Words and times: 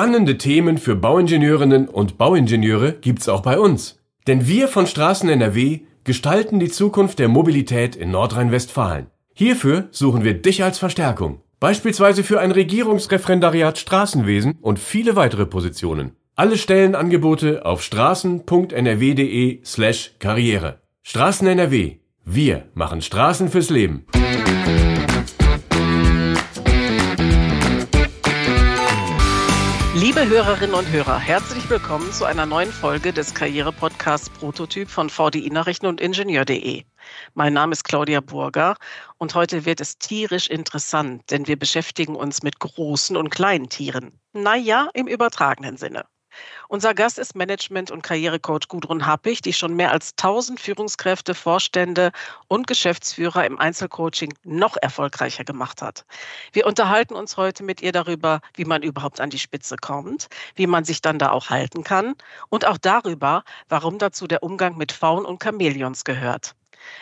Spannende 0.00 0.38
Themen 0.38 0.78
für 0.78 0.96
Bauingenieurinnen 0.96 1.86
und 1.86 2.16
Bauingenieure 2.16 2.94
gibt's 2.94 3.28
auch 3.28 3.42
bei 3.42 3.60
uns. 3.60 3.98
Denn 4.26 4.48
wir 4.48 4.66
von 4.68 4.86
Straßen 4.86 5.28
NRW 5.28 5.80
gestalten 6.04 6.58
die 6.58 6.70
Zukunft 6.70 7.18
der 7.18 7.28
Mobilität 7.28 7.96
in 7.96 8.10
Nordrhein-Westfalen. 8.10 9.08
Hierfür 9.34 9.88
suchen 9.90 10.24
wir 10.24 10.40
dich 10.40 10.64
als 10.64 10.78
Verstärkung. 10.78 11.42
Beispielsweise 11.58 12.24
für 12.24 12.40
ein 12.40 12.50
Regierungsreferendariat 12.50 13.76
Straßenwesen 13.76 14.56
und 14.62 14.78
viele 14.78 15.16
weitere 15.16 15.44
Positionen. 15.44 16.12
Alle 16.34 16.56
Stellenangebote 16.56 17.66
auf 17.66 17.82
straßen.nrw.de 17.82 19.60
slash 19.66 20.12
Karriere. 20.18 20.80
Straßen 21.02 21.46
NRW. 21.46 21.96
Wir 22.24 22.62
machen 22.72 23.02
Straßen 23.02 23.50
fürs 23.50 23.68
Leben. 23.68 24.06
Liebe 30.10 30.28
Hörerinnen 30.28 30.74
und 30.74 30.90
Hörer, 30.90 31.20
herzlich 31.20 31.70
willkommen 31.70 32.10
zu 32.10 32.24
einer 32.24 32.44
neuen 32.44 32.72
Folge 32.72 33.12
des 33.12 33.32
Karriere-Podcasts 33.32 34.28
Prototyp 34.28 34.88
von 34.88 35.08
VDI 35.08 35.50
Nachrichten 35.50 35.86
und 35.86 36.00
Ingenieur.de. 36.00 36.82
Mein 37.34 37.52
Name 37.52 37.70
ist 37.70 37.84
Claudia 37.84 38.20
Burger 38.20 38.74
und 39.18 39.36
heute 39.36 39.64
wird 39.66 39.80
es 39.80 39.98
tierisch 39.98 40.48
interessant, 40.48 41.30
denn 41.30 41.46
wir 41.46 41.56
beschäftigen 41.56 42.16
uns 42.16 42.42
mit 42.42 42.58
großen 42.58 43.16
und 43.16 43.30
kleinen 43.30 43.68
Tieren. 43.68 44.18
Naja, 44.32 44.88
im 44.94 45.06
übertragenen 45.06 45.76
Sinne. 45.76 46.04
Unser 46.68 46.94
Gast 46.94 47.18
ist 47.18 47.34
Management- 47.34 47.90
und 47.90 48.02
Karrierecoach 48.02 48.68
Gudrun 48.68 49.06
Happig, 49.06 49.42
die 49.42 49.52
schon 49.52 49.74
mehr 49.74 49.90
als 49.90 50.12
1000 50.16 50.60
Führungskräfte, 50.60 51.34
Vorstände 51.34 52.12
und 52.48 52.66
Geschäftsführer 52.66 53.44
im 53.44 53.58
Einzelcoaching 53.58 54.34
noch 54.44 54.76
erfolgreicher 54.76 55.44
gemacht 55.44 55.82
hat. 55.82 56.04
Wir 56.52 56.66
unterhalten 56.66 57.14
uns 57.14 57.36
heute 57.36 57.64
mit 57.64 57.82
ihr 57.82 57.92
darüber, 57.92 58.40
wie 58.54 58.64
man 58.64 58.82
überhaupt 58.82 59.20
an 59.20 59.30
die 59.30 59.38
Spitze 59.38 59.76
kommt, 59.76 60.28
wie 60.54 60.66
man 60.66 60.84
sich 60.84 61.00
dann 61.02 61.18
da 61.18 61.32
auch 61.32 61.50
halten 61.50 61.84
kann 61.84 62.14
und 62.48 62.66
auch 62.66 62.78
darüber, 62.78 63.42
warum 63.68 63.98
dazu 63.98 64.26
der 64.26 64.42
Umgang 64.42 64.76
mit 64.76 64.92
Faunen 64.92 65.26
und 65.26 65.42
Chamäleons 65.42 66.04
gehört. 66.04 66.54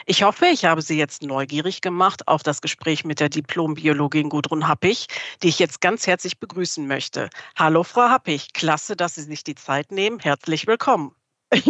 Ich 0.07 0.23
hoffe, 0.23 0.47
ich 0.47 0.65
habe 0.65 0.83
Sie 0.83 0.99
jetzt 0.99 1.23
neugierig 1.23 1.81
gemacht 1.81 2.29
auf 2.29 2.43
das 2.43 2.61
Gespräch 2.61 3.05
mit 3.05 3.21
der 3.21 3.29
Diplombiologin 3.29 4.29
Gudrun 4.29 4.69
Happig, 4.69 5.07
die 5.43 5.49
ich 5.49 5.59
jetzt 5.59 5.81
ganz 5.81 6.07
herzlich 6.07 6.39
begrüßen 6.39 6.87
möchte. 6.87 7.31
Hallo, 7.57 7.85
Frau 7.85 8.09
Happig. 8.09 8.53
Klasse, 8.53 8.97
dass 8.97 9.15
Sie 9.15 9.23
sich 9.23 9.45
die 9.45 9.55
Zeit 9.55 9.93
nehmen. 9.93 10.19
Herzlich 10.19 10.67
willkommen. 10.67 11.15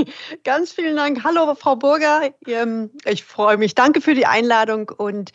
Ganz 0.45 0.73
vielen 0.73 0.97
Dank. 0.97 1.23
Hallo, 1.25 1.55
Frau 1.55 1.77
Burger. 1.77 2.31
Ähm, 2.47 2.91
ich 3.05 3.25
freue 3.25 3.57
mich. 3.57 3.75
Danke 3.75 4.01
für 4.01 4.15
die 4.15 4.27
Einladung 4.27 4.89
und 4.89 5.33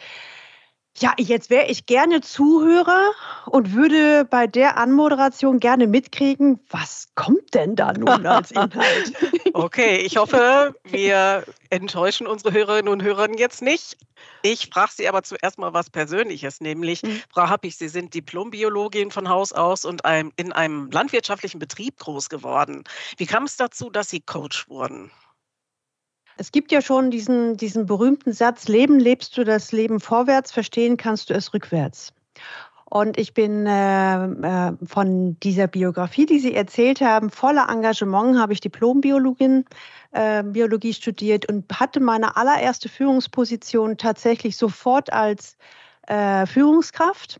ja, 0.98 1.14
jetzt 1.18 1.50
wäre 1.50 1.66
ich 1.68 1.86
gerne 1.86 2.22
Zuhörer 2.22 3.12
und 3.48 3.74
würde 3.74 4.26
bei 4.26 4.46
der 4.46 4.78
Anmoderation 4.78 5.60
gerne 5.60 5.88
mitkriegen, 5.88 6.60
was 6.70 7.08
kommt 7.16 7.54
denn 7.54 7.76
da 7.76 7.94
nun 7.94 8.26
als 8.26 8.52
Inhalt? 8.52 9.14
okay, 9.54 9.98
ich 9.98 10.18
hoffe, 10.18 10.76
wir 10.84 11.46
enttäuschen 11.70 12.28
unsere 12.28 12.54
Hörerinnen 12.54 12.92
und 12.92 13.02
Hörer 13.02 13.28
jetzt 13.38 13.62
nicht. 13.62 13.98
Ich 14.44 14.70
frage 14.72 14.92
Sie 14.94 15.08
aber 15.08 15.24
zuerst 15.24 15.58
mal 15.58 15.74
was 15.74 15.90
Persönliches, 15.90 16.62
nämlich, 16.62 17.02
mhm. 17.02 17.22
Frau 17.34 17.50
Happig, 17.50 17.76
Sie 17.76 17.88
sind 17.88 18.14
Diplombiologin 18.14 19.10
von 19.10 19.30
Haus 19.30 19.52
aus 19.52 19.86
und 19.86 20.02
in 20.36 20.54
einem 20.54 20.92
landwirtschaftlichen 20.92 21.60
Betrieb 21.60 21.98
groß 21.98 22.30
geworden. 22.30 22.84
Wie 23.18 23.26
kam 23.26 23.44
es 23.44 23.58
dazu, 23.58 23.90
dass 23.90 24.10
Sie 24.10 24.20
Coach 24.20 24.70
wurden? 24.70 25.12
Es 26.38 26.52
gibt 26.52 26.72
ja 26.72 26.82
schon 26.82 27.12
diesen, 27.12 27.58
diesen 27.58 27.86
berühmten 27.86 28.34
Satz, 28.34 28.68
Leben 28.68 29.00
lebst 29.00 29.38
du 29.38 29.44
das 29.44 29.72
Leben 29.72 30.00
vorwärts, 30.00 30.52
verstehen 30.52 30.98
kannst 30.98 31.30
du 31.30 31.34
es 31.34 31.54
rückwärts. 31.54 32.14
Und 32.94 33.18
ich 33.18 33.34
bin 33.34 33.66
äh, 33.66 34.26
äh, 34.26 34.74
von 34.86 35.40
dieser 35.40 35.66
Biografie, 35.66 36.28
die 36.28 36.38
Sie 36.38 36.54
erzählt 36.54 37.02
haben, 37.02 37.32
voller 37.32 37.68
Engagement, 37.68 38.38
habe 38.38 38.54
ich 38.54 38.60
Diplombiologin, 38.62 39.66
äh, 40.12 40.44
Biologie 40.44 40.94
studiert 40.94 41.50
und 41.50 41.66
hatte 41.80 42.00
meine 42.00 42.38
allererste 42.38 42.90
Führungsposition 42.90 43.98
tatsächlich 43.98 44.58
sofort 44.58 45.12
als 45.12 45.58
äh, 46.08 46.46
Führungskraft. 46.46 47.40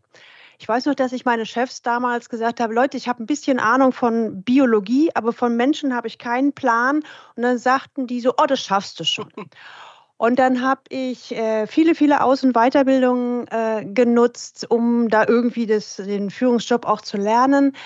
Ich 0.64 0.68
weiß 0.68 0.86
noch, 0.86 0.94
dass 0.94 1.12
ich 1.12 1.26
meine 1.26 1.44
Chefs 1.44 1.82
damals 1.82 2.30
gesagt 2.30 2.58
habe, 2.58 2.72
Leute, 2.72 2.96
ich 2.96 3.06
habe 3.06 3.22
ein 3.22 3.26
bisschen 3.26 3.58
Ahnung 3.58 3.92
von 3.92 4.42
Biologie, 4.42 5.10
aber 5.12 5.34
von 5.34 5.58
Menschen 5.58 5.94
habe 5.94 6.06
ich 6.06 6.16
keinen 6.16 6.54
Plan. 6.54 7.02
Und 7.36 7.42
dann 7.42 7.58
sagten 7.58 8.06
die 8.06 8.18
so, 8.20 8.32
oh, 8.38 8.46
das 8.46 8.62
schaffst 8.62 8.98
du 8.98 9.04
schon. 9.04 9.28
Und 10.16 10.38
dann 10.38 10.62
habe 10.62 10.80
ich 10.88 11.36
äh, 11.36 11.66
viele, 11.66 11.94
viele 11.94 12.22
Aus- 12.22 12.44
und 12.44 12.54
Weiterbildungen 12.54 13.46
äh, 13.48 13.84
genutzt, 13.84 14.64
um 14.70 15.10
da 15.10 15.26
irgendwie 15.28 15.66
das, 15.66 15.96
den 15.96 16.30
Führungsjob 16.30 16.86
auch 16.86 17.02
zu 17.02 17.18
lernen. 17.18 17.76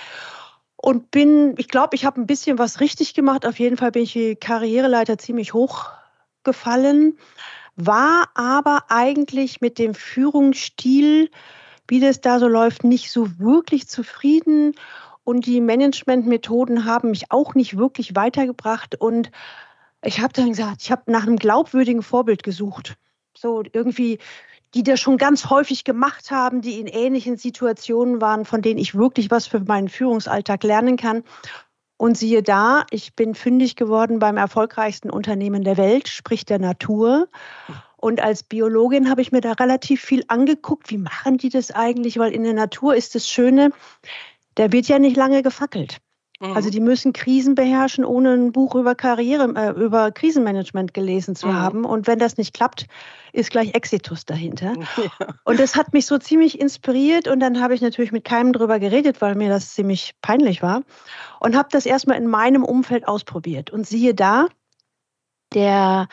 Und 0.77 1.11
bin, 1.11 1.57
ich 1.59 1.67
glaube, 1.67 1.97
ich 1.97 2.05
habe 2.05 2.21
ein 2.21 2.29
bisschen 2.29 2.61
was 2.61 2.79
richtig 2.79 3.13
gemacht. 3.13 3.45
Auf 3.45 3.59
jeden 3.59 3.77
Fall 3.77 3.91
bin 3.91 4.05
ich 4.05 4.13
die 4.13 4.37
Karriereleiter 4.37 5.19
ziemlich 5.19 5.53
hoch 5.53 5.87
gefallen, 6.45 7.19
war 7.75 8.29
aber 8.35 8.85
eigentlich 8.89 9.61
mit 9.61 9.81
dem 9.81 9.95
Führungsstil 9.95 11.29
wie 11.89 12.01
das 12.01 12.21
da 12.21 12.39
so 12.39 12.47
läuft, 12.47 12.85
nicht 12.85 13.11
so 13.11 13.39
wirklich 13.39 13.89
zufrieden. 13.89 14.75
Und 15.25 15.47
die 15.47 15.61
Managementmethoden 15.61 16.85
haben 16.85 17.11
mich 17.11 17.31
auch 17.31 17.55
nicht 17.55 17.77
wirklich 17.77 18.15
weitergebracht. 18.15 18.95
Und 18.95 19.31
ich 20.03 20.21
habe 20.21 20.33
dann 20.33 20.51
gesagt, 20.51 20.83
ich 20.83 20.91
habe 20.91 21.11
nach 21.11 21.27
einem 21.27 21.37
glaubwürdigen 21.37 22.03
Vorbild 22.03 22.43
gesucht. 22.43 22.97
So 23.37 23.63
irgendwie, 23.73 24.19
die 24.75 24.83
das 24.83 25.01
schon 25.01 25.17
ganz 25.17 25.51
häufig 25.51 25.85
gemacht 25.85 26.31
haben, 26.31 26.61
die 26.61 26.81
in 26.81 26.87
ähnlichen 26.87 27.37
Situationen 27.37 28.21
waren, 28.21 28.45
von 28.45 28.63
denen 28.63 28.79
ich 28.79 28.95
wirklich 28.95 29.31
was 29.31 29.47
für 29.47 29.61
meinen 29.61 29.89
Führungsalltag 29.89 30.63
lernen 30.63 30.97
kann. 30.97 31.25
Und 31.97 32.17
siehe 32.17 32.43
da, 32.43 32.85
ich 32.91 33.17
bin 33.17 33.35
fündig 33.35 33.75
geworden 33.75 34.21
beim 34.21 34.37
erfolgreichsten 34.37 35.11
Unternehmen 35.11 35.65
der 35.65 35.77
Welt, 35.77 36.09
sprich 36.09 36.45
der 36.45 36.61
Natur. 36.61 37.29
Und 38.01 38.21
als 38.21 38.45
Biologin 38.45 39.11
habe 39.11 39.23
ich 39.23 39.33
mir 39.33 39.41
da 39.41 39.53
relativ 39.53 40.01
viel 40.01 40.25
angeguckt. 40.29 40.91
Wie 40.91 40.99
machen 40.99 41.37
die 41.37 41.49
das 41.49 41.71
eigentlich? 41.73 42.19
Weil 42.19 42.33
in 42.33 42.45
der 42.45 42.55
Natur 42.55 42.95
ist 42.95 43.15
das 43.15 43.29
Schöne, 43.29 43.73
der 44.57 44.73
wird 44.73 44.87
ja 44.89 44.99
nicht 44.99 45.17
lange 45.17 45.43
gefackelt. 45.43 45.99
Mhm. 46.41 46.53
Also 46.53 46.71
die 46.71 46.81
müssen 46.81 47.13
Krisen 47.13 47.55
beherrschen, 47.57 48.05
ohne 48.05 48.35
ein 48.35 48.53
Buch 48.53 48.77
über 48.77 48.95
Karriere, 48.95 49.53
äh, 49.57 49.71
über 49.71 50.13
Krisenmanagement 50.13 50.95
gelesen 50.95 51.35
zu 51.35 51.49
mhm. 51.49 51.55
haben. 51.55 51.85
Und 51.85 52.07
wenn 52.07 52.21
das 52.21 52.37
nicht 52.37 52.55
klappt, 52.55 52.87
ist 53.33 53.51
gleich 53.51 53.75
Exitus 53.75 54.25
dahinter. 54.25 54.75
Ja. 54.99 55.35
Und 55.45 55.59
das 55.59 55.77
hat 55.77 55.93
mich 55.93 56.07
so 56.07 56.19
ziemlich 56.19 56.61
inspiriert. 56.61 57.29
Und 57.29 57.41
dann 57.41 57.61
habe 57.61 57.75
ich 57.75 57.81
natürlich 57.81 58.13
mit 58.13 58.25
keinem 58.25 58.53
drüber 58.53 58.79
geredet, 58.79 59.21
weil 59.21 59.35
mir 59.35 59.49
das 59.49 59.75
ziemlich 59.75 60.15
peinlich 60.23 60.63
war. 60.63 60.83
Und 61.41 61.57
habe 61.57 61.69
das 61.71 61.87
erstmal 61.87 62.19
in 62.19 62.27
meinem 62.27 62.65
Umfeld 62.65 63.07
ausprobiert. 63.07 63.71
Und 63.71 63.87
siehe 63.87 64.15
da, 64.15 64.49
der 65.55 66.09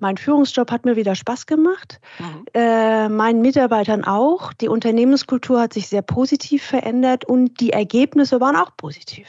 mein 0.00 0.16
Führungsjob 0.16 0.70
hat 0.70 0.84
mir 0.84 0.96
wieder 0.96 1.14
Spaß 1.14 1.46
gemacht, 1.46 2.00
mhm. 2.18 2.44
äh, 2.54 3.08
meinen 3.08 3.42
Mitarbeitern 3.42 4.04
auch. 4.04 4.52
Die 4.54 4.68
Unternehmenskultur 4.68 5.60
hat 5.60 5.72
sich 5.72 5.88
sehr 5.88 6.02
positiv 6.02 6.62
verändert 6.62 7.24
und 7.24 7.60
die 7.60 7.72
Ergebnisse 7.72 8.40
waren 8.40 8.56
auch 8.56 8.76
positiv. 8.76 9.26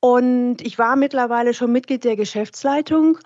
Und 0.00 0.62
ich 0.62 0.78
war 0.78 0.96
mittlerweile 0.96 1.54
schon 1.54 1.72
Mitglied 1.72 2.04
der 2.04 2.16
Geschäftsleitung 2.16 3.18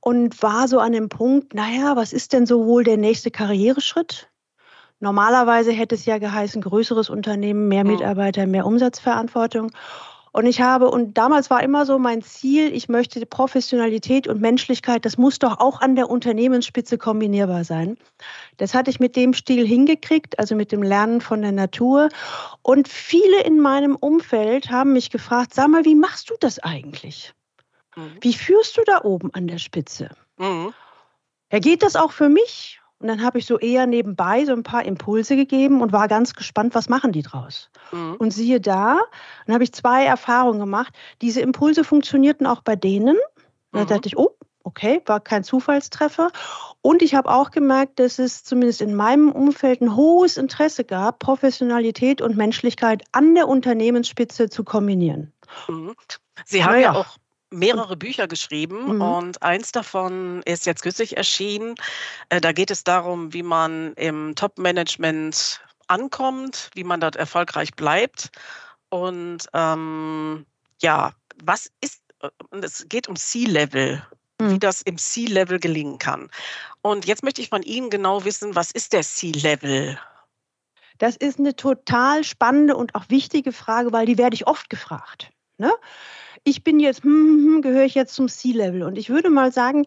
und 0.00 0.42
war 0.42 0.68
so 0.68 0.78
an 0.78 0.92
dem 0.92 1.08
Punkt, 1.08 1.54
naja, 1.54 1.96
was 1.96 2.12
ist 2.12 2.32
denn 2.32 2.46
so 2.46 2.66
wohl 2.66 2.84
der 2.84 2.96
nächste 2.96 3.30
Karriereschritt? 3.30 4.30
Normalerweise 5.00 5.72
hätte 5.72 5.94
es 5.94 6.04
ja 6.04 6.18
geheißen, 6.18 6.60
größeres 6.60 7.08
Unternehmen, 7.08 7.68
mehr 7.68 7.84
mhm. 7.84 7.92
Mitarbeiter, 7.92 8.46
mehr 8.46 8.66
Umsatzverantwortung. 8.66 9.72
Und 10.32 10.46
ich 10.46 10.60
habe, 10.60 10.90
und 10.90 11.18
damals 11.18 11.50
war 11.50 11.62
immer 11.62 11.86
so 11.86 11.98
mein 11.98 12.22
Ziel, 12.22 12.72
ich 12.72 12.88
möchte 12.88 13.24
Professionalität 13.26 14.28
und 14.28 14.40
Menschlichkeit, 14.40 15.04
das 15.04 15.18
muss 15.18 15.38
doch 15.38 15.58
auch 15.58 15.80
an 15.80 15.96
der 15.96 16.08
Unternehmensspitze 16.08 16.98
kombinierbar 16.98 17.64
sein. 17.64 17.96
Das 18.56 18.74
hatte 18.74 18.90
ich 18.90 19.00
mit 19.00 19.16
dem 19.16 19.34
Stil 19.34 19.66
hingekriegt, 19.66 20.38
also 20.38 20.54
mit 20.54 20.70
dem 20.70 20.82
Lernen 20.82 21.20
von 21.20 21.42
der 21.42 21.52
Natur. 21.52 22.08
Und 22.62 22.88
viele 22.88 23.42
in 23.42 23.58
meinem 23.58 23.96
Umfeld 23.96 24.70
haben 24.70 24.92
mich 24.92 25.10
gefragt, 25.10 25.54
sag 25.54 25.68
mal, 25.68 25.84
wie 25.84 25.96
machst 25.96 26.30
du 26.30 26.34
das 26.38 26.60
eigentlich? 26.60 27.34
Mhm. 27.96 28.16
Wie 28.20 28.34
führst 28.34 28.76
du 28.76 28.82
da 28.84 29.02
oben 29.02 29.34
an 29.34 29.48
der 29.48 29.58
Spitze? 29.58 30.10
Mhm. 30.38 30.72
Ja, 31.52 31.58
geht 31.58 31.82
das 31.82 31.96
auch 31.96 32.12
für 32.12 32.28
mich? 32.28 32.79
Und 33.00 33.08
dann 33.08 33.22
habe 33.22 33.38
ich 33.38 33.46
so 33.46 33.58
eher 33.58 33.86
nebenbei 33.86 34.44
so 34.44 34.52
ein 34.52 34.62
paar 34.62 34.84
Impulse 34.84 35.34
gegeben 35.34 35.80
und 35.80 35.90
war 35.90 36.06
ganz 36.06 36.34
gespannt, 36.34 36.74
was 36.74 36.90
machen 36.90 37.12
die 37.12 37.22
draus. 37.22 37.70
Mhm. 37.92 38.16
Und 38.18 38.32
siehe 38.32 38.60
da, 38.60 39.00
dann 39.46 39.54
habe 39.54 39.64
ich 39.64 39.72
zwei 39.72 40.04
Erfahrungen 40.04 40.60
gemacht. 40.60 40.94
Diese 41.22 41.40
Impulse 41.40 41.82
funktionierten 41.82 42.46
auch 42.46 42.60
bei 42.60 42.76
denen. 42.76 43.16
Da 43.72 43.84
mhm. 43.84 43.86
dachte 43.86 44.06
ich, 44.06 44.18
oh, 44.18 44.36
okay, 44.64 45.00
war 45.06 45.20
kein 45.20 45.44
Zufallstreffer. 45.44 46.30
Und 46.82 47.00
ich 47.00 47.14
habe 47.14 47.30
auch 47.30 47.50
gemerkt, 47.50 47.98
dass 47.98 48.18
es 48.18 48.44
zumindest 48.44 48.82
in 48.82 48.94
meinem 48.94 49.32
Umfeld 49.32 49.80
ein 49.80 49.96
hohes 49.96 50.36
Interesse 50.36 50.84
gab, 50.84 51.20
Professionalität 51.20 52.20
und 52.20 52.36
Menschlichkeit 52.36 53.02
an 53.12 53.34
der 53.34 53.48
Unternehmensspitze 53.48 54.50
zu 54.50 54.62
kombinieren. 54.62 55.32
Mhm. 55.68 55.94
Sie 56.44 56.64
haben 56.64 56.74
ja, 56.74 56.80
ja 56.80 56.92
auch 56.92 57.16
mehrere 57.50 57.96
Bücher 57.96 58.28
geschrieben 58.28 58.96
mhm. 58.96 59.02
und 59.02 59.42
eins 59.42 59.72
davon 59.72 60.42
ist 60.44 60.66
jetzt 60.66 60.82
kürzlich 60.82 61.16
erschienen. 61.16 61.74
Äh, 62.28 62.40
da 62.40 62.52
geht 62.52 62.70
es 62.70 62.84
darum, 62.84 63.32
wie 63.32 63.42
man 63.42 63.94
im 63.94 64.34
Top-Management 64.34 65.60
ankommt, 65.88 66.70
wie 66.74 66.84
man 66.84 67.00
dort 67.00 67.16
erfolgreich 67.16 67.74
bleibt. 67.74 68.30
Und 68.88 69.46
ähm, 69.52 70.46
ja, 70.80 71.12
was 71.42 71.70
ist, 71.80 72.02
und 72.50 72.64
es 72.64 72.86
geht 72.88 73.08
um 73.08 73.16
C-Level, 73.16 74.02
wie 74.38 74.54
Mhm. 74.54 74.60
das 74.60 74.82
im 74.82 74.96
C-Level 74.96 75.58
gelingen 75.58 75.98
kann. 75.98 76.30
Und 76.82 77.04
jetzt 77.04 77.22
möchte 77.22 77.42
ich 77.42 77.50
von 77.50 77.62
Ihnen 77.62 77.90
genau 77.90 78.24
wissen, 78.24 78.54
was 78.54 78.70
ist 78.70 78.92
der 78.92 79.02
C-Level? 79.02 79.98
Das 80.98 81.16
ist 81.16 81.38
eine 81.38 81.56
total 81.56 82.24
spannende 82.24 82.76
und 82.76 82.94
auch 82.94 83.04
wichtige 83.08 83.52
Frage, 83.52 83.92
weil 83.92 84.06
die 84.06 84.18
werde 84.18 84.34
ich 84.34 84.46
oft 84.46 84.68
gefragt. 84.70 85.30
Ne? 85.58 85.72
Ich 86.44 86.64
bin 86.64 86.80
jetzt, 86.80 87.04
hm, 87.04 87.10
hm, 87.10 87.54
hm, 87.54 87.62
gehöre 87.62 87.84
ich 87.84 87.94
jetzt 87.94 88.14
zum 88.14 88.28
C-Level? 88.28 88.82
Und 88.82 88.96
ich 88.96 89.10
würde 89.10 89.30
mal 89.30 89.52
sagen, 89.52 89.84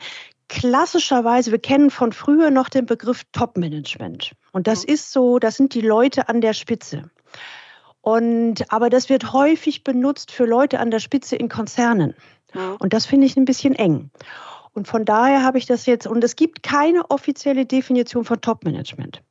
klassischerweise, 0.49 1.51
wir 1.51 1.59
kennen 1.59 1.89
von 1.89 2.11
früher 2.11 2.51
noch 2.51 2.69
den 2.69 2.85
Begriff 2.85 3.23
Top-Management. 3.31 4.33
Und 4.51 4.67
das 4.67 4.83
ist 4.83 5.11
so, 5.11 5.39
das 5.39 5.55
sind 5.57 5.73
die 5.73 5.81
Leute 5.81 6.29
an 6.29 6.41
der 6.41 6.53
Spitze. 6.53 7.09
Und, 8.01 8.71
aber 8.71 8.89
das 8.89 9.09
wird 9.09 9.33
häufig 9.33 9.83
benutzt 9.83 10.31
für 10.31 10.45
Leute 10.45 10.79
an 10.79 10.91
der 10.91 10.99
Spitze 10.99 11.35
in 11.35 11.49
Konzernen. 11.49 12.13
Und 12.79 12.93
das 12.93 13.05
finde 13.05 13.25
ich 13.25 13.35
ein 13.35 13.45
bisschen 13.45 13.73
eng. 13.73 14.11
Und 14.73 14.87
von 14.87 15.05
daher 15.05 15.43
habe 15.43 15.59
ich 15.59 15.65
das 15.67 15.85
jetzt, 15.85 16.07
und 16.07 16.23
es 16.23 16.35
gibt 16.35 16.63
keine 16.63 17.09
offizielle 17.11 17.65
Definition 17.65 18.25
von 18.25 18.41
Top-Management. 18.41 19.21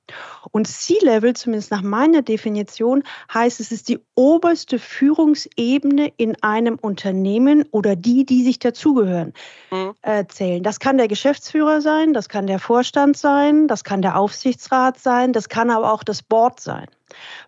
Und 0.52 0.68
C-Level, 0.68 1.34
zumindest 1.34 1.70
nach 1.72 1.82
meiner 1.82 2.22
Definition, 2.22 3.02
heißt, 3.32 3.58
es 3.58 3.72
ist 3.72 3.88
die 3.88 3.98
oberste 4.14 4.78
Führungsebene 4.78 6.12
in 6.16 6.40
einem 6.42 6.76
Unternehmen 6.76 7.64
oder 7.70 7.96
die, 7.96 8.24
die 8.24 8.44
sich 8.44 8.58
dazugehören, 8.58 9.32
Mhm. 9.70 9.94
äh, 10.02 10.24
zählen. 10.26 10.62
Das 10.62 10.78
kann 10.80 10.96
der 10.98 11.08
Geschäftsführer 11.08 11.80
sein, 11.80 12.12
das 12.12 12.28
kann 12.28 12.46
der 12.46 12.58
Vorstand 12.58 13.16
sein, 13.16 13.68
das 13.68 13.84
kann 13.84 14.02
der 14.02 14.18
Aufsichtsrat 14.18 14.98
sein, 14.98 15.32
das 15.32 15.48
kann 15.48 15.70
aber 15.70 15.92
auch 15.92 16.04
das 16.04 16.22
Board 16.22 16.60
sein. 16.60 16.86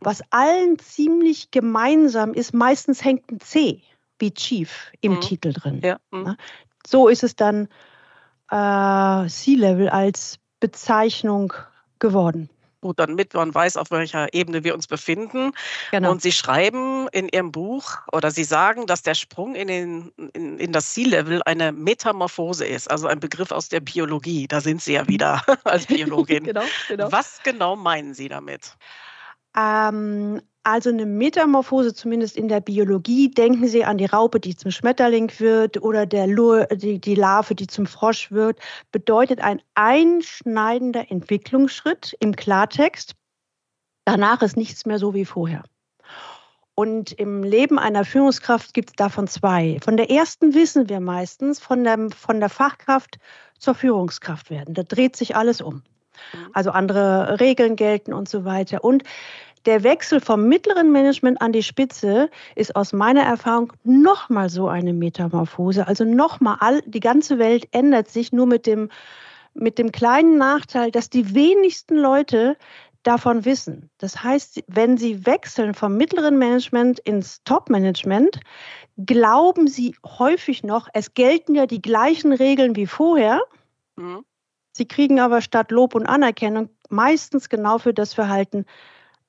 Was 0.00 0.23
allen 0.31 0.79
ziemlich 0.79 1.50
gemeinsam 1.50 2.35
ist, 2.35 2.52
meistens 2.55 3.05
hängt 3.05 3.31
ein 3.31 3.41
C 3.41 3.82
wie 4.20 4.32
Chief 4.32 4.93
im 5.00 5.14
Mhm. 5.14 5.20
Titel 5.20 5.52
drin. 5.52 5.81
Ja. 5.82 5.99
mhm. 6.12 6.37
So 6.86 7.08
ist 7.08 7.22
es 7.22 7.36
dann 7.36 7.69
äh, 8.50 9.28
C-Level 9.28 9.88
als 9.88 10.38
Bezeichnung 10.60 11.52
geworden. 11.98 12.48
Gut, 12.84 12.98
damit 12.98 13.32
man 13.32 13.54
weiß, 13.54 13.78
auf 13.78 13.90
welcher 13.90 14.34
Ebene 14.34 14.62
wir 14.62 14.75
uns 14.75 14.86
befinden. 14.86 15.52
Genau. 15.90 16.10
Und 16.10 16.20
Sie 16.20 16.32
schreiben 16.32 17.08
in 17.12 17.31
Ihrem 17.31 17.50
Buch 17.50 18.00
oder 18.12 18.31
Sie 18.31 18.44
sagen, 18.44 18.86
dass 18.86 19.02
der 19.02 19.14
Sprung 19.14 19.54
in, 19.54 19.69
den, 19.69 20.12
in, 20.34 20.58
in 20.58 20.70
das 20.70 20.92
C-Level 20.92 21.40
eine 21.46 21.72
Metamorphose 21.72 22.66
ist, 22.66 22.90
also 22.90 23.06
ein 23.06 23.20
Begriff 23.20 23.52
aus 23.52 23.70
der 23.70 23.81
Biologie. 23.81 24.46
Da 24.48 24.60
sind 24.60 24.82
Sie 24.82 24.92
ja 24.92 25.08
wieder 25.08 25.42
als 25.64 25.86
Biologin. 25.86 26.44
genau, 26.44 26.64
genau. 26.86 27.10
Was 27.10 27.40
genau 27.42 27.75
meinen 27.75 28.12
Sie 28.12 28.28
damit? 28.28 28.76
Ähm, 29.56 30.41
also 30.67 30.89
eine 30.89 31.05
Metamorphose, 31.05 31.93
zumindest 31.93 32.39
in 32.39 32.49
der 32.49 32.61
Biologie, 32.61 33.31
denken 33.31 33.69
Sie 33.69 33.85
an 33.85 33.99
die 33.99 34.06
Raupe, 34.06 34.41
die 34.41 34.56
zum 34.56 34.71
Schmetterling 34.71 35.31
wird 35.39 35.83
oder 35.83 36.06
der 36.06 36.27
Lur, 36.27 36.67
die, 36.67 36.99
die 36.99 37.15
Larve, 37.15 37.55
die 37.55 37.67
zum 37.67 37.87
Frosch 37.87 38.33
wird, 38.33 38.59
bedeutet 38.91 39.41
ein 39.41 39.61
einschneidender 39.75 41.11
Entwicklungsschritt 41.11 42.17
im 42.19 42.35
Klartext. 42.35 43.15
Danach 44.06 44.41
ist 44.41 44.56
nichts 44.56 44.87
mehr 44.87 44.99
so 44.99 45.12
wie 45.12 45.27
vorher. 45.27 45.65
Und 46.75 47.12
im 47.12 47.43
Leben 47.45 47.79
einer 47.79 48.05
Führungskraft 48.05 48.75
gibt 48.75 48.91
es 48.91 48.97
davon 48.97 49.29
zwei. 49.29 49.79
Von 49.83 49.97
der 49.97 50.11
ersten 50.11 50.55
wissen 50.55 50.89
wir 50.89 51.01
meistens, 51.01 51.61
von 51.61 51.85
der, 51.85 52.09
von 52.11 52.41
der 52.41 52.49
Fachkraft 52.49 53.19
zur 53.59 53.75
Führungskraft 53.75 54.51
werden. 54.51 54.75
Da 54.75 54.83
dreht 54.83 55.15
sich 55.15 55.37
alles 55.37 55.61
um. 55.61 55.83
Mhm. 56.32 56.50
Also 56.52 56.70
andere 56.70 57.40
Regeln 57.40 57.76
gelten 57.76 58.12
und 58.12 58.28
so 58.28 58.44
weiter. 58.44 58.84
Und 58.84 59.02
der 59.66 59.82
Wechsel 59.82 60.20
vom 60.20 60.46
mittleren 60.46 60.93
Management 60.93 61.40
an 61.40 61.52
die 61.52 61.62
Spitze 61.62 62.31
ist 62.55 62.76
aus 62.76 62.93
meiner 62.93 63.22
Erfahrung 63.22 63.72
nochmal 63.82 64.50
so 64.50 64.69
eine 64.69 64.93
Metamorphose. 64.93 65.87
Also 65.87 66.05
nochmal, 66.05 66.56
all, 66.61 66.82
die 66.82 67.00
ganze 67.00 67.38
Welt 67.38 67.69
ändert 67.72 68.08
sich 68.08 68.32
nur 68.32 68.46
mit 68.46 68.66
dem, 68.66 68.90
mit 69.55 69.78
dem 69.78 69.90
kleinen 69.90 70.37
Nachteil, 70.37 70.90
dass 70.90 71.08
die 71.08 71.34
wenigsten 71.34 71.96
Leute 71.96 72.56
davon 73.05 73.44
wissen. 73.44 73.90
Das 73.99 74.22
heißt, 74.22 74.64
wenn 74.67 74.96
sie 74.96 75.26
wechseln 75.26 75.75
vom 75.75 75.96
mittleren 75.96 76.38
Management 76.38 76.99
ins 77.00 77.43
Top-Management, 77.44 78.40
glauben 78.99 79.69
sie 79.69 79.94
häufig 80.05 80.62
noch, 80.64 80.88
es 80.93 81.14
gelten 81.14 81.55
ja 81.55 81.67
die 81.67 81.82
gleichen 81.82 82.32
Regeln 82.32 82.76
wie 82.76 82.87
vorher. 82.87 83.43
Mhm. 83.96 84.25
Sie 84.76 84.87
kriegen 84.87 85.21
aber 85.21 85.41
statt 85.41 85.71
Lob 85.71 85.94
und 85.94 86.05
Anerkennung 86.06 86.69
meistens 86.88 87.49
genau 87.49 87.79
für 87.79 87.94
das 87.94 88.12
Verhalten 88.12 88.67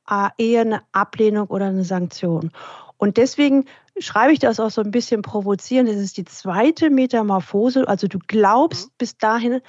äh, 0.09 0.29
eher 0.37 0.61
eine 0.61 0.81
Ablehnung 0.91 1.47
oder 1.47 1.67
eine 1.67 1.83
Sanktion. 1.83 2.51
Und 2.97 3.17
deswegen 3.17 3.65
schreibe 3.99 4.33
ich 4.33 4.39
das 4.39 4.59
auch 4.59 4.71
so 4.71 4.81
ein 4.81 4.91
bisschen 4.91 5.21
provozierend. 5.21 5.89
Das 5.89 5.97
ist 5.97 6.17
die 6.17 6.25
zweite 6.25 6.89
Metamorphose. 6.89 7.87
Also 7.87 8.07
du 8.07 8.17
glaubst 8.27 8.87
Mhm. 8.87 8.91
bis 8.97 9.17
dahin 9.17 9.61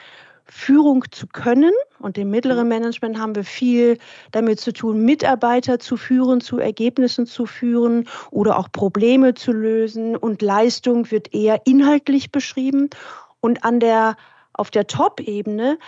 Führung 0.46 1.04
zu 1.10 1.26
können. 1.26 1.72
Und 1.98 2.16
im 2.16 2.30
mittleren 2.30 2.68
Management 2.68 3.18
haben 3.18 3.34
wir 3.34 3.44
viel 3.44 3.98
damit 4.30 4.60
zu 4.60 4.72
tun, 4.72 5.04
Mitarbeiter 5.04 5.78
zu 5.78 5.96
führen, 5.96 6.40
zu 6.40 6.58
Ergebnissen 6.58 7.26
zu 7.26 7.44
führen 7.46 8.08
oder 8.30 8.58
auch 8.58 8.70
Probleme 8.72 9.34
zu 9.34 9.52
lösen. 9.52 10.16
Und 10.16 10.40
Leistung 10.40 11.10
wird 11.10 11.34
eher 11.34 11.66
inhaltlich 11.66 12.30
beschrieben. 12.32 12.88
Und 13.40 13.64
an 13.64 13.80
der, 13.80 14.16
auf 14.58 14.70
der 14.70 14.86
Top-Ebene 14.86 15.78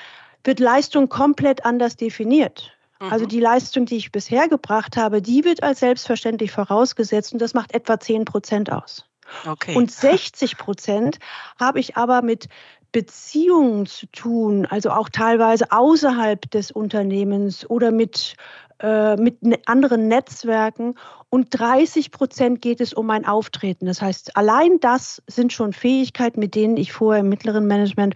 wird 0.45 0.61
Leistung 0.61 1.09
komplett 1.09 1.65
anders 1.65 1.97
definiert. 1.97 2.73
Also 3.01 3.25
Mhm. 3.25 3.29
die 3.29 3.41
Leistung, 3.41 3.87
die 3.87 3.97
ich 3.97 4.11
bisher 4.11 4.49
gebracht 4.49 4.97
habe, 4.97 5.23
die 5.23 5.45
wird 5.45 5.63
als 5.63 5.81
selbstverständlich 5.81 6.51
vorausgesetzt 6.51 7.33
und 7.33 7.41
das 7.41 7.55
macht 7.55 7.73
etwa 7.73 8.01
10 8.01 8.25
Prozent 8.25 8.73
aus. 8.73 9.05
Okay. 9.47 9.77
Und 9.77 9.91
60 9.91 10.57
Prozent 10.57 11.19
habe 11.61 11.81
ich 11.81 11.97
aber 11.97 12.23
mit 12.23 12.49
Beziehungen 12.93 13.87
zu 13.87 14.07
tun, 14.07 14.67
also 14.67 14.91
auch 14.91 15.11
teilweise 15.11 15.71
außerhalb 15.71 16.51
des 16.51 16.71
Unternehmens 16.71 17.69
oder 17.69 17.93
mit, 17.93 18.35
äh, 18.81 19.17
mit 19.17 19.43
ne 19.43 19.59
anderen 19.67 20.09
Netzwerken. 20.09 20.95
Und 21.29 21.49
30 21.51 22.11
Prozent 22.11 22.63
geht 22.63 22.81
es 22.81 22.95
um 22.95 23.07
mein 23.07 23.27
Auftreten. 23.27 23.87
Das 23.87 24.01
heißt, 24.01 24.37
allein 24.37 24.81
das 24.81 25.23
sind 25.27 25.53
schon 25.53 25.75
Fähigkeiten, 25.75 26.41
mit 26.41 26.55
denen 26.55 26.79
ich 26.79 26.93
vorher 26.93 27.21
im 27.21 27.29
mittleren 27.29 27.67
Management 27.67 28.15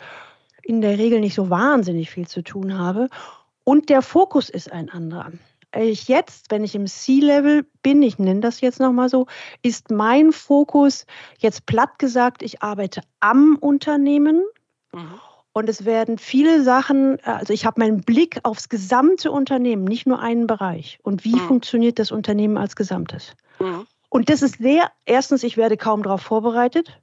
in 0.62 0.80
der 0.80 0.98
Regel 0.98 1.20
nicht 1.20 1.34
so 1.34 1.50
wahnsinnig 1.50 2.10
viel 2.10 2.26
zu 2.26 2.42
tun 2.42 2.78
habe. 2.78 3.08
Und 3.64 3.88
der 3.88 4.02
Fokus 4.02 4.48
ist 4.50 4.72
ein 4.72 4.90
anderer. 4.90 5.32
Ich 5.74 6.08
jetzt, 6.08 6.50
wenn 6.50 6.64
ich 6.64 6.74
im 6.74 6.86
C-Level 6.86 7.64
bin, 7.82 8.02
ich 8.02 8.18
nenne 8.18 8.40
das 8.40 8.60
jetzt 8.60 8.78
nochmal 8.80 9.08
so, 9.08 9.26
ist 9.62 9.90
mein 9.90 10.32
Fokus 10.32 11.06
jetzt 11.38 11.64
platt 11.64 11.98
gesagt, 11.98 12.42
ich 12.42 12.62
arbeite 12.62 13.00
am 13.20 13.56
Unternehmen 13.58 14.42
Mhm. 14.94 15.14
und 15.54 15.70
es 15.70 15.86
werden 15.86 16.18
viele 16.18 16.62
Sachen, 16.62 17.18
also 17.24 17.54
ich 17.54 17.64
habe 17.64 17.80
meinen 17.80 18.02
Blick 18.02 18.40
aufs 18.42 18.68
gesamte 18.68 19.30
Unternehmen, 19.30 19.84
nicht 19.84 20.06
nur 20.06 20.18
einen 20.20 20.46
Bereich. 20.46 20.98
Und 21.02 21.24
wie 21.24 21.36
Mhm. 21.36 21.40
funktioniert 21.40 21.98
das 21.98 22.12
Unternehmen 22.12 22.58
als 22.58 22.76
Gesamtes? 22.76 23.32
Mhm. 23.58 23.86
Und 24.10 24.28
das 24.28 24.42
ist 24.42 24.58
sehr, 24.58 24.92
erstens, 25.06 25.42
ich 25.42 25.56
werde 25.56 25.78
kaum 25.78 26.02
darauf 26.02 26.20
vorbereitet. 26.20 27.00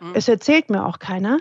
Mhm. 0.00 0.12
Es 0.14 0.28
erzählt 0.28 0.68
mir 0.68 0.84
auch 0.84 0.98
keiner. 0.98 1.38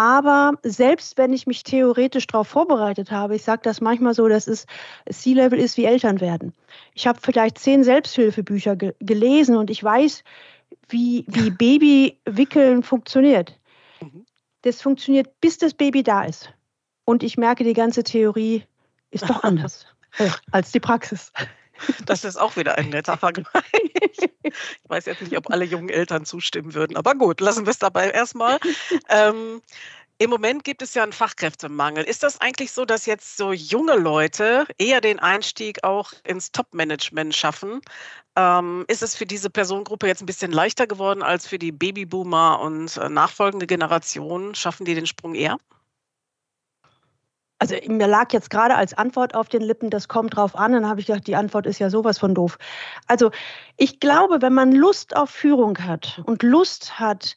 Aber 0.00 0.54
selbst 0.62 1.18
wenn 1.18 1.34
ich 1.34 1.46
mich 1.46 1.62
theoretisch 1.62 2.26
darauf 2.26 2.48
vorbereitet 2.48 3.10
habe, 3.10 3.36
ich 3.36 3.42
sage 3.42 3.60
das 3.62 3.82
manchmal 3.82 4.14
so, 4.14 4.28
dass 4.28 4.46
es 4.46 4.64
C-Level 5.10 5.58
ist 5.58 5.76
wie 5.76 5.84
Eltern 5.84 6.22
werden. 6.22 6.54
Ich 6.94 7.06
habe 7.06 7.18
vielleicht 7.20 7.58
zehn 7.58 7.84
Selbsthilfebücher 7.84 8.76
ge 8.76 8.94
gelesen 9.00 9.58
und 9.58 9.68
ich 9.68 9.84
weiß, 9.84 10.24
wie, 10.88 11.26
wie 11.28 11.50
Babywickeln 12.24 12.82
funktioniert. 12.82 13.60
Mhm. 14.00 14.24
Das 14.62 14.80
funktioniert, 14.80 15.38
bis 15.42 15.58
das 15.58 15.74
Baby 15.74 16.02
da 16.02 16.24
ist. 16.24 16.50
Und 17.04 17.22
ich 17.22 17.36
merke, 17.36 17.62
die 17.62 17.74
ganze 17.74 18.02
Theorie 18.02 18.64
ist 19.10 19.28
doch 19.28 19.42
anders 19.42 19.84
äh, 20.16 20.30
als 20.50 20.72
die 20.72 20.80
Praxis. 20.80 21.30
Das 22.06 22.24
ist 22.24 22.36
auch 22.36 22.56
wieder 22.56 22.76
ein 22.78 22.90
netter 22.90 23.16
Vergleich. 23.16 23.46
Ich 24.42 24.52
weiß 24.88 25.06
jetzt 25.06 25.22
nicht, 25.22 25.36
ob 25.36 25.50
alle 25.50 25.64
jungen 25.64 25.88
Eltern 25.88 26.24
zustimmen 26.24 26.74
würden, 26.74 26.96
aber 26.96 27.14
gut, 27.14 27.40
lassen 27.40 27.66
wir 27.66 27.70
es 27.70 27.78
dabei 27.78 28.10
erstmal. 28.10 28.58
Ähm, 29.08 29.60
Im 30.18 30.30
Moment 30.30 30.64
gibt 30.64 30.82
es 30.82 30.94
ja 30.94 31.02
einen 31.02 31.12
Fachkräftemangel. 31.12 32.04
Ist 32.04 32.22
das 32.22 32.40
eigentlich 32.40 32.72
so, 32.72 32.84
dass 32.84 33.06
jetzt 33.06 33.36
so 33.36 33.52
junge 33.52 33.96
Leute 33.96 34.66
eher 34.78 35.00
den 35.00 35.18
Einstieg 35.18 35.82
auch 35.84 36.12
ins 36.24 36.52
Top-Management 36.52 37.34
schaffen? 37.34 37.80
Ähm, 38.36 38.84
ist 38.88 39.02
es 39.02 39.16
für 39.16 39.26
diese 39.26 39.50
Personengruppe 39.50 40.06
jetzt 40.06 40.22
ein 40.22 40.26
bisschen 40.26 40.52
leichter 40.52 40.86
geworden 40.86 41.22
als 41.22 41.46
für 41.46 41.58
die 41.58 41.72
Babyboomer 41.72 42.60
und 42.60 42.96
äh, 42.96 43.08
nachfolgende 43.08 43.66
Generationen? 43.66 44.54
Schaffen 44.54 44.84
die 44.84 44.94
den 44.94 45.06
Sprung 45.06 45.34
eher? 45.34 45.58
Also 47.60 47.76
mir 47.88 48.06
lag 48.06 48.32
jetzt 48.32 48.48
gerade 48.48 48.74
als 48.74 48.94
Antwort 48.94 49.34
auf 49.34 49.48
den 49.50 49.60
Lippen, 49.60 49.90
das 49.90 50.08
kommt 50.08 50.34
drauf 50.34 50.56
an. 50.56 50.72
Dann 50.72 50.88
habe 50.88 50.98
ich 50.98 51.06
gedacht, 51.06 51.26
die 51.26 51.36
Antwort 51.36 51.66
ist 51.66 51.78
ja 51.78 51.90
sowas 51.90 52.18
von 52.18 52.34
doof. 52.34 52.58
Also 53.06 53.30
ich 53.76 54.00
glaube, 54.00 54.40
wenn 54.40 54.54
man 54.54 54.72
Lust 54.72 55.14
auf 55.14 55.28
Führung 55.28 55.78
hat 55.78 56.22
und 56.24 56.42
Lust 56.42 56.98
hat, 56.98 57.36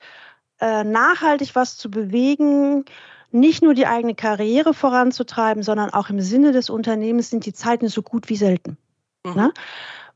äh, 0.62 0.86
nachhaltig 0.86 1.56
was 1.56 1.78
zu 1.78 1.92
bewegen, 1.92 2.86
nicht 3.32 3.64
nur 3.64 3.74
die 3.74 3.86
eigene 3.86 4.16
Karriere 4.16 4.74
voranzutreiben, 4.74 5.62
sondern 5.62 5.90
auch 5.90 6.10
im 6.10 6.22
Sinne 6.22 6.54
des 6.54 6.70
Unternehmens 6.70 7.30
sind 7.30 7.46
die 7.46 7.54
Zeiten 7.54 7.90
so 7.90 8.02
gut 8.02 8.30
wie 8.30 8.38
selten. 8.38 8.78
Mhm. 9.26 9.52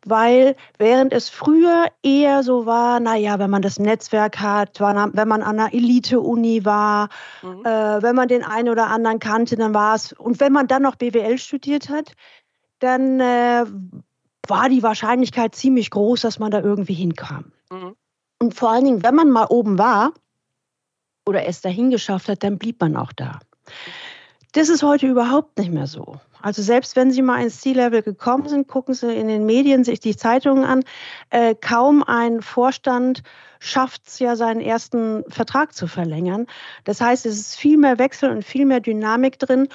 Weil 0.05 0.55
während 0.77 1.11
es 1.11 1.29
früher 1.29 1.87
eher 2.03 2.43
so 2.43 2.65
war, 2.65 2.99
naja, 2.99 3.39
wenn 3.39 3.49
man 3.49 3.61
das 3.61 3.79
Netzwerk 3.79 4.39
hat, 4.39 4.79
wenn 4.79 5.27
man 5.27 5.41
an 5.43 5.59
einer 5.59 5.73
Elite-Uni 5.73 6.65
war, 6.65 7.09
mhm. 7.41 7.65
äh, 7.65 8.01
wenn 8.01 8.15
man 8.15 8.27
den 8.27 8.43
einen 8.43 8.69
oder 8.69 8.87
anderen 8.87 9.19
kannte, 9.19 9.55
dann 9.55 9.73
war 9.73 9.95
es, 9.95 10.13
und 10.13 10.39
wenn 10.39 10.53
man 10.53 10.67
dann 10.67 10.83
noch 10.83 10.95
BWL 10.95 11.37
studiert 11.37 11.89
hat, 11.89 12.13
dann 12.79 13.19
äh, 13.19 13.65
war 14.47 14.69
die 14.69 14.83
Wahrscheinlichkeit 14.83 15.55
ziemlich 15.55 15.89
groß, 15.89 16.21
dass 16.21 16.39
man 16.39 16.51
da 16.51 16.61
irgendwie 16.61 16.93
hinkam. 16.93 17.51
Mhm. 17.71 17.95
Und 18.39 18.53
vor 18.53 18.71
allen 18.71 18.85
Dingen, 18.85 19.03
wenn 19.03 19.15
man 19.15 19.29
mal 19.29 19.47
oben 19.49 19.77
war 19.77 20.13
oder 21.25 21.45
es 21.45 21.61
dahin 21.61 21.89
geschafft 21.89 22.29
hat, 22.29 22.43
dann 22.43 22.57
blieb 22.57 22.79
man 22.79 22.95
auch 22.95 23.11
da. 23.11 23.39
Das 24.57 24.69
ist 24.69 24.81
heute 24.81 25.05
überhaupt 25.05 25.59
nicht 25.59 25.71
mehr 25.71 25.85
so. 25.85 26.19
Also 26.41 26.63
selbst 26.63 26.95
wenn 26.95 27.11
Sie 27.11 27.21
mal 27.21 27.43
ins 27.43 27.61
C-Level 27.61 28.01
gekommen 28.01 28.49
sind, 28.49 28.67
gucken 28.67 28.95
Sie 28.95 29.13
in 29.13 29.27
den 29.27 29.45
Medien 29.45 29.83
sich 29.83 29.99
die 29.99 30.17
Zeitungen 30.17 30.63
an. 30.63 30.83
Äh, 31.29 31.53
kaum 31.53 32.01
ein 32.01 32.41
Vorstand 32.41 33.21
schafft 33.59 34.07
es 34.07 34.17
ja, 34.17 34.35
seinen 34.35 34.59
ersten 34.59 35.23
Vertrag 35.29 35.75
zu 35.75 35.85
verlängern. 35.85 36.47
Das 36.85 37.01
heißt, 37.01 37.27
es 37.27 37.37
ist 37.37 37.55
viel 37.55 37.77
mehr 37.77 37.99
Wechsel 37.99 38.31
und 38.31 38.43
viel 38.43 38.65
mehr 38.65 38.79
Dynamik 38.79 39.37
drin. 39.37 39.67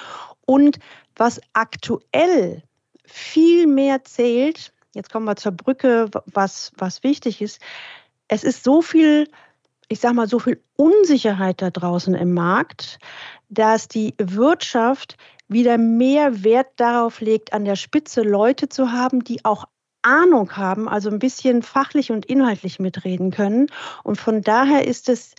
Und 0.45 0.79
was 1.15 1.39
aktuell 1.53 2.61
viel 3.05 3.67
mehr 3.67 4.03
zählt, 4.03 4.73
jetzt 4.93 5.09
kommen 5.09 5.25
wir 5.25 5.37
zur 5.37 5.53
Brücke, 5.53 6.09
was, 6.25 6.73
was 6.77 7.03
wichtig 7.03 7.41
ist, 7.41 7.61
es 8.27 8.43
ist 8.43 8.65
so 8.65 8.81
viel, 8.81 9.29
ich 9.87 10.01
sag 10.01 10.13
mal, 10.13 10.27
so 10.27 10.39
viel 10.39 10.61
Unsicherheit 10.75 11.61
da 11.61 11.69
draußen 11.69 12.15
im 12.15 12.33
Markt, 12.33 12.99
dass 13.53 13.87
die 13.87 14.15
Wirtschaft 14.17 15.17
wieder 15.47 15.77
mehr 15.77 16.43
Wert 16.43 16.71
darauf 16.77 17.21
legt, 17.21 17.53
an 17.53 17.65
der 17.65 17.75
Spitze 17.75 18.21
Leute 18.21 18.69
zu 18.69 18.91
haben, 18.91 19.23
die 19.23 19.43
auch 19.45 19.65
Ahnung 20.01 20.57
haben, 20.57 20.89
also 20.89 21.09
ein 21.09 21.19
bisschen 21.19 21.63
fachlich 21.63 22.11
und 22.11 22.25
inhaltlich 22.25 22.79
mitreden 22.79 23.31
können. 23.31 23.67
Und 24.03 24.17
von 24.17 24.41
daher 24.41 24.85
ist 24.85 25.09
es 25.09 25.33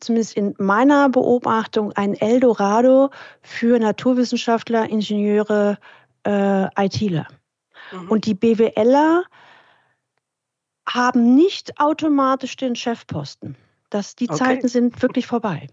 zumindest 0.00 0.36
in 0.36 0.54
meiner 0.58 1.08
Beobachtung 1.08 1.92
ein 1.92 2.14
Eldorado 2.14 3.10
für 3.40 3.78
Naturwissenschaftler, 3.78 4.88
Ingenieure, 4.90 5.78
äh, 6.26 6.84
ITler. 6.84 7.26
Mhm. 7.92 8.10
Und 8.10 8.26
die 8.26 8.34
BWLer 8.34 9.24
haben 10.86 11.34
nicht 11.34 11.80
automatisch 11.80 12.56
den 12.56 12.76
Chefposten. 12.76 13.56
Das, 13.90 14.16
die 14.16 14.28
okay. 14.28 14.38
Zeiten 14.38 14.68
sind 14.68 15.00
wirklich 15.02 15.26
vorbei. 15.26 15.68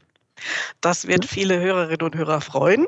Das 0.82 1.08
wird 1.08 1.26
viele 1.26 1.60
Hörerinnen 1.60 2.02
und 2.02 2.16
Hörer 2.16 2.42
freuen. 2.42 2.88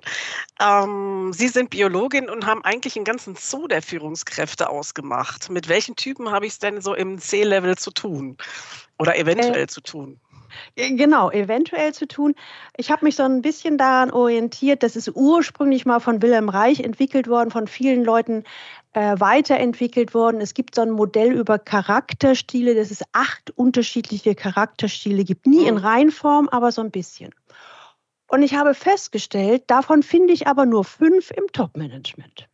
Ähm, 0.59 1.31
Sie 1.33 1.47
sind 1.47 1.69
Biologin 1.69 2.29
und 2.29 2.45
haben 2.45 2.63
eigentlich 2.63 2.95
einen 2.95 3.05
ganzen 3.05 3.35
Zoo 3.35 3.67
der 3.67 3.81
Führungskräfte 3.81 4.69
ausgemacht. 4.69 5.49
Mit 5.49 5.67
welchen 5.67 5.95
Typen 5.95 6.31
habe 6.31 6.45
ich 6.45 6.53
es 6.53 6.59
denn 6.59 6.81
so 6.81 6.93
im 6.93 7.19
C-Level 7.19 7.77
zu 7.77 7.91
tun 7.91 8.37
oder 8.99 9.17
eventuell 9.17 9.63
äh, 9.63 9.67
zu 9.67 9.81
tun? 9.81 10.19
Genau, 10.75 11.31
eventuell 11.31 11.93
zu 11.93 12.07
tun. 12.07 12.35
Ich 12.77 12.91
habe 12.91 13.05
mich 13.05 13.15
so 13.15 13.23
ein 13.23 13.41
bisschen 13.41 13.77
daran 13.77 14.11
orientiert, 14.11 14.83
das 14.83 14.95
ist 14.95 15.09
ursprünglich 15.15 15.85
mal 15.85 15.99
von 15.99 16.21
Wilhelm 16.21 16.49
Reich 16.49 16.81
entwickelt 16.81 17.27
worden, 17.27 17.51
von 17.51 17.67
vielen 17.67 18.03
Leuten 18.03 18.43
äh, 18.93 19.19
weiterentwickelt 19.19 20.13
worden. 20.13 20.41
Es 20.41 20.53
gibt 20.53 20.75
so 20.75 20.81
ein 20.81 20.91
Modell 20.91 21.31
über 21.33 21.59
Charakterstile, 21.59 22.75
dass 22.75 22.91
es 22.91 23.03
acht 23.13 23.51
unterschiedliche 23.51 24.35
Charakterstile 24.35 25.23
gibt. 25.23 25.47
Nie 25.47 25.67
in 25.67 25.75
mhm. 25.75 25.81
Reinform, 25.81 26.49
aber 26.49 26.71
so 26.71 26.81
ein 26.81 26.91
bisschen. 26.91 27.33
Und 28.27 28.43
ich 28.43 28.55
habe 28.55 28.73
festgestellt, 28.73 29.63
davon 29.67 30.03
finde 30.03 30.33
ich 30.33 30.47
aber 30.47 30.65
nur 30.65 30.83
fünf 30.83 31.31
im 31.31 31.47
Top-Management. 31.51 32.47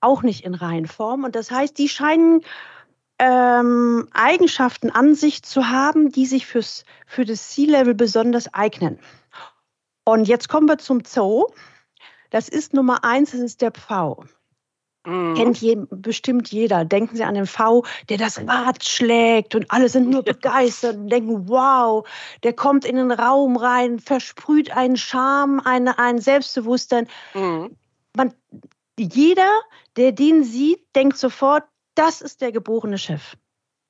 Auch 0.00 0.22
nicht 0.22 0.44
in 0.44 0.54
Reihenform. 0.54 1.24
Und 1.24 1.36
das 1.36 1.50
heißt, 1.50 1.76
die 1.78 1.88
scheinen 1.88 2.42
ähm, 3.18 4.08
Eigenschaften 4.12 4.90
an 4.90 5.14
sich 5.14 5.42
zu 5.42 5.68
haben, 5.68 6.10
die 6.10 6.26
sich 6.26 6.46
fürs, 6.46 6.84
für 7.06 7.24
das 7.24 7.50
C-Level 7.50 7.94
besonders 7.94 8.52
eignen. 8.52 8.98
Und 10.04 10.26
jetzt 10.26 10.48
kommen 10.48 10.68
wir 10.68 10.78
zum 10.78 11.04
Zoo. 11.04 11.46
Das 12.30 12.48
ist 12.48 12.74
Nummer 12.74 13.04
eins, 13.04 13.30
das 13.30 13.40
ist 13.40 13.60
der 13.60 13.70
Pfau. 13.70 14.24
Mhm. 15.04 15.34
Kennt 15.34 15.60
je, 15.60 15.76
bestimmt 15.90 16.52
jeder. 16.52 16.84
Denken 16.84 17.16
Sie 17.16 17.24
an 17.24 17.34
den 17.34 17.46
V, 17.46 17.84
der 18.08 18.18
das 18.18 18.38
Rad 18.46 18.84
schlägt 18.84 19.54
und 19.54 19.70
alle 19.70 19.88
sind 19.88 20.08
nur 20.08 20.22
begeistert 20.22 20.96
und 20.96 21.08
denken, 21.08 21.48
wow, 21.48 22.06
der 22.42 22.52
kommt 22.52 22.84
in 22.84 22.96
den 22.96 23.10
Raum 23.10 23.56
rein, 23.56 23.98
versprüht 23.98 24.70
einen 24.70 24.96
Charme, 24.96 25.60
eine, 25.64 25.98
ein 25.98 26.20
Selbstbewusstsein. 26.20 27.08
Mhm. 27.34 27.76
Man, 28.16 28.32
jeder, 28.98 29.50
der 29.96 30.12
den 30.12 30.44
sieht, 30.44 30.94
denkt 30.94 31.18
sofort, 31.18 31.64
das 31.94 32.20
ist 32.20 32.40
der 32.40 32.52
geborene 32.52 32.98
Chef. 32.98 33.36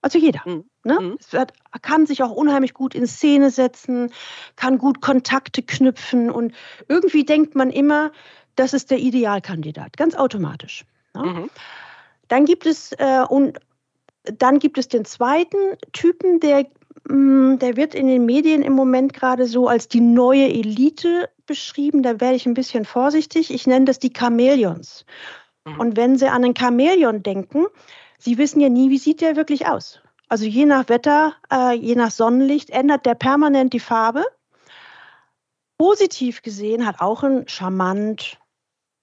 Also 0.01 0.19
jeder. 0.19 0.43
Mhm. 0.47 0.65
Ne? 0.83 0.99
Mhm. 0.99 1.19
Wird, 1.31 1.53
kann 1.83 2.07
sich 2.07 2.23
auch 2.23 2.33
unheimlich 2.33 2.75
gut 2.75 2.95
in 2.95 3.07
Szene 3.07 3.51
setzen, 3.51 4.13
kann 4.57 4.79
gut 4.79 5.01
Kontakte 5.01 5.63
knüpfen 5.63 6.31
und 6.31 6.55
irgendwie 6.89 7.25
denkt 7.25 7.55
man 7.55 7.71
immer, 7.71 8.13
das 8.57 8.73
ist 8.73 8.91
der 8.91 8.99
Idealkandidat, 8.99 9.97
ganz 9.97 10.15
automatisch. 10.15 10.85
Ne? 11.15 11.23
Mhm. 11.23 11.51
Dann 12.29 12.45
gibt 12.45 12.67
es 12.67 12.93
äh, 12.93 13.25
und 13.29 13.59
dann 14.25 14.59
gibt 14.59 14.79
es 14.79 14.89
den 14.89 15.05
zweiten 15.05 15.77
Typen, 15.93 16.41
der, 16.41 16.67
mh, 17.09 17.15
mm, 17.15 17.59
der 17.59 17.77
wird 17.77 17.95
in 17.95 18.07
den 18.07 18.25
Medien 18.25 18.63
im 18.63 18.73
Moment 18.73 19.13
gerade 19.13 19.47
so 19.47 19.69
als 19.69 19.89
die 19.89 20.01
neue 20.01 20.49
Elite 20.49 21.29
beschrieben. 21.47 22.03
Da 22.03 22.21
werde 22.21 22.37
ich 22.37 22.47
ein 22.47 22.55
bisschen 22.55 22.85
vorsichtig. 22.85 23.53
Ich 23.53 23.67
nenne 23.67 23.85
das 23.85 23.99
die 23.99 24.13
Chamäleons. 24.17 25.05
Mhm. 25.65 25.81
Und 25.81 25.97
wenn 25.97 26.17
Sie 26.17 26.29
an 26.29 26.45
einen 26.45 26.57
Chamäleon 26.57 27.23
denken, 27.23 27.67
Sie 28.19 28.39
wissen 28.39 28.61
ja 28.61 28.69
nie, 28.69 28.91
wie 28.91 28.99
sieht 28.99 29.21
der 29.21 29.37
wirklich 29.37 29.67
aus. 29.67 30.01
Also 30.29 30.45
je 30.47 30.65
nach 30.65 30.89
Wetter, 30.89 31.35
äh, 31.53 31.75
je 31.75 31.95
nach 31.95 32.11
Sonnenlicht 32.11 32.71
ändert 32.71 33.05
der 33.05 33.15
permanent 33.15 33.73
die 33.73 33.81
Farbe. 33.81 34.25
Positiv 35.77 36.43
gesehen 36.43 36.87
hat 36.87 37.01
auch 37.01 37.25
ein 37.25 37.49
charmant, 37.49 38.39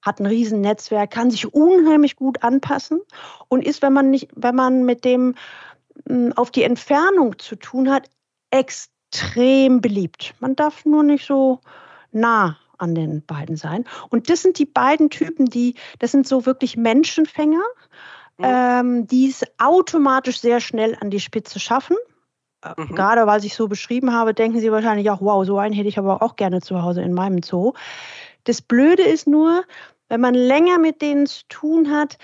hat 0.01 0.19
ein 0.19 0.25
Riesennetzwerk, 0.25 1.11
kann 1.11 1.31
sich 1.31 1.53
unheimlich 1.53 2.15
gut 2.15 2.43
anpassen 2.43 3.01
und 3.47 3.65
ist, 3.65 3.81
wenn 3.81 3.93
man 3.93 4.09
nicht, 4.09 4.29
wenn 4.35 4.55
man 4.55 4.85
mit 4.85 5.03
dem 5.05 5.35
hm, 6.07 6.33
auf 6.35 6.51
die 6.51 6.63
Entfernung 6.63 7.37
zu 7.39 7.55
tun 7.55 7.91
hat, 7.91 8.09
extrem 8.51 9.81
beliebt. 9.81 10.33
Man 10.39 10.55
darf 10.55 10.85
nur 10.85 11.03
nicht 11.03 11.25
so 11.25 11.59
nah 12.11 12.57
an 12.77 12.95
den 12.95 13.25
beiden 13.25 13.57
sein. 13.57 13.83
Und 14.09 14.29
das 14.29 14.41
sind 14.41 14.57
die 14.57 14.65
beiden 14.65 15.09
Typen, 15.09 15.45
die, 15.45 15.75
das 15.99 16.11
sind 16.11 16.27
so 16.27 16.45
wirklich 16.45 16.77
Menschenfänger, 16.77 17.63
mhm. 18.37 18.45
ähm, 18.45 19.07
die 19.07 19.29
es 19.29 19.43
automatisch 19.57 20.39
sehr 20.39 20.61
schnell 20.61 20.97
an 20.99 21.09
die 21.09 21.19
Spitze 21.19 21.59
schaffen. 21.59 21.97
Äh, 22.63 22.73
mhm. 22.77 22.95
Gerade 22.95 23.27
weil 23.27 23.43
ich 23.43 23.55
so 23.55 23.67
beschrieben 23.67 24.13
habe, 24.13 24.33
denken 24.33 24.59
Sie 24.59 24.71
wahrscheinlich 24.71 25.09
auch, 25.09 25.21
wow, 25.21 25.45
so 25.45 25.57
einen 25.57 25.73
hätte 25.73 25.89
ich 25.89 25.99
aber 25.99 26.21
auch 26.21 26.35
gerne 26.35 26.61
zu 26.61 26.81
Hause 26.81 27.01
in 27.01 27.13
meinem 27.13 27.43
Zoo. 27.43 27.73
Das 28.43 28.61
Blöde 28.61 29.03
ist 29.03 29.27
nur, 29.27 29.63
wenn 30.07 30.21
man 30.21 30.33
länger 30.33 30.79
mit 30.79 31.01
denen 31.01 31.27
zu 31.27 31.43
tun 31.49 31.91
hat, 31.91 32.17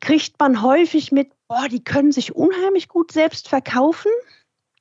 kriegt 0.00 0.38
man 0.38 0.62
häufig 0.62 1.12
mit, 1.12 1.32
boah, 1.48 1.68
die 1.68 1.82
können 1.82 2.12
sich 2.12 2.34
unheimlich 2.34 2.88
gut 2.88 3.12
selbst 3.12 3.48
verkaufen. 3.48 4.10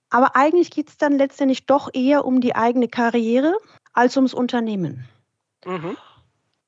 Aber 0.09 0.35
eigentlich 0.35 0.69
geht 0.71 0.89
es 0.89 0.97
dann 0.97 1.17
letztendlich 1.17 1.65
doch 1.65 1.89
eher 1.93 2.25
um 2.25 2.39
die 2.39 2.55
eigene 2.55 2.87
Karriere 2.87 3.57
als 3.93 4.15
ums 4.15 4.33
Unternehmen. 4.33 5.07
Mhm. 5.65 5.97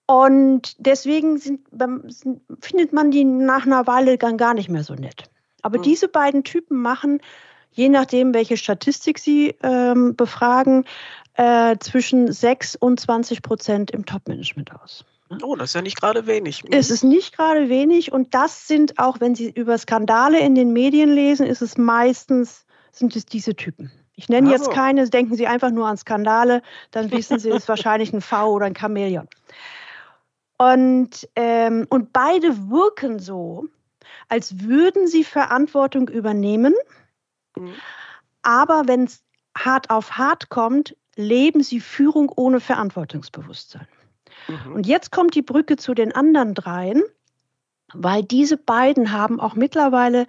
Und 0.07 0.75
deswegen 0.79 1.37
sind, 1.37 1.67
sind, 2.07 2.41
findet 2.59 2.93
man 2.93 3.11
die 3.11 3.23
nach 3.23 3.65
einer 3.65 3.87
Weile 3.87 4.17
dann 4.17 4.37
gar 4.37 4.53
nicht 4.53 4.69
mehr 4.69 4.83
so 4.83 4.93
nett. 4.93 5.29
Aber 5.61 5.79
mhm. 5.79 5.83
diese 5.83 6.07
beiden 6.07 6.43
Typen 6.43 6.81
machen, 6.81 7.21
je 7.75 7.89
nachdem, 7.89 8.33
welche 8.33 8.57
Statistik 8.57 9.19
sie 9.19 9.55
ähm, 9.61 10.15
befragen, 10.15 10.85
äh, 11.35 11.77
zwischen 11.79 12.31
6 12.31 12.77
und 12.77 12.99
20 12.99 13.41
Prozent 13.41 13.91
im 13.91 14.05
Top-Management 14.05 14.71
aus. 14.81 15.05
Oh, 15.43 15.55
das 15.55 15.71
ist 15.71 15.73
ja 15.73 15.81
nicht 15.81 15.99
gerade 15.99 16.27
wenig. 16.27 16.63
Mhm. 16.63 16.69
Es 16.71 16.89
ist 16.89 17.03
nicht 17.03 17.35
gerade 17.35 17.67
wenig 17.67 18.11
und 18.11 18.33
das 18.33 18.67
sind 18.67 18.97
auch, 18.99 19.19
wenn 19.19 19.35
Sie 19.35 19.49
über 19.49 19.77
Skandale 19.77 20.39
in 20.39 20.55
den 20.55 20.71
Medien 20.71 21.09
lesen, 21.09 21.45
ist 21.45 21.61
es 21.61 21.77
meistens, 21.77 22.65
sind 22.91 23.15
es 23.15 23.25
diese 23.25 23.55
Typen. 23.55 23.91
Ich 24.15 24.29
nenne 24.29 24.49
also. 24.49 24.63
jetzt 24.63 24.73
keine, 24.73 25.09
denken 25.09 25.35
Sie 25.35 25.47
einfach 25.47 25.71
nur 25.71 25.87
an 25.87 25.97
Skandale, 25.97 26.61
dann 26.91 27.11
wissen 27.11 27.37
Sie, 27.39 27.49
es 27.49 27.55
ist 27.63 27.67
wahrscheinlich 27.67 28.13
ein 28.13 28.21
V 28.21 28.51
oder 28.51 28.67
ein 28.67 28.75
Chamäleon. 28.75 29.27
Und, 30.57 31.27
ähm, 31.35 31.85
und 31.89 32.13
beide 32.13 32.69
wirken 32.69 33.19
so, 33.19 33.65
als 34.29 34.61
würden 34.61 35.07
sie 35.07 35.25
Verantwortung 35.25 36.07
übernehmen, 36.07 36.73
mhm. 37.57 37.73
aber 38.41 38.83
wenn 38.87 39.05
es 39.05 39.23
hart 39.57 39.89
auf 39.89 40.17
hart 40.17 40.49
kommt, 40.49 40.95
leben 41.15 41.63
sie 41.63 41.79
Führung 41.79 42.29
ohne 42.35 42.59
Verantwortungsbewusstsein. 42.59 43.87
Mhm. 44.47 44.73
Und 44.73 44.87
jetzt 44.87 45.11
kommt 45.11 45.35
die 45.35 45.41
Brücke 45.41 45.77
zu 45.77 45.93
den 45.93 46.13
anderen 46.13 46.53
dreien, 46.53 47.03
weil 47.93 48.23
diese 48.23 48.57
beiden 48.57 49.11
haben 49.11 49.39
auch 49.39 49.55
mittlerweile 49.55 50.27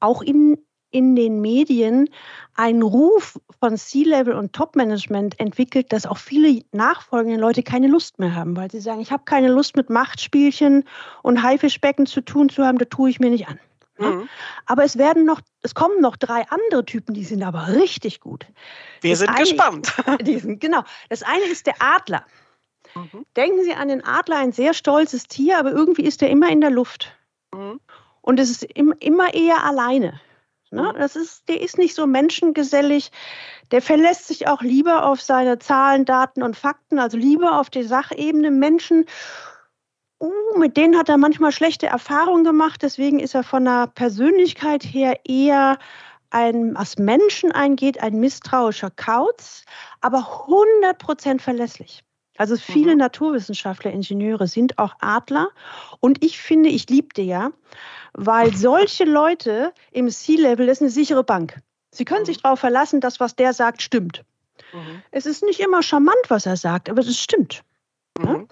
auch 0.00 0.22
in 0.22 0.58
in 0.90 1.14
den 1.14 1.40
Medien 1.40 2.08
einen 2.54 2.82
Ruf 2.82 3.38
von 3.60 3.76
C-Level 3.76 4.34
und 4.34 4.52
Top-Management 4.52 5.38
entwickelt, 5.38 5.92
dass 5.92 6.06
auch 6.06 6.18
viele 6.18 6.62
nachfolgende 6.72 7.38
Leute 7.38 7.62
keine 7.62 7.86
Lust 7.86 8.18
mehr 8.18 8.34
haben, 8.34 8.56
weil 8.56 8.70
sie 8.70 8.80
sagen, 8.80 9.00
ich 9.00 9.12
habe 9.12 9.22
keine 9.24 9.48
Lust 9.48 9.76
mit 9.76 9.88
Machtspielchen 9.88 10.84
und 11.22 11.42
Haifischbecken 11.42 12.06
zu 12.06 12.20
tun 12.20 12.48
zu 12.48 12.64
haben, 12.64 12.78
da 12.78 12.84
tue 12.84 13.10
ich 13.10 13.20
mir 13.20 13.30
nicht 13.30 13.48
an. 13.48 13.60
Mhm. 14.00 14.28
Aber 14.66 14.84
es 14.84 14.98
werden 14.98 15.24
noch, 15.24 15.40
es 15.62 15.74
kommen 15.74 16.00
noch 16.00 16.16
drei 16.16 16.46
andere 16.48 16.84
Typen, 16.84 17.14
die 17.14 17.24
sind 17.24 17.42
aber 17.42 17.68
richtig 17.68 18.20
gut. 18.20 18.46
Wir 19.00 19.10
das 19.10 19.20
sind 19.20 19.28
eine, 19.28 19.40
gespannt. 19.40 19.94
Die 20.22 20.38
sind, 20.38 20.60
genau. 20.60 20.82
Das 21.08 21.22
eine 21.22 21.44
ist 21.44 21.66
der 21.66 21.74
Adler. 21.80 22.24
Mhm. 22.94 23.26
Denken 23.36 23.64
Sie 23.64 23.74
an 23.74 23.88
den 23.88 24.04
Adler, 24.04 24.38
ein 24.38 24.52
sehr 24.52 24.74
stolzes 24.74 25.24
Tier, 25.24 25.58
aber 25.58 25.70
irgendwie 25.70 26.02
ist 26.02 26.22
er 26.22 26.30
immer 26.30 26.48
in 26.50 26.60
der 26.60 26.70
Luft. 26.70 27.14
Mhm. 27.54 27.80
Und 28.22 28.40
es 28.40 28.50
ist 28.50 28.64
immer 28.64 29.34
eher 29.34 29.64
alleine. 29.64 30.20
Ne? 30.70 30.92
Mhm. 30.94 30.98
Das 30.98 31.16
ist, 31.16 31.48
der 31.48 31.60
ist 31.60 31.78
nicht 31.78 31.94
so 31.94 32.06
menschengesellig. 32.06 33.10
Der 33.70 33.82
verlässt 33.82 34.28
sich 34.28 34.48
auch 34.48 34.62
lieber 34.62 35.06
auf 35.06 35.20
seine 35.20 35.58
Zahlen, 35.58 36.04
Daten 36.04 36.42
und 36.42 36.56
Fakten, 36.56 36.98
also 36.98 37.16
lieber 37.16 37.58
auf 37.58 37.70
die 37.70 37.82
Sachebene. 37.82 38.50
Menschen, 38.50 39.06
uh, 40.20 40.58
mit 40.58 40.76
denen 40.76 40.96
hat 40.96 41.08
er 41.08 41.16
manchmal 41.16 41.52
schlechte 41.52 41.86
Erfahrungen 41.86 42.44
gemacht. 42.44 42.82
Deswegen 42.82 43.20
ist 43.20 43.34
er 43.34 43.42
von 43.42 43.64
der 43.64 43.88
Persönlichkeit 43.88 44.84
her 44.84 45.20
eher 45.24 45.78
ein, 46.30 46.74
was 46.74 46.98
Menschen 46.98 47.52
eingeht, 47.52 48.02
ein 48.02 48.20
misstrauischer 48.20 48.90
Kauz, 48.90 49.64
aber 50.00 50.46
100% 50.48 51.40
verlässlich. 51.40 52.04
Also 52.38 52.56
viele 52.56 52.92
mhm. 52.92 52.98
Naturwissenschaftler, 52.98 53.90
Ingenieure 53.92 54.46
sind 54.46 54.78
auch 54.78 54.94
Adler. 55.00 55.50
Und 55.98 56.24
ich 56.24 56.38
finde, 56.40 56.70
ich 56.70 56.88
liebte 56.88 57.20
ja, 57.20 57.50
weil 58.14 58.54
solche 58.56 59.04
Leute 59.04 59.74
im 59.90 60.08
C-Level, 60.08 60.68
ist 60.68 60.80
eine 60.80 60.90
sichere 60.90 61.24
Bank. 61.24 61.60
Sie 61.90 62.04
können 62.04 62.22
mhm. 62.22 62.26
sich 62.26 62.42
darauf 62.42 62.60
verlassen, 62.60 63.00
dass 63.00 63.20
was 63.20 63.36
der 63.36 63.52
sagt, 63.52 63.82
stimmt. 63.82 64.24
Mhm. 64.72 65.02
Es 65.10 65.26
ist 65.26 65.42
nicht 65.42 65.60
immer 65.60 65.82
charmant, 65.82 66.16
was 66.28 66.46
er 66.46 66.56
sagt, 66.56 66.88
aber 66.88 67.00
es 67.00 67.18
stimmt. 67.18 67.62
Mhm. 68.18 68.48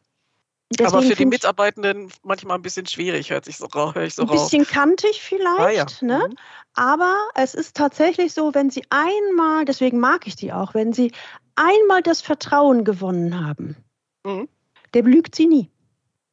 Ja? 0.78 0.86
aber 0.88 1.02
für 1.02 1.14
die 1.14 1.24
Mitarbeitenden 1.24 2.12
manchmal 2.22 2.58
ein 2.58 2.62
bisschen 2.62 2.86
schwierig, 2.86 3.30
hört 3.30 3.46
sich 3.46 3.56
so 3.56 3.66
raus. 3.66 3.94
Hör 3.94 4.02
ich 4.02 4.14
so 4.14 4.22
ein 4.22 4.28
bisschen 4.28 4.62
raus. 4.62 4.70
kantig 4.70 5.22
vielleicht, 5.22 5.60
ah, 5.60 5.70
ja. 5.70 5.86
ne? 6.02 6.28
Mhm. 6.28 6.36
aber 6.74 7.16
es 7.34 7.54
ist 7.54 7.74
tatsächlich 7.76 8.34
so, 8.34 8.54
wenn 8.54 8.70
Sie 8.70 8.82
einmal, 8.90 9.64
deswegen 9.64 9.98
mag 9.98 10.26
ich 10.26 10.36
die 10.36 10.52
auch, 10.52 10.74
wenn 10.74 10.92
Sie 10.92 11.12
einmal 11.56 12.02
das 12.02 12.20
Vertrauen 12.20 12.84
gewonnen 12.84 13.46
haben, 13.46 13.76
mhm. 14.24 14.48
der 14.92 15.02
belügt 15.02 15.34
Sie 15.34 15.46
nie. 15.46 15.70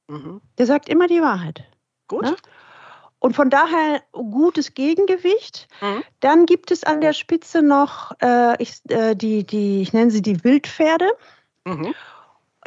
Mhm. 0.08 0.42
Der 0.58 0.66
sagt 0.66 0.90
immer 0.90 1.08
die 1.08 1.22
Wahrheit. 1.22 1.64
Gut. 2.08 2.24
Ne? 2.24 2.36
Und 3.20 3.36
von 3.36 3.50
daher 3.50 4.04
gutes 4.12 4.74
Gegengewicht. 4.74 5.68
Mhm. 5.82 6.04
Dann 6.20 6.46
gibt 6.46 6.70
es 6.70 6.84
an 6.84 7.02
der 7.02 7.14
Spitze 7.14 7.64
noch 7.64 8.12
äh, 8.22 8.62
ich, 8.62 8.82
äh, 8.90 9.16
die, 9.16 9.44
die, 9.44 9.82
ich 9.82 9.94
nenne 9.94 10.12
sie 10.12 10.22
die 10.22 10.44
Wildpferde. 10.44 11.10
Mhm. 11.64 11.96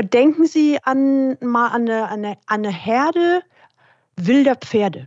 Denken 0.00 0.47
Sie 0.47 0.78
an 0.83 1.37
mal 1.40 1.69
an 1.69 1.83
eine, 1.83 2.05
an 2.05 2.25
eine, 2.25 2.38
an 2.47 2.64
eine 2.64 2.71
Herde 2.71 3.43
wilder 4.17 4.57
Pferde. 4.57 5.07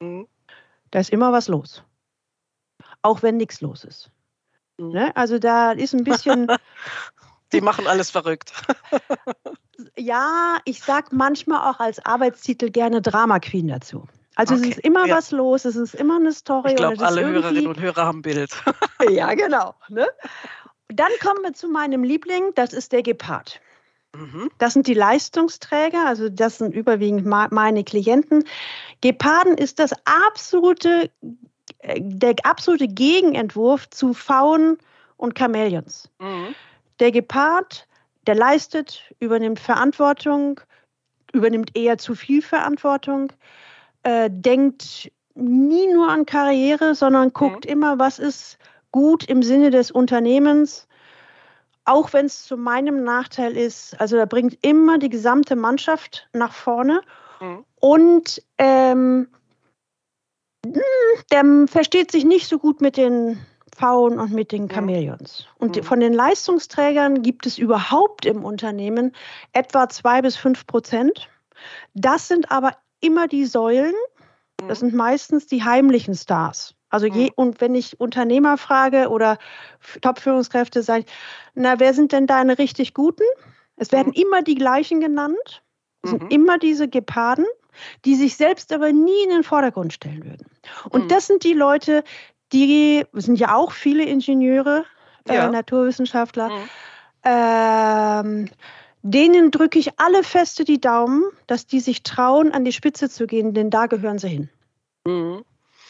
Mhm. 0.00 0.26
Da 0.90 1.00
ist 1.00 1.10
immer 1.10 1.32
was 1.32 1.48
los. 1.48 1.82
Auch 3.02 3.22
wenn 3.22 3.36
nichts 3.36 3.60
los 3.60 3.84
ist. 3.84 4.10
Mhm. 4.78 4.90
Ne? 4.90 5.16
Also 5.16 5.38
da 5.38 5.72
ist 5.72 5.94
ein 5.94 6.04
bisschen. 6.04 6.48
Die 7.52 7.60
machen 7.62 7.86
alles 7.86 8.10
verrückt. 8.10 8.52
ja, 9.96 10.58
ich 10.66 10.82
sage 10.82 11.08
manchmal 11.12 11.70
auch 11.70 11.80
als 11.80 12.04
Arbeitstitel 12.04 12.70
gerne 12.70 13.00
Drama 13.00 13.38
Queen 13.38 13.68
dazu. 13.68 14.06
Also 14.34 14.54
okay. 14.54 14.64
es 14.64 14.76
ist 14.76 14.84
immer 14.84 15.06
ja. 15.06 15.16
was 15.16 15.30
los, 15.30 15.64
es 15.64 15.74
ist 15.74 15.94
immer 15.94 16.16
eine 16.16 16.32
Story. 16.32 16.70
Ich 16.70 16.76
glaube, 16.76 17.04
alle 17.04 17.26
Hörerinnen 17.26 17.66
und 17.66 17.80
Hörer 17.80 18.04
haben 18.04 18.22
Bild. 18.22 18.50
ja, 19.10 19.34
genau. 19.34 19.74
Ne? 19.88 20.06
Dann 20.88 21.10
kommen 21.22 21.42
wir 21.42 21.54
zu 21.54 21.68
meinem 21.68 22.04
Liebling, 22.04 22.52
das 22.54 22.72
ist 22.72 22.92
der 22.92 23.02
Gepard. 23.02 23.60
Mhm. 24.16 24.50
Das 24.58 24.72
sind 24.72 24.86
die 24.86 24.94
Leistungsträger, 24.94 26.06
also 26.06 26.28
das 26.28 26.58
sind 26.58 26.74
überwiegend 26.74 27.26
meine 27.26 27.84
Klienten. 27.84 28.44
Geparden 29.00 29.56
ist 29.56 29.78
das 29.78 29.92
absolute, 30.04 31.10
äh, 31.80 32.00
der 32.00 32.34
absolute 32.44 32.88
Gegenentwurf 32.88 33.88
zu 33.90 34.14
Pfauen 34.14 34.78
und 35.16 35.38
Chamäleons. 35.38 36.10
Mhm. 36.18 36.54
Der 37.00 37.12
Gepard, 37.12 37.86
der 38.26 38.34
leistet, 38.34 39.02
übernimmt 39.20 39.60
Verantwortung, 39.60 40.60
übernimmt 41.32 41.76
eher 41.76 41.98
zu 41.98 42.14
viel 42.14 42.42
Verantwortung, 42.42 43.32
äh, 44.02 44.30
denkt 44.32 45.12
nie 45.34 45.92
nur 45.92 46.08
an 46.08 46.26
Karriere, 46.26 46.94
sondern 46.94 47.32
guckt 47.32 47.66
mhm. 47.66 47.70
immer, 47.70 47.98
was 47.98 48.18
ist 48.18 48.58
gut 48.90 49.24
im 49.24 49.42
Sinne 49.42 49.70
des 49.70 49.90
Unternehmens, 49.90 50.87
auch 51.88 52.12
wenn 52.12 52.26
es 52.26 52.44
zu 52.44 52.56
meinem 52.56 53.02
Nachteil 53.04 53.56
ist. 53.56 54.00
Also 54.00 54.16
er 54.16 54.26
bringt 54.26 54.58
immer 54.62 54.98
die 54.98 55.08
gesamte 55.08 55.56
Mannschaft 55.56 56.28
nach 56.32 56.52
vorne 56.52 57.00
mhm. 57.40 57.64
und 57.80 58.42
ähm, 58.58 59.28
hm, 60.64 60.82
der 61.32 61.68
versteht 61.68 62.10
sich 62.10 62.24
nicht 62.24 62.48
so 62.48 62.58
gut 62.58 62.80
mit 62.80 62.96
den 62.96 63.38
Pfauen 63.72 64.18
und 64.18 64.32
mit 64.32 64.52
den 64.52 64.64
mhm. 64.64 64.70
Chamäleons. 64.70 65.46
Und 65.58 65.76
mhm. 65.76 65.82
von 65.82 66.00
den 66.00 66.12
Leistungsträgern 66.12 67.22
gibt 67.22 67.46
es 67.46 67.58
überhaupt 67.58 68.26
im 68.26 68.44
Unternehmen 68.44 69.12
etwa 69.52 69.88
zwei 69.88 70.20
bis 70.20 70.36
fünf 70.36 70.66
Prozent. 70.66 71.28
Das 71.94 72.28
sind 72.28 72.50
aber 72.50 72.72
immer 73.00 73.28
die 73.28 73.44
Säulen. 73.44 73.94
Das 74.56 74.82
mhm. 74.82 74.90
sind 74.90 74.94
meistens 74.94 75.46
die 75.46 75.62
heimlichen 75.62 76.14
Stars. 76.14 76.74
Also 76.90 77.06
je, 77.06 77.24
mhm. 77.24 77.32
und 77.36 77.60
wenn 77.60 77.74
ich 77.74 78.00
Unternehmer 78.00 78.56
frage 78.56 79.08
oder 79.08 79.38
Top-Führungskräfte, 80.00 80.82
sage 80.82 81.04
ich, 81.06 81.12
na, 81.54 81.78
wer 81.80 81.94
sind 81.94 82.12
denn 82.12 82.26
deine 82.26 82.58
richtig 82.58 82.94
Guten? 82.94 83.24
Es 83.76 83.92
werden 83.92 84.12
mhm. 84.14 84.22
immer 84.22 84.42
die 84.42 84.54
gleichen 84.54 85.00
genannt. 85.00 85.62
Es 86.02 86.12
mhm. 86.12 86.18
sind 86.18 86.32
immer 86.32 86.58
diese 86.58 86.88
Geparden, 86.88 87.46
die 88.04 88.14
sich 88.14 88.36
selbst 88.36 88.72
aber 88.72 88.92
nie 88.92 89.24
in 89.24 89.30
den 89.30 89.44
Vordergrund 89.44 89.92
stellen 89.92 90.24
würden. 90.24 90.46
Und 90.90 91.04
mhm. 91.04 91.08
das 91.08 91.26
sind 91.26 91.44
die 91.44 91.52
Leute, 91.52 92.04
die 92.52 93.04
sind 93.12 93.38
ja 93.38 93.54
auch 93.54 93.72
viele 93.72 94.04
Ingenieure, 94.04 94.84
äh, 95.28 95.34
ja. 95.34 95.50
Naturwissenschaftler. 95.50 96.48
Mhm. 96.48 96.68
Ähm, 97.24 98.50
Denen 99.02 99.50
drücke 99.50 99.78
ich 99.78 99.98
alle 100.00 100.22
feste 100.22 100.64
die 100.64 100.80
Daumen, 100.80 101.22
dass 101.46 101.66
die 101.66 101.80
sich 101.80 102.02
trauen, 102.02 102.52
an 102.52 102.64
die 102.64 102.72
Spitze 102.72 103.08
zu 103.08 103.26
gehen, 103.26 103.54
denn 103.54 103.70
da 103.70 103.86
gehören 103.86 104.18
sie 104.18 104.28
hin. 104.28 104.50
Mhm. 105.06 105.44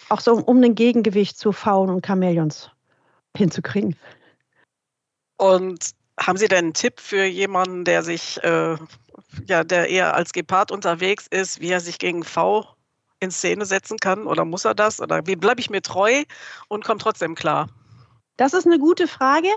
Auch 0.09 0.21
so, 0.21 0.35
um 0.35 0.63
ein 0.63 0.75
Gegengewicht 0.75 1.39
zu 1.39 1.53
Faunen 1.53 1.95
und 1.95 2.07
Chamäleons 2.07 2.71
hinzukriegen. 3.37 3.97
Und 5.37 5.91
haben 6.19 6.37
Sie 6.37 6.49
denn 6.49 6.67
einen 6.67 6.75
Tipp 6.75 7.01
für 7.01 7.25
jemanden, 7.25 7.85
der 7.85 8.03
sich, 8.03 8.43
äh, 8.43 8.77
ja, 9.47 9.65
der 9.65 9.89
eher 9.89 10.15
als 10.15 10.33
Gepard 10.33 10.73
unterwegs 10.73 11.27
ist, 11.29 11.61
wie 11.61 11.71
er 11.71 11.81
sich 11.81 11.99
gegen 11.99 12.25
V 12.25 12.67
in 13.21 13.31
Szene 13.31 13.65
setzen 13.65 13.99
kann? 13.99 14.27
Oder 14.27 14.45
muss 14.45 14.65
er 14.65 14.75
das? 14.75 15.01
Oder 15.01 15.27
wie 15.27 15.37
bleibe 15.37 15.61
ich 15.61 15.71
mir 15.71 15.83
treu 15.83 16.25
und 16.69 16.85
komme 16.85 16.99
trotzdem 16.99 17.35
klar? 17.35 17.69
Das 18.37 18.55
ist 18.55 18.67
eine 18.67 18.79
gute 18.79 19.09
Frage, 19.09 19.49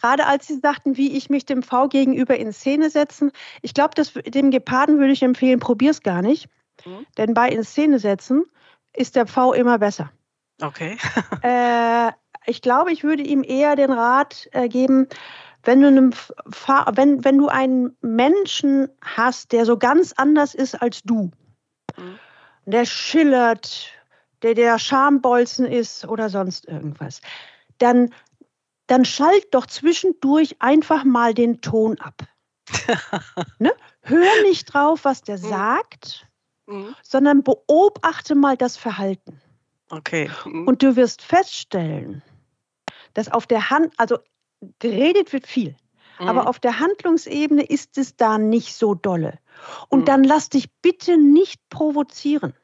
gerade 0.00 0.26
als 0.26 0.46
Sie 0.46 0.58
sagten, 0.60 0.96
wie 0.96 1.16
ich 1.16 1.30
mich 1.30 1.46
dem 1.46 1.64
V 1.64 1.88
gegenüber 1.88 2.36
in 2.36 2.52
Szene 2.52 2.88
setzen. 2.88 3.32
Ich 3.60 3.74
glaube, 3.74 4.00
dem 4.30 4.50
Geparden 4.52 4.98
würde 4.98 5.12
ich 5.12 5.22
empfehlen, 5.22 5.58
probier 5.58 5.90
es 5.90 6.02
gar 6.02 6.22
nicht. 6.22 6.48
Mhm. 6.84 7.06
Denn 7.16 7.34
bei 7.34 7.48
in 7.48 7.64
Szene 7.64 7.98
setzen 7.98 8.44
ist 8.94 9.16
der 9.16 9.26
V 9.26 9.52
immer 9.52 9.78
besser. 9.78 10.10
Okay. 10.60 10.98
äh, 11.42 12.12
ich 12.46 12.62
glaube, 12.62 12.92
ich 12.92 13.04
würde 13.04 13.22
ihm 13.22 13.42
eher 13.42 13.76
den 13.76 13.92
Rat 13.92 14.48
äh, 14.52 14.68
geben, 14.68 15.08
wenn 15.62 15.80
du, 15.80 15.88
einem 15.88 16.12
wenn, 16.12 17.24
wenn 17.24 17.38
du 17.38 17.48
einen 17.48 17.96
Menschen 18.00 18.88
hast, 19.02 19.52
der 19.52 19.66
so 19.66 19.76
ganz 19.76 20.12
anders 20.16 20.54
ist 20.54 20.80
als 20.80 21.02
du, 21.02 21.30
mhm. 21.96 22.18
der 22.64 22.86
schillert, 22.86 23.90
der 24.42 24.54
der 24.54 24.78
Schambolzen 24.78 25.66
ist 25.66 26.06
oder 26.06 26.30
sonst 26.30 26.66
irgendwas, 26.66 27.20
dann, 27.78 28.14
dann 28.86 29.04
schalt 29.04 29.48
doch 29.52 29.66
zwischendurch 29.66 30.56
einfach 30.60 31.04
mal 31.04 31.34
den 31.34 31.60
Ton 31.60 31.98
ab. 32.00 32.22
ne? 33.58 33.72
Hör 34.02 34.42
nicht 34.42 34.72
drauf, 34.72 35.04
was 35.04 35.22
der 35.22 35.36
mhm. 35.36 35.48
sagt, 35.48 36.26
mhm. 36.70 36.94
sondern 37.02 37.42
beobachte 37.42 38.34
mal 38.34 38.56
das 38.56 38.76
Verhalten. 38.76 39.40
Okay. 39.90 40.30
Mhm. 40.44 40.66
Und 40.66 40.82
du 40.82 40.96
wirst 40.96 41.22
feststellen, 41.22 42.22
dass 43.14 43.30
auf 43.30 43.46
der 43.46 43.70
Hand, 43.70 43.92
also 43.96 44.18
geredet 44.78 45.32
wird 45.32 45.46
viel, 45.46 45.74
aber 46.18 46.42
mhm. 46.42 46.48
auf 46.48 46.58
der 46.58 46.78
Handlungsebene 46.78 47.62
ist 47.62 47.96
es 47.98 48.16
da 48.16 48.38
nicht 48.38 48.74
so 48.74 48.94
dolle. 48.94 49.38
Und 49.88 50.00
mhm. 50.00 50.04
dann 50.04 50.24
lass 50.24 50.50
dich 50.50 50.70
bitte 50.82 51.16
nicht 51.16 51.60
provozieren. 51.70 52.54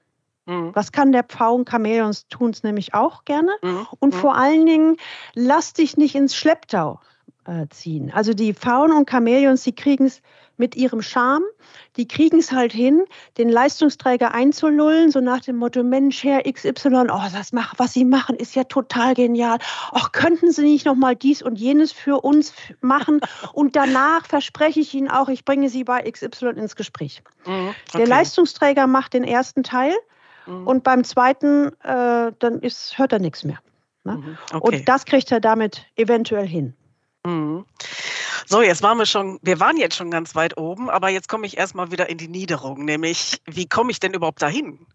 Mhm. 0.45 0.71
Was 0.75 0.93
kann 0.93 1.13
der 1.13 1.25
Pfauen 1.25 1.65
Chamäleons 1.69 2.29
tun 2.29 2.51
es 2.51 2.63
nämlich 2.63 2.95
auch 2.95 3.25
gerne. 3.25 3.53
Und 3.99 4.15
vor 4.15 4.37
allen 4.37 4.67
Dingen, 4.67 4.97
lass 5.35 5.73
dich 5.73 5.97
nicht 5.97 6.15
ins 6.15 6.37
Schlepptau 6.37 7.01
äh, 7.47 7.67
ziehen. 7.71 8.11
Also 8.13 8.35
die 8.35 8.55
Pfauen 8.55 8.93
und 8.93 9.09
Chamäleons, 9.09 9.63
die 9.63 9.75
kriegen 9.75 10.07
es 10.07 10.23
mit 10.59 10.75
ihrem 10.75 11.03
Charme, 11.03 11.45
die 11.97 12.09
kriegen 12.09 12.39
es 12.39 12.51
halt 12.51 12.73
hin, 12.73 13.05
den 13.37 13.51
Leistungsträger 13.51 14.33
einzulullen, 14.33 15.11
so 15.11 15.21
nach 15.21 15.41
dem 15.41 15.57
Motto, 15.57 15.83
Mensch, 15.83 16.25
Herr 16.25 16.43
XY, 16.51 17.09
oh, 17.11 17.21
das 17.33 17.53
mach, 17.53 17.75
was 17.77 17.93
Sie 17.93 18.07
machen, 18.07 18.37
ist 18.37 18.55
ja 18.55 18.65
total 18.65 19.15
genial. 19.15 19.59
Ach, 19.93 20.13
könnten 20.13 20.53
Sie 20.53 20.63
nicht 20.63 20.87
noch 20.87 20.95
mal 20.95 21.15
dies 21.15 21.43
und 21.43 21.59
jenes 21.59 21.93
für 21.93 22.23
uns 22.23 22.55
machen? 22.81 23.21
Und 23.53 23.77
danach 23.77 24.25
verspreche 24.25 24.81
ich 24.81 24.95
Ihnen 24.95 25.09
auch, 25.09 25.29
ich 25.29 25.45
bringe 25.45 25.69
Sie 25.69 25.85
bei 25.85 26.11
XY 26.11 26.51
ins 26.57 26.75
Gespräch. 26.75 27.23
Mhm, 27.45 27.69
okay. 27.69 27.99
Der 27.99 28.07
Leistungsträger 28.07 28.87
macht 28.87 29.13
den 29.13 29.25
ersten 29.25 29.63
Teil 29.63 29.95
Mhm. 30.47 30.67
Und 30.67 30.85
beim 30.85 31.05
zweiten, 31.05 31.69
äh, 31.83 32.33
dann 32.39 32.61
ist, 32.61 32.99
hört 32.99 33.13
er 33.13 33.19
nichts 33.19 33.45
mehr. 33.45 33.59
Ne? 34.05 34.17
Mhm. 34.17 34.39
Okay. 34.53 34.79
Und 34.79 34.89
das 34.89 35.05
kriegt 35.05 35.31
er 35.33 35.41
damit 35.41 35.87
eventuell 35.97 36.47
hin. 36.47 36.75
Mhm. 37.27 37.67
So, 38.47 38.63
jetzt 38.63 38.83
waren 38.85 38.99
wir 38.99 39.07
schon, 39.07 39.41
wir 39.43 39.59
waren 39.59 39.77
jetzt 39.77 39.97
schon 39.97 40.13
ganz 40.13 40.37
weit 40.37 40.57
oben, 40.57 40.89
aber 40.89 41.09
jetzt 41.09 41.29
komme 41.29 41.47
ich 41.47 41.59
erstmal 41.59 41.91
wieder 41.91 42.09
in 42.09 42.19
die 42.19 42.29
Niederung, 42.29 42.85
nämlich 42.85 43.43
wie 43.47 43.69
komme 43.69 43.91
ich 43.91 43.99
denn 43.99 44.15
überhaupt 44.15 44.41
dahin? 44.41 44.87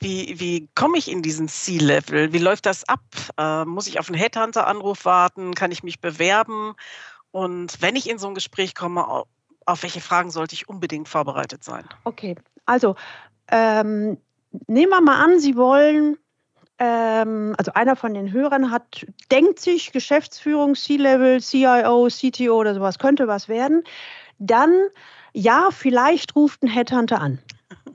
Wie, 0.00 0.40
wie 0.40 0.68
komme 0.74 0.98
ich 0.98 1.08
in 1.08 1.22
diesen 1.22 1.46
C-Level? 1.46 2.32
Wie 2.32 2.38
läuft 2.38 2.66
das 2.66 2.88
ab? 2.88 3.04
Äh, 3.38 3.64
muss 3.64 3.86
ich 3.86 4.00
auf 4.00 4.08
einen 4.08 4.18
Headhunter-Anruf 4.18 5.04
warten? 5.04 5.54
Kann 5.54 5.70
ich 5.70 5.84
mich 5.84 6.00
bewerben? 6.00 6.74
Und 7.30 7.80
wenn 7.80 7.94
ich 7.94 8.10
in 8.10 8.18
so 8.18 8.26
ein 8.26 8.34
Gespräch 8.34 8.74
komme, 8.74 9.24
auf 9.66 9.82
welche 9.82 10.00
Fragen 10.00 10.32
sollte 10.32 10.54
ich 10.54 10.68
unbedingt 10.68 11.08
vorbereitet 11.08 11.62
sein? 11.62 11.84
Okay, 12.02 12.34
also 12.64 12.96
ähm, 13.48 14.18
nehmen 14.66 14.90
wir 14.90 15.00
mal 15.00 15.22
an, 15.22 15.38
Sie 15.38 15.56
wollen 15.56 16.16
ähm, 16.78 17.54
also 17.58 17.72
einer 17.74 17.96
von 17.96 18.14
den 18.14 18.32
Hörern 18.32 18.70
hat, 18.70 19.06
denkt 19.30 19.60
sich 19.60 19.92
Geschäftsführung, 19.92 20.74
C-Level, 20.74 21.40
CIO, 21.40 22.08
CTO 22.08 22.54
oder 22.54 22.74
sowas, 22.74 22.98
könnte 22.98 23.28
was 23.28 23.48
werden, 23.48 23.82
dann 24.38 24.72
ja, 25.32 25.68
vielleicht 25.70 26.34
ruft 26.34 26.62
ein 26.62 26.68
Headhunter 26.68 27.20
an. 27.20 27.38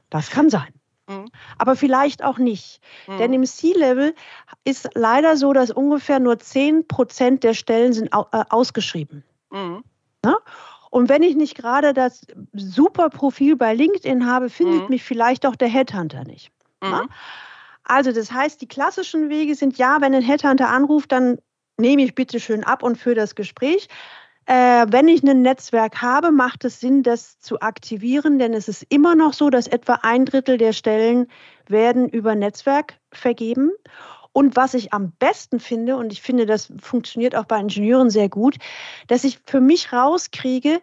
Das 0.09 0.29
kann 0.29 0.49
sein. 0.49 0.73
Mhm. 1.07 1.29
Aber 1.57 1.75
vielleicht 1.75 2.23
auch 2.23 2.37
nicht. 2.37 2.81
Mhm. 3.07 3.17
Denn 3.17 3.33
im 3.33 3.45
C-Level 3.45 4.13
ist 4.63 4.89
leider 4.93 5.37
so, 5.37 5.53
dass 5.53 5.71
ungefähr 5.71 6.19
nur 6.19 6.37
10 6.37 6.87
Prozent 6.87 7.43
der 7.43 7.53
Stellen 7.53 7.93
sind 7.93 8.13
äh, 8.13 8.43
ausgeschrieben. 8.49 9.23
Mhm. 9.49 9.83
Na? 10.23 10.37
Und 10.91 11.09
wenn 11.09 11.23
ich 11.23 11.35
nicht 11.35 11.55
gerade 11.55 11.93
das 11.93 12.27
super 12.53 13.09
Profil 13.09 13.55
bei 13.55 13.73
LinkedIn 13.73 14.25
habe, 14.25 14.49
findet 14.49 14.83
mhm. 14.83 14.89
mich 14.89 15.03
vielleicht 15.03 15.45
auch 15.45 15.55
der 15.55 15.69
Headhunter 15.69 16.23
nicht. 16.25 16.51
Mhm. 16.83 17.09
Also 17.91 18.13
das 18.13 18.31
heißt, 18.31 18.61
die 18.61 18.69
klassischen 18.69 19.27
Wege 19.27 19.53
sind 19.53 19.77
ja, 19.77 19.97
wenn 19.99 20.15
ein 20.15 20.21
Headhunter 20.21 20.69
anruft, 20.69 21.11
dann 21.11 21.39
nehme 21.77 22.03
ich 22.03 22.15
bitte 22.15 22.39
schön 22.39 22.63
ab 22.63 22.83
und 22.83 22.97
für 22.97 23.15
das 23.15 23.35
Gespräch. 23.35 23.89
Äh, 24.45 24.85
wenn 24.87 25.09
ich 25.09 25.21
ein 25.23 25.41
Netzwerk 25.41 26.01
habe, 26.01 26.31
macht 26.31 26.63
es 26.63 26.79
Sinn, 26.79 27.03
das 27.03 27.37
zu 27.39 27.59
aktivieren, 27.59 28.39
denn 28.39 28.53
es 28.53 28.69
ist 28.69 28.85
immer 28.87 29.13
noch 29.15 29.33
so, 29.33 29.49
dass 29.49 29.67
etwa 29.67 29.99
ein 30.03 30.23
Drittel 30.23 30.57
der 30.57 30.71
Stellen 30.71 31.27
werden 31.67 32.07
über 32.07 32.33
Netzwerk 32.33 32.97
vergeben. 33.11 33.71
Und 34.31 34.55
was 34.55 34.73
ich 34.73 34.93
am 34.93 35.11
besten 35.19 35.59
finde, 35.59 35.97
und 35.97 36.13
ich 36.13 36.21
finde, 36.21 36.45
das 36.45 36.71
funktioniert 36.79 37.35
auch 37.35 37.43
bei 37.43 37.59
Ingenieuren 37.59 38.09
sehr 38.09 38.29
gut, 38.29 38.55
dass 39.07 39.25
ich 39.25 39.39
für 39.45 39.59
mich 39.59 39.91
rauskriege, 39.91 40.79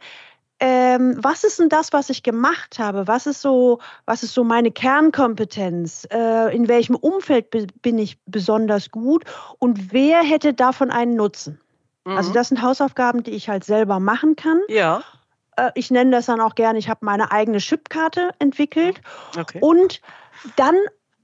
ähm, 0.60 1.16
was 1.18 1.44
ist 1.44 1.60
denn 1.60 1.68
das, 1.68 1.92
was 1.92 2.10
ich 2.10 2.22
gemacht 2.22 2.78
habe? 2.78 3.06
Was 3.06 3.26
ist 3.26 3.40
so, 3.40 3.78
was 4.06 4.22
ist 4.22 4.34
so 4.34 4.42
meine 4.42 4.72
Kernkompetenz? 4.72 6.06
Äh, 6.10 6.54
in 6.54 6.68
welchem 6.68 6.96
Umfeld 6.96 7.50
bin 7.50 7.98
ich 7.98 8.18
besonders 8.26 8.90
gut? 8.90 9.24
Und 9.58 9.92
wer 9.92 10.22
hätte 10.22 10.54
davon 10.54 10.90
einen 10.90 11.14
Nutzen? 11.14 11.60
Also 12.04 12.10
mhm. 12.10 12.16
Also 12.16 12.32
das 12.32 12.48
sind 12.48 12.62
Hausaufgaben, 12.62 13.22
die 13.22 13.32
ich 13.32 13.48
halt 13.48 13.64
selber 13.64 14.00
machen 14.00 14.34
kann. 14.34 14.60
Ja. 14.68 15.02
Äh, 15.56 15.70
ich 15.74 15.90
nenne 15.90 16.10
das 16.10 16.26
dann 16.26 16.40
auch 16.40 16.54
gerne, 16.54 16.78
ich 16.78 16.88
habe 16.88 17.04
meine 17.04 17.30
eigene 17.30 17.58
Chipkarte 17.58 18.30
entwickelt 18.38 19.00
okay. 19.38 19.58
und 19.60 20.00
dann 20.56 20.74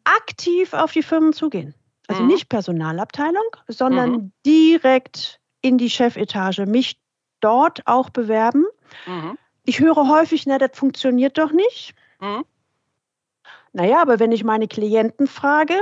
aktiv 0.05 0.75
auf 0.75 0.93
die 0.93 1.03
Firmen 1.03 1.33
zugehen. 1.33 1.75
Also 2.07 2.23
mhm. 2.23 2.29
nicht 2.29 2.49
Personalabteilung, 2.49 3.57
sondern 3.67 4.11
mhm. 4.11 4.33
direkt 4.45 5.41
in 5.63 5.79
die 5.79 5.89
Chefetage, 5.89 6.67
mich 6.67 7.01
dort 7.41 7.87
auch 7.87 8.11
bewerben 8.11 8.65
Mhm. 9.07 9.39
Ich 9.65 9.81
höre 9.81 10.09
häufig, 10.09 10.47
na, 10.47 10.59
das 10.59 10.71
funktioniert 10.75 11.39
doch 11.39 11.53
nicht. 11.53 11.95
Mhm. 12.21 12.45
Naja, 13.73 14.01
aber 14.01 14.21
wenn 14.21 14.33
ich 14.33 14.45
meine 14.45 14.69
Klienten 14.69 15.27
frage, 15.27 15.79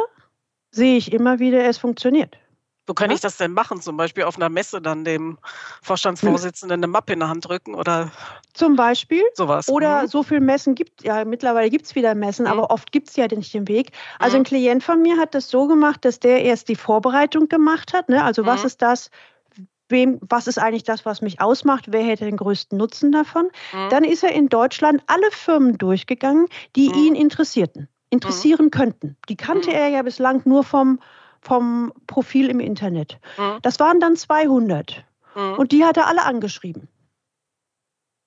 sehe 0.71 0.97
ich 0.97 1.13
immer 1.13 1.39
wieder, 1.39 1.65
es 1.65 1.79
funktioniert. 1.79 2.39
Wo 2.87 2.95
kann 2.95 3.11
ja? 3.11 3.15
ich 3.15 3.21
das 3.21 3.37
denn 3.37 3.53
machen? 3.53 3.81
Zum 3.81 3.97
Beispiel 3.97 4.25
auf 4.25 4.37
einer 4.37 4.49
Messe 4.49 4.83
dann 4.83 5.05
dem 5.05 5.39
Vorstandsvorsitzenden 5.83 6.81
eine 6.81 6.89
Mappe 6.89 7.13
in 7.13 7.21
der 7.21 7.29
Hand 7.29 7.47
drücken 7.47 7.75
oder 7.75 8.11
zum 8.55 8.75
Beispiel 8.75 9.23
sowas. 9.35 9.69
Oder 9.69 10.03
mhm. 10.03 10.07
so 10.09 10.23
viele 10.25 10.41
Messen 10.41 10.75
gibt 10.75 11.05
ja 11.05 11.25
mittlerweile 11.25 11.71
gibt 11.71 11.87
es 11.87 11.95
wieder 11.95 12.17
Messen, 12.17 12.47
mhm. 12.47 12.51
aber 12.51 12.71
oft 12.71 12.91
gibt 12.91 13.09
es 13.11 13.17
ja 13.17 13.29
nicht 13.29 13.55
den 13.55 13.69
Weg. 13.69 13.93
Also 14.19 14.37
mhm. 14.37 14.41
ein 14.41 14.45
Klient 14.45 14.83
von 14.83 15.01
mir 15.01 15.17
hat 15.17 15.35
das 15.35 15.49
so 15.49 15.69
gemacht, 15.69 16.05
dass 16.05 16.19
der 16.19 16.43
erst 16.43 16.69
die 16.69 16.75
Vorbereitung 16.75 17.49
gemacht 17.49 17.93
hat. 17.93 18.09
Ne? 18.09 18.23
Also 18.23 18.47
was 18.47 18.63
mhm. 18.63 18.67
ist 18.67 18.83
das, 18.83 19.11
wem, 19.93 20.19
was 20.23 20.49
ist 20.49 20.59
eigentlich 20.59 20.83
das, 20.83 21.07
was 21.07 21.23
mich 21.23 21.41
ausmacht, 21.41 21.87
wer 21.89 22.03
hätte 22.03 22.25
den 22.25 22.37
größten 22.37 22.77
Nutzen 22.77 23.13
davon. 23.13 23.51
Mhm. 23.73 23.89
Dann 23.91 24.03
ist 24.03 24.25
er 24.25 24.33
in 24.33 24.49
Deutschland 24.49 25.05
alle 25.07 25.31
Firmen 25.31 25.79
durchgegangen, 25.79 26.49
die 26.75 26.89
mhm. 26.89 26.95
ihn 26.95 27.15
interessierten, 27.15 27.89
interessieren 28.11 28.67
mhm. 28.67 28.71
könnten. 28.71 29.17
Die 29.29 29.37
kannte 29.37 29.71
mhm. 29.71 29.77
er 29.77 29.89
ja 29.89 30.03
bislang 30.03 30.43
nur 30.45 30.65
vom, 30.65 30.99
vom 31.41 31.93
Profil 32.09 32.51
im 32.51 32.59
Internet. 32.59 33.21
Mhm. 33.39 33.59
Das 33.63 33.79
waren 33.79 34.01
dann 34.01 34.17
200. 34.17 35.05
Mhm. 35.37 35.55
Und 35.55 35.71
die 35.71 35.85
hat 35.85 35.97
er 35.97 36.09
alle 36.09 36.25
angeschrieben. 36.25 36.89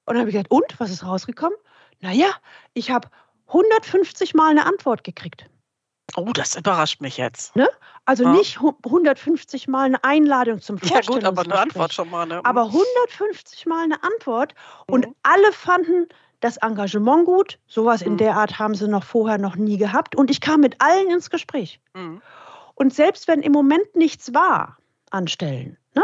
Und 0.05 0.13
dann 0.13 0.19
habe 0.19 0.29
ich 0.29 0.35
gesagt, 0.35 0.51
und, 0.51 0.79
was 0.79 0.91
ist 0.91 1.03
rausgekommen? 1.03 1.57
Naja, 1.99 2.27
ich 2.73 2.91
habe 2.91 3.09
150 3.47 4.33
Mal 4.33 4.51
eine 4.51 4.65
Antwort 4.65 5.03
gekriegt. 5.03 5.49
Oh, 6.15 6.31
das 6.33 6.55
überrascht 6.55 7.01
mich 7.01 7.17
jetzt. 7.17 7.55
Ne? 7.55 7.67
Also 8.05 8.23
ja. 8.23 8.31
nicht 8.31 8.59
150 8.59 9.67
Mal 9.67 9.85
eine 9.85 10.03
Einladung 10.03 10.61
zum 10.61 10.77
Vorstellungsgespräch. 10.77 11.23
Ja 11.23 11.29
gut, 11.29 11.39
aber 11.39 11.51
eine 11.51 11.61
Antwort 11.61 11.93
schon 11.93 12.09
mal. 12.09 12.25
Ne? 12.25 12.41
Aber 12.43 12.65
150 12.65 13.65
Mal 13.65 13.83
eine 13.83 14.01
Antwort 14.03 14.53
und 14.87 15.07
mhm. 15.07 15.15
alle 15.23 15.51
fanden 15.51 16.07
das 16.39 16.57
Engagement 16.57 17.25
gut. 17.25 17.59
Sowas 17.67 18.01
mhm. 18.01 18.11
in 18.11 18.17
der 18.17 18.35
Art 18.35 18.59
haben 18.59 18.75
sie 18.75 18.87
noch 18.87 19.03
vorher 19.03 19.37
noch 19.37 19.55
nie 19.55 19.77
gehabt. 19.77 20.15
Und 20.15 20.29
ich 20.29 20.41
kam 20.41 20.61
mit 20.61 20.75
allen 20.79 21.09
ins 21.09 21.29
Gespräch. 21.29 21.79
Mhm. 21.93 22.21
Und 22.75 22.93
selbst 22.93 23.27
wenn 23.27 23.41
im 23.41 23.51
Moment 23.51 23.95
nichts 23.95 24.33
war 24.33 24.77
an 25.11 25.27
Stellen, 25.27 25.77
ne? 25.95 26.03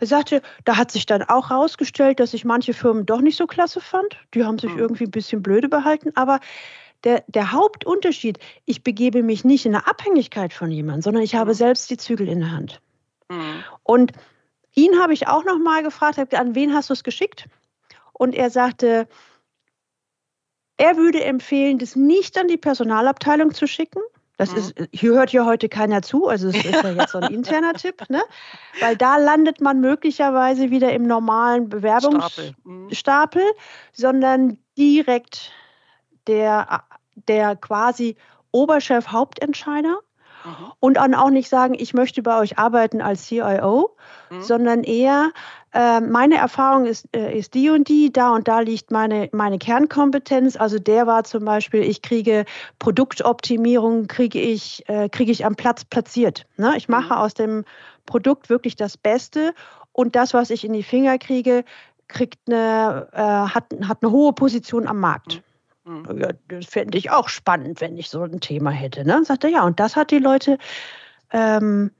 er 0.00 0.06
sagte, 0.06 0.42
da 0.64 0.76
hat 0.76 0.90
sich 0.90 1.06
dann 1.06 1.22
auch 1.22 1.50
herausgestellt, 1.50 2.20
dass 2.20 2.34
ich 2.34 2.44
manche 2.44 2.74
Firmen 2.74 3.06
doch 3.06 3.20
nicht 3.20 3.36
so 3.36 3.46
klasse 3.46 3.80
fand. 3.80 4.16
Die 4.34 4.44
haben 4.44 4.58
sich 4.58 4.72
mhm. 4.72 4.78
irgendwie 4.78 5.04
ein 5.04 5.10
bisschen 5.10 5.42
blöde 5.42 5.68
behalten. 5.68 6.12
Aber 6.16 6.40
der, 7.04 7.24
der 7.28 7.52
Hauptunterschied, 7.52 8.38
ich 8.64 8.82
begebe 8.82 9.22
mich 9.22 9.44
nicht 9.44 9.66
in 9.66 9.74
eine 9.74 9.86
Abhängigkeit 9.86 10.52
von 10.52 10.70
jemandem, 10.70 11.02
sondern 11.02 11.22
ich 11.22 11.34
habe 11.34 11.52
mhm. 11.52 11.56
selbst 11.56 11.90
die 11.90 11.96
Zügel 11.96 12.28
in 12.28 12.40
der 12.40 12.50
Hand. 12.50 12.80
Mhm. 13.28 13.64
Und 13.82 14.12
ihn 14.74 14.98
habe 15.00 15.12
ich 15.12 15.28
auch 15.28 15.44
noch 15.44 15.58
mal 15.58 15.82
gefragt, 15.82 16.34
an 16.34 16.54
wen 16.54 16.74
hast 16.74 16.90
du 16.90 16.94
es 16.94 17.04
geschickt? 17.04 17.46
Und 18.12 18.34
er 18.34 18.50
sagte, 18.50 19.08
er 20.76 20.96
würde 20.96 21.22
empfehlen, 21.24 21.78
das 21.78 21.96
nicht 21.96 22.38
an 22.38 22.48
die 22.48 22.56
Personalabteilung 22.56 23.52
zu 23.52 23.66
schicken. 23.66 24.00
Das 24.36 24.52
mhm. 24.52 24.58
ist, 24.58 24.74
hier 24.92 25.14
hört 25.14 25.32
ja 25.32 25.44
heute 25.44 25.68
keiner 25.68 26.02
zu, 26.02 26.28
also 26.28 26.48
es 26.48 26.56
ist 26.56 26.82
ja 26.82 26.92
jetzt 26.92 27.10
so 27.10 27.18
ein 27.18 27.34
interner 27.34 27.74
Tipp, 27.74 28.08
ne? 28.08 28.22
Weil 28.80 28.96
da 28.96 29.16
landet 29.16 29.60
man 29.60 29.80
möglicherweise 29.80 30.70
wieder 30.70 30.92
im 30.92 31.02
normalen 31.02 31.68
Bewerbungsstapel, 31.68 33.42
mhm. 33.42 33.58
sondern 33.92 34.58
direkt 34.76 35.52
der, 36.28 36.84
der 37.26 37.56
quasi 37.56 38.16
Oberchef 38.52 39.08
Hauptentscheider 39.08 39.98
mhm. 40.44 40.72
und 40.80 40.96
dann 40.96 41.14
auch 41.14 41.30
nicht 41.30 41.48
sagen, 41.48 41.74
ich 41.78 41.94
möchte 41.94 42.22
bei 42.22 42.38
euch 42.38 42.58
arbeiten 42.58 43.00
als 43.00 43.26
CIO, 43.26 43.96
mhm. 44.30 44.42
sondern 44.42 44.84
eher, 44.84 45.30
äh, 45.72 46.00
meine 46.00 46.36
Erfahrung 46.36 46.86
ist, 46.86 47.08
äh, 47.14 47.36
ist 47.36 47.54
die 47.54 47.70
und 47.70 47.88
die, 47.88 48.12
da 48.12 48.30
und 48.30 48.48
da 48.48 48.60
liegt 48.60 48.90
meine, 48.90 49.28
meine 49.32 49.58
Kernkompetenz. 49.58 50.56
Also 50.56 50.78
der 50.78 51.06
war 51.06 51.24
zum 51.24 51.44
Beispiel, 51.44 51.82
ich 51.82 52.02
kriege 52.02 52.44
Produktoptimierung, 52.78 54.06
kriege 54.06 54.40
ich, 54.40 54.88
äh, 54.88 55.08
kriege 55.08 55.32
ich 55.32 55.44
am 55.44 55.56
Platz 55.56 55.84
platziert. 55.84 56.46
Ne? 56.56 56.74
Ich 56.76 56.88
mache 56.88 57.14
mhm. 57.14 57.20
aus 57.20 57.34
dem 57.34 57.64
Produkt 58.06 58.48
wirklich 58.48 58.76
das 58.76 58.96
Beste 58.96 59.52
und 59.92 60.16
das, 60.16 60.32
was 60.32 60.50
ich 60.50 60.64
in 60.64 60.72
die 60.72 60.82
Finger 60.82 61.18
kriege, 61.18 61.64
kriegt 62.06 62.38
eine, 62.46 63.08
äh, 63.12 63.20
hat, 63.20 63.66
hat 63.86 63.98
eine 64.02 64.10
hohe 64.10 64.32
Position 64.32 64.86
am 64.86 65.00
Markt. 65.00 65.42
Mhm. 65.88 66.06
Mhm. 66.08 66.20
Ja, 66.20 66.28
das 66.48 66.66
fände 66.66 66.98
ich 66.98 67.10
auch 67.10 67.28
spannend, 67.28 67.80
wenn 67.80 67.96
ich 67.96 68.10
so 68.10 68.22
ein 68.22 68.40
Thema 68.40 68.70
hätte. 68.70 69.04
Ne? 69.04 69.24
Sagt 69.24 69.44
er, 69.44 69.50
ja, 69.50 69.64
und 69.64 69.80
das 69.80 69.96
hat 69.96 70.10
die 70.10 70.18
Leute 70.18 70.58
ähm, 71.32 71.90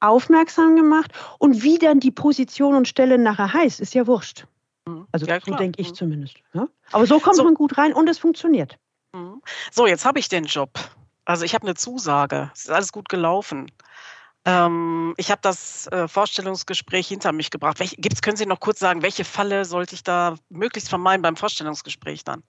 aufmerksam 0.00 0.76
gemacht. 0.76 1.12
Und 1.38 1.62
wie 1.62 1.78
dann 1.78 2.00
die 2.00 2.10
Position 2.10 2.74
und 2.74 2.88
Stelle 2.88 3.18
nachher 3.18 3.52
heißt, 3.52 3.80
ist 3.80 3.94
ja 3.94 4.06
wurscht. 4.06 4.46
Mhm. 4.86 5.06
Also 5.12 5.26
ja, 5.26 5.38
so 5.44 5.54
denke 5.54 5.80
ich 5.80 5.90
mhm. 5.90 5.94
zumindest. 5.94 6.36
Ne? 6.52 6.68
Aber 6.92 7.06
so 7.06 7.18
kommt 7.18 7.36
so. 7.36 7.44
man 7.44 7.54
gut 7.54 7.76
rein 7.76 7.92
und 7.92 8.08
es 8.08 8.18
funktioniert. 8.18 8.78
Mhm. 9.12 9.42
So, 9.72 9.86
jetzt 9.86 10.04
habe 10.04 10.18
ich 10.18 10.28
den 10.28 10.44
Job. 10.44 10.70
Also 11.24 11.44
ich 11.44 11.54
habe 11.54 11.66
eine 11.66 11.74
Zusage. 11.74 12.50
Es 12.54 12.64
ist 12.64 12.70
alles 12.70 12.92
gut 12.92 13.08
gelaufen. 13.08 13.66
Ähm, 14.46 15.12
ich 15.16 15.32
habe 15.32 15.40
das 15.42 15.88
äh, 15.88 16.06
Vorstellungsgespräch 16.06 17.08
hinter 17.08 17.32
mich 17.32 17.50
gebracht. 17.50 17.80
Welch, 17.80 17.96
gibt's, 17.98 18.22
können 18.22 18.36
Sie 18.36 18.46
noch 18.46 18.60
kurz 18.60 18.78
sagen, 18.78 19.02
welche 19.02 19.24
Falle 19.24 19.64
sollte 19.64 19.96
ich 19.96 20.04
da 20.04 20.36
möglichst 20.50 20.88
vermeiden 20.88 21.20
beim 21.22 21.34
Vorstellungsgespräch 21.34 22.22
dann? 22.22 22.44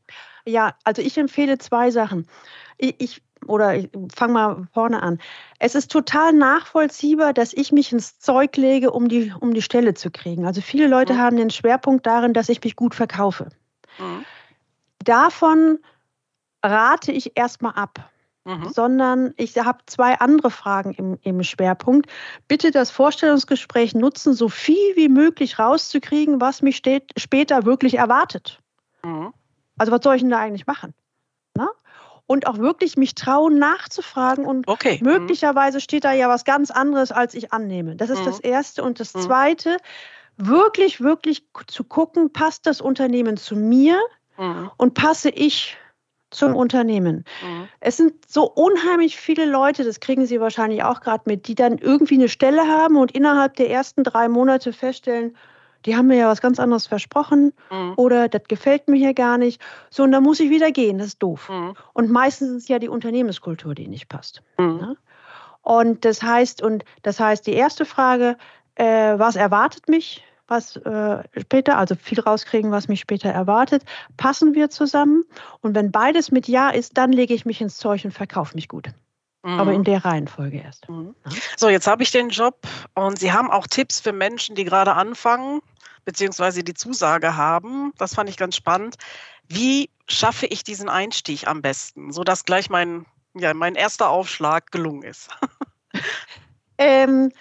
Ja, 0.45 0.75
also 0.83 1.01
ich 1.01 1.17
empfehle 1.17 1.57
zwei 1.57 1.89
Sachen. 1.89 2.27
Ich, 2.77 2.95
ich 2.99 3.21
oder 3.47 3.75
ich 3.75 3.89
fange 4.15 4.33
mal 4.33 4.67
vorne 4.73 5.01
an. 5.01 5.19
Es 5.57 5.73
ist 5.73 5.91
total 5.91 6.33
nachvollziehbar, 6.33 7.33
dass 7.33 7.53
ich 7.53 7.71
mich 7.71 7.91
ins 7.91 8.19
Zeug 8.19 8.55
lege, 8.57 8.91
um 8.91 9.07
die, 9.09 9.33
um 9.39 9.53
die 9.53 9.61
Stelle 9.63 9.95
zu 9.95 10.11
kriegen. 10.11 10.45
Also 10.45 10.61
viele 10.61 10.87
Leute 10.87 11.13
mhm. 11.13 11.17
haben 11.17 11.37
den 11.37 11.49
Schwerpunkt 11.49 12.05
darin, 12.05 12.33
dass 12.33 12.49
ich 12.49 12.63
mich 12.63 12.75
gut 12.75 12.93
verkaufe. 12.93 13.49
Mhm. 13.97 14.23
Davon 14.99 15.79
rate 16.63 17.11
ich 17.11 17.35
erstmal 17.35 17.73
ab. 17.73 18.11
Mhm. 18.47 18.69
sondern 18.69 19.33
ich 19.35 19.57
habe 19.57 19.79
zwei 19.85 20.19
andere 20.19 20.49
Fragen 20.49 20.93
im, 20.93 21.19
im 21.21 21.43
Schwerpunkt. 21.43 22.09
Bitte 22.47 22.71
das 22.71 22.89
Vorstellungsgespräch 22.89 23.93
nutzen, 23.93 24.33
so 24.33 24.49
viel 24.49 24.95
wie 24.95 25.09
möglich 25.09 25.59
rauszukriegen, 25.59 26.39
was 26.39 26.61
mich 26.61 26.77
steht, 26.77 27.11
später 27.17 27.65
wirklich 27.65 27.95
erwartet. 27.95 28.59
Mhm. 29.03 29.33
Also 29.77 29.91
was 29.91 30.01
soll 30.01 30.15
ich 30.15 30.21
denn 30.21 30.31
da 30.31 30.39
eigentlich 30.39 30.65
machen? 30.65 30.93
Na? 31.53 31.69
Und 32.25 32.47
auch 32.47 32.57
wirklich 32.57 32.97
mich 32.97 33.15
trauen, 33.15 33.59
nachzufragen. 33.59 34.45
Und 34.45 34.67
okay. 34.67 34.97
Mhm. 35.01 35.07
möglicherweise 35.07 35.81
steht 35.81 36.05
da 36.05 36.13
ja 36.13 36.29
was 36.29 36.45
ganz 36.45 36.71
anderes, 36.71 37.11
als 37.11 37.33
ich 37.33 37.53
annehme. 37.53 37.95
Das 37.95 38.09
ist 38.09 38.21
mhm. 38.21 38.25
das 38.25 38.39
Erste. 38.39 38.83
Und 38.83 38.99
das 38.99 39.13
mhm. 39.13 39.21
Zweite, 39.21 39.77
wirklich, 40.37 41.01
wirklich 41.01 41.45
zu 41.67 41.83
gucken, 41.83 42.31
passt 42.31 42.65
das 42.65 42.79
Unternehmen 42.79 43.37
zu 43.37 43.55
mir 43.55 43.99
mhm. 44.37 44.71
und 44.77 44.93
passe 44.93 45.29
ich 45.29 45.77
zum 46.29 46.55
Unternehmen. 46.55 47.23
Mhm. 47.43 47.67
Es 47.79 47.97
sind 47.97 48.13
so 48.29 48.49
unheimlich 48.49 49.17
viele 49.17 49.45
Leute, 49.45 49.83
das 49.83 49.99
kriegen 49.99 50.25
Sie 50.25 50.41
wahrscheinlich 50.41 50.83
auch 50.83 51.01
gerade 51.01 51.23
mit, 51.25 51.47
die 51.47 51.55
dann 51.55 51.77
irgendwie 51.77 52.15
eine 52.15 52.29
Stelle 52.29 52.67
haben 52.67 52.97
und 52.97 53.11
innerhalb 53.11 53.55
der 53.55 53.69
ersten 53.69 54.03
drei 54.03 54.27
Monate 54.27 54.73
feststellen, 54.73 55.35
die 55.85 55.95
haben 55.95 56.07
mir 56.07 56.17
ja 56.17 56.27
was 56.27 56.41
ganz 56.41 56.59
anderes 56.59 56.85
versprochen 56.85 57.53
mhm. 57.71 57.93
oder 57.95 58.27
das 58.27 58.43
gefällt 58.47 58.87
mir 58.89 58.97
hier 58.97 59.13
gar 59.13 59.37
nicht. 59.37 59.61
So, 59.89 60.03
und 60.03 60.11
dann 60.11 60.23
muss 60.23 60.39
ich 60.39 60.49
wieder 60.49 60.71
gehen, 60.71 60.97
das 60.97 61.07
ist 61.07 61.23
doof. 61.23 61.49
Mhm. 61.49 61.75
Und 61.93 62.11
meistens 62.11 62.49
ist 62.49 62.63
es 62.63 62.67
ja 62.67 62.79
die 62.79 62.89
Unternehmenskultur, 62.89 63.73
die 63.73 63.87
nicht 63.87 64.09
passt. 64.09 64.41
Mhm. 64.57 64.77
Ne? 64.77 64.97
Und 65.61 66.05
das 66.05 66.21
heißt, 66.23 66.61
und 66.61 66.83
das 67.03 67.19
heißt, 67.19 67.47
die 67.47 67.53
erste 67.53 67.85
Frage, 67.85 68.37
äh, 68.75 69.17
was 69.17 69.35
erwartet 69.35 69.87
mich? 69.87 70.23
Was 70.47 70.75
äh, 70.77 71.23
später, 71.39 71.77
also 71.77 71.95
viel 71.95 72.19
rauskriegen, 72.19 72.71
was 72.71 72.87
mich 72.87 72.99
später 72.99 73.29
erwartet. 73.29 73.83
Passen 74.17 74.55
wir 74.55 74.69
zusammen? 74.69 75.23
Und 75.61 75.75
wenn 75.75 75.91
beides 75.91 76.31
mit 76.31 76.47
Ja 76.47 76.69
ist, 76.69 76.97
dann 76.97 77.11
lege 77.11 77.33
ich 77.33 77.45
mich 77.45 77.61
ins 77.61 77.77
Zeug 77.77 78.05
und 78.05 78.11
verkaufe 78.11 78.55
mich 78.55 78.67
gut. 78.67 78.89
Mhm. 79.43 79.59
Aber 79.59 79.73
in 79.73 79.83
der 79.83 80.03
Reihenfolge 80.03 80.57
erst. 80.57 80.89
Mhm. 80.89 81.15
So, 81.55 81.69
jetzt 81.69 81.87
habe 81.87 82.03
ich 82.03 82.11
den 82.11 82.29
Job 82.29 82.67
und 82.95 83.19
Sie 83.19 83.31
haben 83.31 83.51
auch 83.51 83.67
Tipps 83.67 83.99
für 83.99 84.13
Menschen, 84.13 84.55
die 84.55 84.63
gerade 84.63 84.93
anfangen, 84.93 85.61
beziehungsweise 86.05 86.63
die 86.63 86.73
Zusage 86.73 87.35
haben. 87.35 87.93
Das 87.97 88.15
fand 88.15 88.29
ich 88.29 88.37
ganz 88.37 88.55
spannend. 88.55 88.97
Wie 89.47 89.89
schaffe 90.07 90.45
ich 90.47 90.63
diesen 90.63 90.89
Einstieg 90.89 91.47
am 91.47 91.61
besten, 91.61 92.11
sodass 92.11 92.45
gleich 92.45 92.69
mein, 92.69 93.05
ja, 93.35 93.53
mein 93.53 93.75
erster 93.75 94.09
Aufschlag 94.09 94.71
gelungen 94.71 95.03
ist? 95.03 95.29
ähm, 96.77 97.31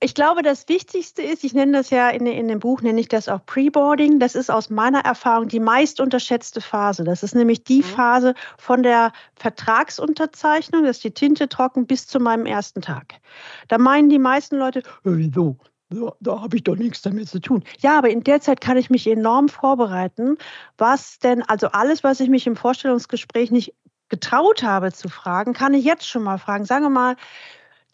ich 0.00 0.14
glaube, 0.14 0.42
das 0.42 0.68
Wichtigste 0.68 1.22
ist, 1.22 1.44
ich 1.44 1.54
nenne 1.54 1.72
das 1.72 1.90
ja 1.90 2.10
in, 2.10 2.26
in 2.26 2.48
dem 2.48 2.60
Buch, 2.60 2.82
nenne 2.82 3.00
ich 3.00 3.08
das 3.08 3.28
auch 3.28 3.44
Preboarding. 3.46 4.18
Das 4.18 4.34
ist 4.34 4.50
aus 4.50 4.70
meiner 4.70 5.00
Erfahrung 5.00 5.48
die 5.48 5.60
meist 5.60 6.00
unterschätzte 6.00 6.60
Phase. 6.60 7.04
Das 7.04 7.22
ist 7.22 7.34
nämlich 7.34 7.64
die 7.64 7.78
mhm. 7.78 7.84
Phase 7.84 8.34
von 8.58 8.82
der 8.82 9.12
Vertragsunterzeichnung, 9.36 10.84
dass 10.84 11.00
die 11.00 11.12
Tinte 11.12 11.48
trocken, 11.48 11.86
bis 11.86 12.06
zu 12.06 12.20
meinem 12.20 12.46
ersten 12.46 12.82
Tag. 12.82 13.14
Da 13.68 13.78
meinen 13.78 14.08
die 14.08 14.18
meisten 14.18 14.56
Leute, 14.56 14.82
wieso? 15.04 15.56
Ja, 15.92 16.12
da 16.20 16.40
habe 16.40 16.56
ich 16.56 16.64
doch 16.64 16.76
nichts 16.76 17.02
damit 17.02 17.28
zu 17.28 17.40
tun. 17.40 17.62
Ja, 17.78 17.98
aber 17.98 18.08
in 18.08 18.24
der 18.24 18.40
Zeit 18.40 18.60
kann 18.60 18.76
ich 18.76 18.90
mich 18.90 19.06
enorm 19.06 19.48
vorbereiten, 19.48 20.38
was 20.76 21.18
denn, 21.18 21.42
also 21.42 21.68
alles, 21.68 22.02
was 22.02 22.20
ich 22.20 22.28
mich 22.28 22.46
im 22.46 22.56
Vorstellungsgespräch 22.56 23.50
nicht 23.50 23.74
getraut 24.08 24.62
habe 24.62 24.92
zu 24.92 25.08
fragen, 25.08 25.52
kann 25.52 25.74
ich 25.74 25.84
jetzt 25.84 26.08
schon 26.08 26.22
mal 26.22 26.38
fragen. 26.38 26.64
Sagen 26.64 26.84
wir 26.84 26.90
mal, 26.90 27.16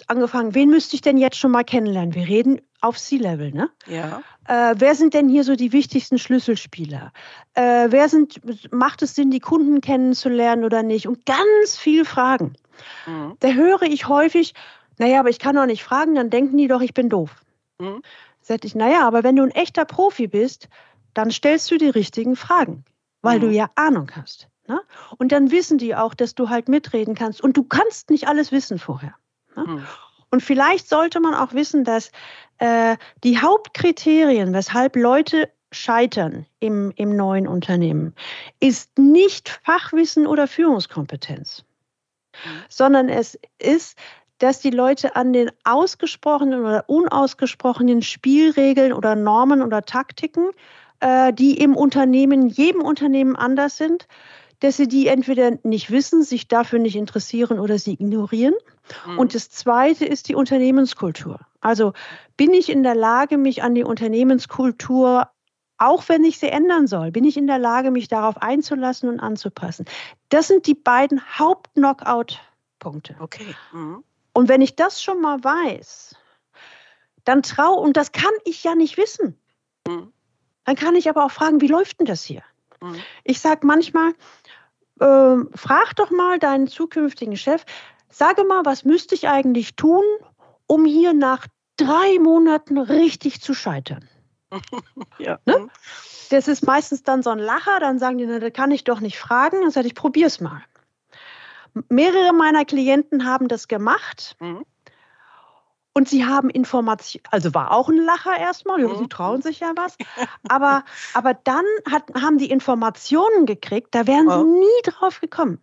angefangen, 0.08 0.54
wen 0.54 0.70
müsste 0.70 0.96
ich 0.96 1.02
denn 1.02 1.18
jetzt 1.18 1.36
schon 1.36 1.50
mal 1.50 1.64
kennenlernen? 1.64 2.14
Wir 2.14 2.26
reden 2.26 2.60
auf 2.80 2.98
C-Level, 2.98 3.52
ne? 3.52 3.70
Ja. 3.86 4.22
Äh, 4.46 4.74
wer 4.78 4.94
sind 4.94 5.14
denn 5.14 5.28
hier 5.28 5.44
so 5.44 5.54
die 5.56 5.72
wichtigsten 5.72 6.18
Schlüsselspieler? 6.18 7.12
Äh, 7.54 7.88
wer 7.90 8.08
sind, 8.08 8.40
macht 8.72 9.02
es 9.02 9.14
Sinn, 9.14 9.30
die 9.30 9.40
Kunden 9.40 9.80
kennenzulernen 9.80 10.64
oder 10.64 10.82
nicht? 10.82 11.06
Und 11.06 11.26
ganz 11.26 11.76
viele 11.76 12.04
Fragen. 12.04 12.54
Mhm. 13.06 13.36
Da 13.40 13.48
höre 13.48 13.82
ich 13.82 14.08
häufig, 14.08 14.54
naja, 14.98 15.20
aber 15.20 15.28
ich 15.30 15.38
kann 15.38 15.56
doch 15.56 15.66
nicht 15.66 15.84
fragen, 15.84 16.14
dann 16.14 16.30
denken 16.30 16.56
die 16.56 16.68
doch, 16.68 16.80
ich 16.80 16.94
bin 16.94 17.08
doof. 17.08 17.42
Mhm. 17.78 18.02
Sag 18.40 18.64
ich, 18.64 18.74
naja, 18.74 19.06
aber 19.06 19.22
wenn 19.22 19.36
du 19.36 19.42
ein 19.42 19.50
echter 19.50 19.84
Profi 19.84 20.26
bist, 20.26 20.68
dann 21.14 21.30
stellst 21.30 21.70
du 21.70 21.76
die 21.76 21.88
richtigen 21.88 22.36
Fragen, 22.36 22.84
weil 23.22 23.38
mhm. 23.38 23.42
du 23.42 23.50
ja 23.50 23.70
Ahnung 23.74 24.10
hast. 24.14 24.48
Ne? 24.66 24.80
Und 25.18 25.32
dann 25.32 25.50
wissen 25.50 25.78
die 25.78 25.94
auch, 25.94 26.14
dass 26.14 26.34
du 26.34 26.48
halt 26.48 26.68
mitreden 26.68 27.14
kannst. 27.14 27.42
Und 27.42 27.56
du 27.56 27.64
kannst 27.64 28.08
nicht 28.10 28.28
alles 28.28 28.52
wissen 28.52 28.78
vorher. 28.78 29.14
Ne? 29.64 29.72
Hm. 29.72 29.86
Und 30.30 30.42
vielleicht 30.42 30.88
sollte 30.88 31.20
man 31.20 31.34
auch 31.34 31.54
wissen, 31.54 31.84
dass 31.84 32.12
äh, 32.58 32.96
die 33.24 33.38
Hauptkriterien, 33.38 34.52
weshalb 34.52 34.96
Leute 34.96 35.50
scheitern 35.72 36.46
im, 36.60 36.92
im 36.96 37.16
neuen 37.16 37.46
Unternehmen, 37.46 38.14
ist 38.60 38.98
nicht 38.98 39.60
Fachwissen 39.64 40.26
oder 40.26 40.46
Führungskompetenz, 40.46 41.64
hm. 42.32 42.50
sondern 42.68 43.08
es 43.08 43.38
ist, 43.58 43.98
dass 44.38 44.60
die 44.60 44.70
Leute 44.70 45.16
an 45.16 45.32
den 45.32 45.50
ausgesprochenen 45.64 46.60
oder 46.60 46.88
unausgesprochenen 46.88 48.02
Spielregeln 48.02 48.92
oder 48.92 49.14
Normen 49.14 49.62
oder 49.62 49.82
Taktiken, 49.82 50.50
äh, 51.00 51.32
die 51.32 51.58
im 51.58 51.76
Unternehmen, 51.76 52.48
jedem 52.48 52.82
Unternehmen 52.82 53.36
anders 53.36 53.76
sind, 53.76 54.06
dass 54.60 54.76
sie 54.76 54.88
die 54.88 55.08
entweder 55.08 55.52
nicht 55.62 55.90
wissen, 55.90 56.22
sich 56.22 56.48
dafür 56.48 56.78
nicht 56.78 56.96
interessieren 56.96 57.58
oder 57.58 57.78
sie 57.78 57.94
ignorieren. 57.94 58.54
Mhm. 59.06 59.18
Und 59.18 59.34
das 59.34 59.50
Zweite 59.50 60.04
ist 60.04 60.28
die 60.28 60.34
Unternehmenskultur. 60.34 61.40
Also 61.60 61.92
bin 62.36 62.54
ich 62.54 62.70
in 62.70 62.82
der 62.82 62.94
Lage, 62.94 63.38
mich 63.38 63.62
an 63.62 63.74
die 63.74 63.84
Unternehmenskultur, 63.84 65.28
auch 65.78 66.08
wenn 66.08 66.24
ich 66.24 66.38
sie 66.38 66.48
ändern 66.48 66.86
soll, 66.86 67.10
bin 67.10 67.24
ich 67.24 67.36
in 67.36 67.46
der 67.46 67.58
Lage, 67.58 67.90
mich 67.90 68.08
darauf 68.08 68.40
einzulassen 68.42 69.08
und 69.08 69.20
anzupassen. 69.20 69.86
Das 70.28 70.48
sind 70.48 70.66
die 70.66 70.74
beiden 70.74 71.20
Haupt-Knockout-Punkte. 71.38 73.16
Okay. 73.18 73.54
Mhm. 73.72 74.04
Und 74.32 74.48
wenn 74.48 74.60
ich 74.60 74.76
das 74.76 75.02
schon 75.02 75.20
mal 75.20 75.42
weiß, 75.42 76.16
dann 77.24 77.42
trau, 77.42 77.74
und 77.74 77.96
das 77.96 78.12
kann 78.12 78.32
ich 78.44 78.62
ja 78.62 78.74
nicht 78.74 78.96
wissen. 78.96 79.38
Mhm. 79.86 80.12
Dann 80.64 80.76
kann 80.76 80.96
ich 80.96 81.08
aber 81.08 81.24
auch 81.24 81.30
fragen, 81.30 81.60
wie 81.60 81.66
läuft 81.66 81.98
denn 81.98 82.06
das 82.06 82.22
hier? 82.22 82.42
Mhm. 82.80 82.96
Ich 83.24 83.40
sage 83.40 83.66
manchmal, 83.66 84.12
äh, 85.00 85.36
frag 85.54 85.96
doch 85.96 86.10
mal 86.10 86.38
deinen 86.38 86.66
zukünftigen 86.68 87.36
Chef, 87.36 87.64
sage 88.10 88.44
mal, 88.44 88.62
was 88.64 88.84
müsste 88.84 89.14
ich 89.14 89.28
eigentlich 89.28 89.76
tun, 89.76 90.04
um 90.66 90.84
hier 90.84 91.14
nach 91.14 91.46
drei 91.76 92.18
Monaten 92.18 92.78
richtig 92.78 93.40
zu 93.40 93.54
scheitern? 93.54 94.08
ja. 95.18 95.38
Ne? 95.46 95.68
Das 96.30 96.48
ist 96.48 96.64
meistens 96.64 97.02
dann 97.02 97.22
so 97.22 97.30
ein 97.30 97.38
Lacher, 97.38 97.80
dann 97.80 97.98
sagen 97.98 98.18
die, 98.18 98.26
na, 98.26 98.38
das 98.38 98.52
kann 98.52 98.70
ich 98.70 98.84
doch 98.84 99.00
nicht 99.00 99.18
fragen. 99.18 99.62
Dann 99.62 99.70
sage 99.70 99.88
ich, 99.88 99.94
probier's 99.94 100.40
mal. 100.40 100.62
Mehrere 101.88 102.32
meiner 102.32 102.64
Klienten 102.64 103.24
haben 103.24 103.48
das 103.48 103.68
gemacht. 103.68 104.36
Mhm. 104.40 104.64
Und 105.92 106.08
sie 106.08 106.24
haben 106.24 106.50
Informationen, 106.50 107.24
also 107.30 107.52
war 107.52 107.72
auch 107.72 107.88
ein 107.88 107.96
Lacher 107.96 108.38
erstmal, 108.38 108.80
ja, 108.80 108.94
sie 108.94 109.02
mhm. 109.02 109.08
trauen 109.08 109.42
sich 109.42 109.58
ja 109.58 109.72
was. 109.74 109.96
Aber, 110.48 110.84
aber 111.14 111.34
dann 111.34 111.64
hat, 111.90 112.04
haben 112.14 112.38
die 112.38 112.50
Informationen 112.50 113.44
gekriegt, 113.44 113.88
da 113.92 114.06
wären 114.06 114.28
sie 114.28 114.44
nie 114.44 114.82
drauf 114.84 115.20
gekommen. 115.20 115.60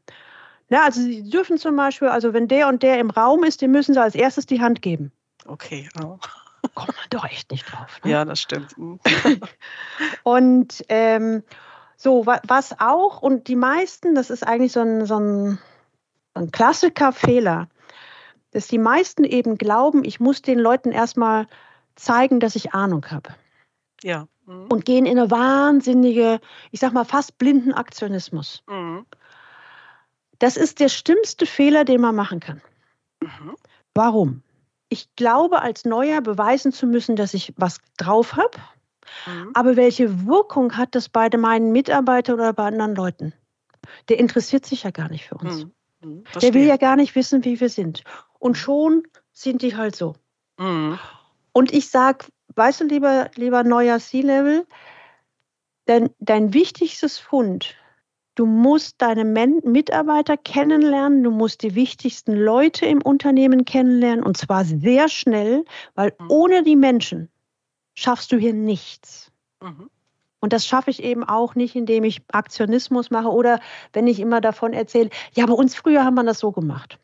Ja, 0.69 0.84
also 0.84 1.01
sie 1.01 1.30
dürfen 1.30 1.58
zum 1.58 1.75
Beispiel, 1.75 2.10
also 2.10 2.34
wenn 2.34 2.47
der 2.47 2.67
und 2.67 2.84
der 2.84 2.99
im 2.99 3.10
Raum 3.10 3.43
ist, 3.43 3.62
dem 3.62 3.71
müssen 3.71 3.93
sie 3.93 4.01
als 4.01 4.15
erstes 4.15 4.45
die 4.45 4.62
Hand 4.62 4.82
geben. 4.82 5.12
Okay. 5.45 5.89
Oh. 6.01 6.17
Kommt 6.75 6.97
man 6.97 7.06
doch 7.10 7.25
echt 7.25 7.51
nicht 7.51 7.71
drauf. 7.71 7.99
Ne? 8.03 8.12
Ja, 8.12 8.25
das 8.25 8.41
stimmt. 8.41 8.77
Mhm. 8.77 8.99
und 10.23 10.84
ähm, 10.89 11.43
so, 11.95 12.25
was 12.25 12.80
auch, 12.80 13.21
und 13.21 13.47
die 13.47 13.56
meisten, 13.56 14.13
das 14.13 14.30
ist 14.30 14.45
eigentlich 14.45 14.73
so 14.73 14.82
ein, 14.82 15.06
so 15.06 15.17
ein, 15.19 15.60
ein 16.34 16.51
Klassiker-Fehler 16.51 17.69
dass 18.51 18.67
die 18.67 18.77
meisten 18.77 19.23
eben 19.23 19.58
glauben, 19.58 20.03
ich 20.03 20.19
muss 20.19 20.41
den 20.41 20.60
Leuten 20.60 20.91
erstmal 20.91 21.47
zeigen, 21.95 22.39
dass 22.39 22.56
ich 22.56 22.73
Ahnung 22.73 23.06
habe. 23.12 23.36
Ja. 24.01 24.27
Mhm. 24.45 24.67
Und 24.69 24.86
gehen 24.86 25.06
in 25.06 25.19
eine 25.19 25.30
wahnsinnige, 25.30 26.39
ich 26.71 26.80
sag 26.80 26.93
mal 26.93 27.06
fast 27.06 27.38
blinden 27.38 27.73
Aktionismus. 27.73 28.63
Mhm. 28.67 29.06
Das 30.39 30.58
ist 30.58 30.80
der 30.80 30.89
schlimmste 30.89 31.45
Fehler, 31.45 31.84
den 31.86 32.02
man 32.02 32.15
machen 32.15 32.39
kann. 32.39 32.62
Mhm. 33.21 33.56
Warum? 33.93 34.43
Ich 34.89 35.13
glaube, 35.15 35.62
als 35.62 35.86
Neuer 35.86 36.21
beweisen 36.21 36.71
zu 36.71 36.88
müssen, 36.88 37.15
dass 37.15 37.34
ich 37.34 37.54
was 37.58 37.80
drauf 37.97 38.36
habe. 38.36 38.58
Mhm. 39.26 39.52
Aber 39.54 39.76
welche 39.76 40.26
Wirkung 40.26 40.78
hat 40.78 40.95
das 40.95 41.10
bei 41.10 41.30
meinen 41.36 41.71
Mitarbeitern 41.71 42.36
oder 42.36 42.54
bei 42.54 42.67
anderen 42.67 42.95
Leuten? 42.95 43.34
Der 44.10 44.19
interessiert 44.19 44.65
sich 44.65 44.84
ja 44.84 44.91
gar 44.91 45.10
nicht 45.10 45.26
für 45.26 45.36
uns. 45.36 45.65
Mhm. 45.65 45.73
Mhm. 46.02 46.23
Der 46.41 46.54
will 46.54 46.65
ja 46.65 46.78
gar 46.78 46.95
nicht 46.95 47.15
wissen, 47.15 47.43
wie 47.43 47.60
wir 47.60 47.69
sind. 47.69 48.04
Und 48.39 48.58
schon 48.58 49.04
sind 49.34 49.62
die 49.62 49.76
halt 49.76 49.95
so. 49.95 50.15
Mhm. 50.58 51.00
Und 51.52 51.73
ich 51.73 51.89
sage, 51.89 52.26
weißt 52.56 52.82
du, 52.82 52.86
lieber, 52.86 53.32
lieber 53.36 53.63
neuer 53.63 54.00
C-Level, 54.00 54.67
dein, 55.86 56.10
dein 56.19 56.54
wichtigstes 56.54 57.17
Fund, 57.17 57.76
du 58.38 58.45
musst 58.45 59.02
deine 59.02 59.26
Men 59.26 59.62
Mitarbeiter 59.65 60.38
kennenlernen, 60.38 61.23
du 61.23 61.32
musst 61.32 61.63
die 61.63 61.76
wichtigsten 61.76 62.34
Leute 62.34 62.86
im 62.86 63.02
Unternehmen 63.02 63.65
kennenlernen 63.65 64.23
und 64.23 64.38
zwar 64.38 64.63
sehr 64.63 65.10
schnell, 65.10 65.65
weil 65.95 66.13
mhm. 66.19 66.26
ohne 66.30 66.63
die 66.63 66.76
Menschen 66.76 67.30
schaffst 67.95 68.32
du 68.32 68.38
hier 68.38 68.54
nichts. 68.54 69.32
Mhm. 69.62 69.89
Und 70.39 70.54
das 70.54 70.67
schaffe 70.67 70.91
ich 70.91 71.02
eben 71.02 71.23
auch 71.23 71.56
nicht, 71.56 71.76
indem 71.76 72.04
ich 72.04 72.21
Aktionismus 72.32 73.10
mache 73.10 73.30
oder 73.30 73.60
wenn 73.91 74.06
ich 74.06 74.19
immer 74.19 74.39
davon 74.39 74.71
erzähle, 74.71 75.10
ja, 75.34 75.47
bei 75.47 75.54
uns 75.54 75.76
früher 75.76 76.06
haben 76.06 76.13
wir 76.13 76.23
das 76.23 76.39
so 76.39 76.52
gemacht. 76.52 77.00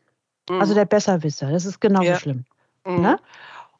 Mhm. 0.48 0.60
Also 0.60 0.74
der 0.74 0.84
Besserwisser, 0.84 1.50
das 1.50 1.66
ist 1.66 1.80
genauso 1.80 2.04
ja. 2.04 2.16
schlimm. 2.16 2.44
Mhm. 2.86 3.00
Ne? 3.02 3.18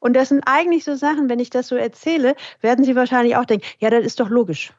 Und 0.01 0.15
das 0.15 0.31
sind 0.31 0.43
eigentlich 0.45 0.83
so 0.83 0.97
Sachen, 0.97 1.29
wenn 1.29 1.39
ich 1.39 1.51
das 1.51 1.69
so 1.69 1.77
erzähle, 1.77 2.35
werden 2.61 2.85
Sie 2.85 2.97
wahrscheinlich 2.97 3.37
auch 3.37 3.45
denken, 3.45 3.65
ja, 3.79 3.91
das 3.91 4.05
ist 4.05 4.19
doch 4.19 4.29
logisch. 4.29 4.73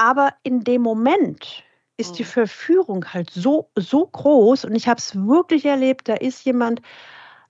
Aber 0.00 0.32
in 0.44 0.64
dem 0.64 0.80
Moment 0.80 1.62
ist 1.98 2.18
die 2.18 2.22
mhm. 2.22 2.28
Verführung 2.28 3.04
halt 3.12 3.28
so, 3.28 3.68
so 3.76 4.06
groß 4.06 4.64
und 4.64 4.74
ich 4.74 4.88
habe 4.88 4.96
es 4.96 5.14
wirklich 5.14 5.66
erlebt, 5.66 6.08
da 6.08 6.14
ist 6.14 6.42
jemand, 6.46 6.80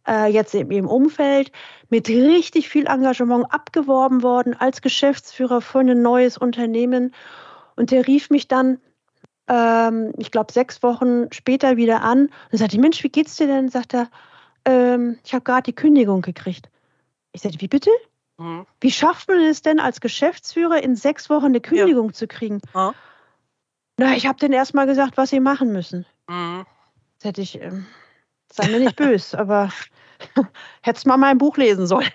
äh, 0.04 0.26
jetzt 0.26 0.52
im, 0.56 0.72
im 0.72 0.88
Umfeld 0.88 1.52
mit 1.90 2.08
richtig 2.08 2.68
viel 2.68 2.88
Engagement 2.88 3.46
abgeworben 3.54 4.24
worden 4.24 4.56
als 4.58 4.82
Geschäftsführer 4.82 5.60
für 5.60 5.78
ein 5.78 6.02
neues 6.02 6.38
Unternehmen. 6.38 7.14
Und 7.76 7.92
der 7.92 8.08
rief 8.08 8.30
mich 8.30 8.48
dann, 8.48 8.80
ähm, 9.46 10.12
ich 10.18 10.32
glaube, 10.32 10.52
sechs 10.52 10.82
Wochen 10.82 11.30
später 11.32 11.76
wieder 11.76 12.02
an 12.02 12.30
und 12.50 12.58
sagte, 12.58 12.80
Mensch, 12.80 13.04
wie 13.04 13.10
geht's 13.10 13.36
dir 13.36 13.46
denn? 13.46 13.68
Sagt 13.68 13.94
er, 13.94 14.10
ähm, 14.64 15.20
ich 15.24 15.34
habe 15.34 15.44
gerade 15.44 15.62
die 15.62 15.74
Kündigung 15.76 16.20
gekriegt. 16.20 16.68
Ich 17.30 17.42
sagte, 17.42 17.60
wie 17.60 17.68
bitte? 17.68 17.90
Mhm. 18.40 18.66
Wie 18.81 18.90
schafft 18.90 19.29
man 19.29 19.40
es 19.40 19.61
denn 19.61 19.79
als 19.79 20.00
Geschäftsführer 20.00 20.83
in 20.83 20.96
sechs 20.96 21.29
Wochen 21.29 21.46
eine 21.46 21.61
Kündigung 21.61 22.07
ja. 22.09 22.12
zu 22.14 22.26
kriegen? 22.26 22.62
Mhm. 22.74 22.94
Na, 23.98 24.16
ich 24.16 24.26
habe 24.26 24.38
denen 24.38 24.55
erstmal 24.55 24.87
gesagt, 24.87 25.18
was 25.18 25.29
sie 25.29 25.40
machen 25.40 25.72
müssen. 25.72 26.07
Mhm. 26.26 26.64
Das 27.18 27.29
hätte 27.29 27.42
ich, 27.42 27.61
ähm, 27.61 27.87
sei 28.50 28.68
mir 28.68 28.81
nicht 28.81 28.96
böse, 28.96 29.38
aber 29.38 29.70
hättest 30.83 31.07
mal 31.07 31.18
mein 31.18 31.37
Buch 31.37 31.59
lesen 31.59 31.87
sollen. 31.87 32.11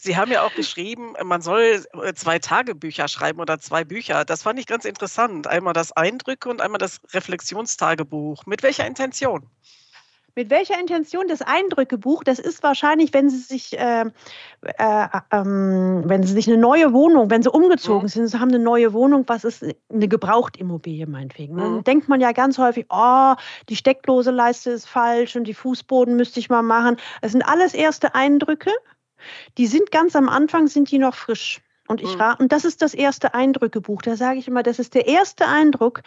Sie 0.00 0.16
haben 0.16 0.32
ja 0.32 0.42
auch 0.42 0.54
geschrieben, 0.54 1.14
man 1.22 1.40
soll 1.40 1.86
äh, 2.02 2.12
zwei 2.14 2.40
Tagebücher 2.40 3.06
schreiben 3.06 3.38
oder 3.38 3.60
zwei 3.60 3.84
Bücher. 3.84 4.24
Das 4.24 4.42
fand 4.42 4.58
ich 4.58 4.66
ganz 4.66 4.84
interessant. 4.84 5.46
Einmal 5.46 5.74
das 5.74 5.92
Eindrücke 5.92 6.48
und 6.48 6.60
einmal 6.60 6.78
das 6.78 7.00
Reflexionstagebuch. 7.14 8.46
Mit 8.46 8.64
welcher 8.64 8.86
Intention? 8.86 9.48
Mit 10.34 10.50
welcher 10.50 10.78
Intention 10.78 11.26
das 11.26 11.42
Eindrückebuch? 11.42 12.22
Das 12.22 12.38
ist 12.38 12.62
wahrscheinlich, 12.62 13.12
wenn 13.12 13.28
Sie 13.28 13.38
sich, 13.38 13.78
äh, 13.78 14.04
äh, 14.62 15.08
ähm, 15.32 16.02
wenn 16.04 16.22
Sie 16.22 16.32
sich 16.32 16.48
eine 16.48 16.58
neue 16.58 16.92
Wohnung, 16.92 17.30
wenn 17.30 17.42
Sie 17.42 17.50
umgezogen 17.50 18.04
mhm. 18.04 18.08
sind, 18.08 18.28
Sie 18.28 18.38
haben 18.38 18.50
eine 18.50 18.58
neue 18.58 18.92
Wohnung, 18.92 19.24
was 19.26 19.44
ist 19.44 19.64
eine 19.92 20.08
Gebrauchtimmobilie 20.08 21.06
meinetwegen. 21.06 21.56
Dann 21.56 21.76
mhm. 21.76 21.84
denkt 21.84 22.08
man 22.08 22.20
ja 22.20 22.32
ganz 22.32 22.58
häufig, 22.58 22.86
oh, 22.90 23.34
die 23.68 23.76
Steckdose 23.76 24.30
Leiste 24.30 24.70
ist 24.70 24.88
falsch 24.88 25.34
und 25.34 25.44
die 25.44 25.54
Fußboden 25.54 26.16
müsste 26.16 26.40
ich 26.40 26.48
mal 26.48 26.62
machen. 26.62 26.96
Das 27.20 27.32
sind 27.32 27.42
alles 27.42 27.74
erste 27.74 28.14
Eindrücke. 28.14 28.70
Die 29.56 29.66
sind 29.66 29.90
ganz 29.90 30.14
am 30.14 30.28
Anfang, 30.28 30.68
sind 30.68 30.90
die 30.90 30.98
noch 30.98 31.14
frisch. 31.14 31.60
Und 31.88 32.02
ich 32.02 32.16
mhm. 32.16 32.34
und 32.38 32.52
das 32.52 32.64
ist 32.64 32.82
das 32.82 32.94
erste 32.94 33.34
Eindrückebuch. 33.34 34.02
Da 34.02 34.14
sage 34.14 34.38
ich 34.38 34.46
immer, 34.46 34.62
das 34.62 34.78
ist 34.78 34.94
der 34.94 35.08
erste 35.08 35.48
Eindruck, 35.48 36.02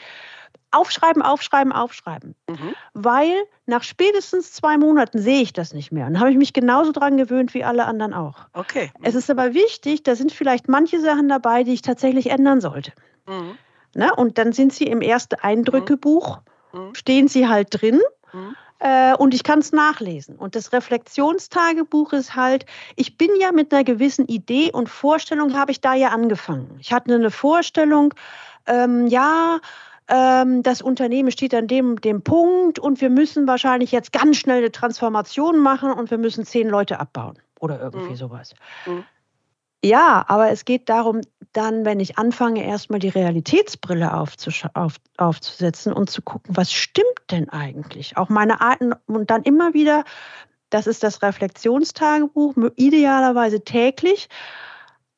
aufschreiben, 0.71 1.21
aufschreiben, 1.21 1.71
aufschreiben. 1.71 2.36
Mhm. 2.49 2.75
Weil 2.93 3.34
nach 3.65 3.84
spätestens 3.84 4.53
zwei 4.53 4.77
Monaten 4.77 5.19
sehe 5.19 5.41
ich 5.41 5.53
das 5.53 5.73
nicht 5.73 5.91
mehr. 5.91 6.07
Und 6.07 6.19
habe 6.19 6.31
ich 6.31 6.38
mich 6.38 6.53
genauso 6.53 6.91
dran 6.91 7.17
gewöhnt 7.17 7.53
wie 7.53 7.63
alle 7.63 7.86
anderen 7.86 8.13
auch. 8.13 8.47
Okay. 8.53 8.91
Mhm. 8.97 9.05
Es 9.05 9.15
ist 9.15 9.29
aber 9.29 9.53
wichtig, 9.53 10.03
da 10.03 10.15
sind 10.15 10.31
vielleicht 10.31 10.67
manche 10.67 10.99
Sachen 10.99 11.29
dabei, 11.29 11.63
die 11.63 11.73
ich 11.73 11.81
tatsächlich 11.81 12.29
ändern 12.29 12.62
sollte. 12.62 12.91
Mhm. 13.27 13.57
Ne? 13.95 14.15
Und 14.15 14.38
dann 14.38 14.53
sind 14.53 14.73
sie 14.73 14.86
im 14.86 15.01
ersten 15.01 15.36
Eindrückebuch, 15.36 16.39
mhm. 16.73 16.79
mhm. 16.79 16.95
stehen 16.95 17.27
sie 17.27 17.47
halt 17.47 17.67
drin. 17.71 17.99
Mhm. 18.34 18.55
Äh, 18.79 19.13
und 19.15 19.36
ich 19.36 19.43
kann 19.43 19.60
es 19.60 19.71
nachlesen. 19.71 20.38
Und 20.38 20.55
das 20.55 20.73
Reflexionstagebuch 20.73 22.13
ist 22.13 22.36
halt, 22.36 22.65
ich 22.95 23.15
bin 23.15 23.29
ja 23.39 23.51
mit 23.51 23.71
einer 23.71 23.84
gewissen 23.84 24.25
Idee 24.27 24.71
und 24.71 24.89
Vorstellung, 24.89 25.55
habe 25.55 25.71
ich 25.71 25.81
da 25.81 25.93
ja 25.93 26.10
angefangen. 26.10 26.77
Ich 26.79 26.91
hatte 26.91 27.13
eine 27.13 27.29
Vorstellung, 27.29 28.15
ähm, 28.65 29.05
ja, 29.05 29.60
ähm, 30.12 30.62
das 30.62 30.82
Unternehmen 30.82 31.32
steht 31.32 31.56
an 31.56 31.67
dem, 31.67 32.00
dem 32.02 32.21
Punkt 32.21 32.80
und 32.80 33.00
wir 33.00 33.10
müssen 33.10 33.47
wahrscheinlich 33.47 33.91
jetzt 33.91 34.12
ganz 34.12 34.38
schnell 34.38 34.58
eine 34.58 34.71
Transformation 34.71 35.60
machen 35.60 35.91
und 35.91 36.12
wir 36.12 36.17
müssen 36.17 36.45
zehn 36.45 36.67
Leute 36.67 37.00
abbauen 37.00 37.38
oder 37.60 37.80
irgendwie 37.80 38.12
mhm. 38.12 38.17
sowas. 38.17 38.54
Mhm. 38.86 39.06
Ja, 39.84 40.26
aber 40.28 40.52
es 40.52 40.65
geht 40.65 40.89
darum, 40.89 41.21
dann, 41.54 41.86
wenn 41.86 42.00
ich 42.00 42.17
anfange, 42.19 42.63
erstmal 42.63 43.00
die 43.00 43.10
Realitätsbrille 43.10 44.13
auf, 44.13 44.36
aufzusetzen 45.17 45.91
und 45.93 46.10
zu 46.10 46.21
gucken, 46.21 46.56
was 46.56 46.71
stimmt 46.71 47.08
denn 47.32 47.50
eigentlich? 47.50 48.15
Auch 48.15 48.30
meine 48.30 48.62
Arten 48.62 48.93
und 49.08 49.32
dann 49.32 49.41
immer 49.43 49.74
wieder, 49.74 50.04
das 50.69 50.88
ist 50.88 51.04
das 51.04 51.24
Reflexionstagebuch, 51.24 52.56
idealerweise 52.76 53.63
täglich, 53.63 54.30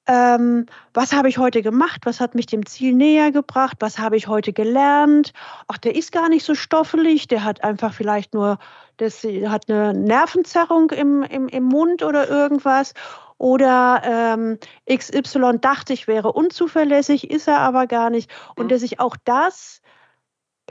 ähm, 0.05 0.65
was 0.93 1.13
habe 1.13 1.29
ich 1.29 1.37
heute 1.37 1.61
gemacht, 1.61 2.01
was 2.05 2.19
hat 2.19 2.35
mich 2.35 2.45
dem 2.45 2.65
Ziel 2.65 2.93
näher 2.93 3.31
gebracht, 3.31 3.77
was 3.79 3.99
habe 3.99 4.17
ich 4.17 4.27
heute 4.27 4.51
gelernt. 4.51 5.31
Ach, 5.67 5.77
der 5.77 5.95
ist 5.95 6.11
gar 6.11 6.27
nicht 6.27 6.43
so 6.45 6.55
stoffelig, 6.55 7.27
der 7.27 7.43
hat 7.43 7.63
einfach 7.63 7.93
vielleicht 7.93 8.33
nur, 8.33 8.57
das 8.97 9.23
hat 9.23 9.69
eine 9.69 9.93
Nervenzerrung 9.93 10.91
im, 10.91 11.23
im, 11.23 11.47
im 11.47 11.63
Mund 11.63 12.03
oder 12.03 12.29
irgendwas. 12.29 12.93
Oder 13.37 14.01
ähm, 14.05 14.57
XY 14.89 15.59
dachte 15.59 15.93
ich 15.93 16.07
wäre 16.07 16.31
unzuverlässig, 16.31 17.29
ist 17.29 17.47
er 17.47 17.59
aber 17.59 17.87
gar 17.87 18.09
nicht. 18.09 18.29
Und 18.55 18.65
mhm. 18.65 18.69
dass 18.69 18.83
ich 18.83 18.99
auch 18.99 19.15
das 19.23 19.81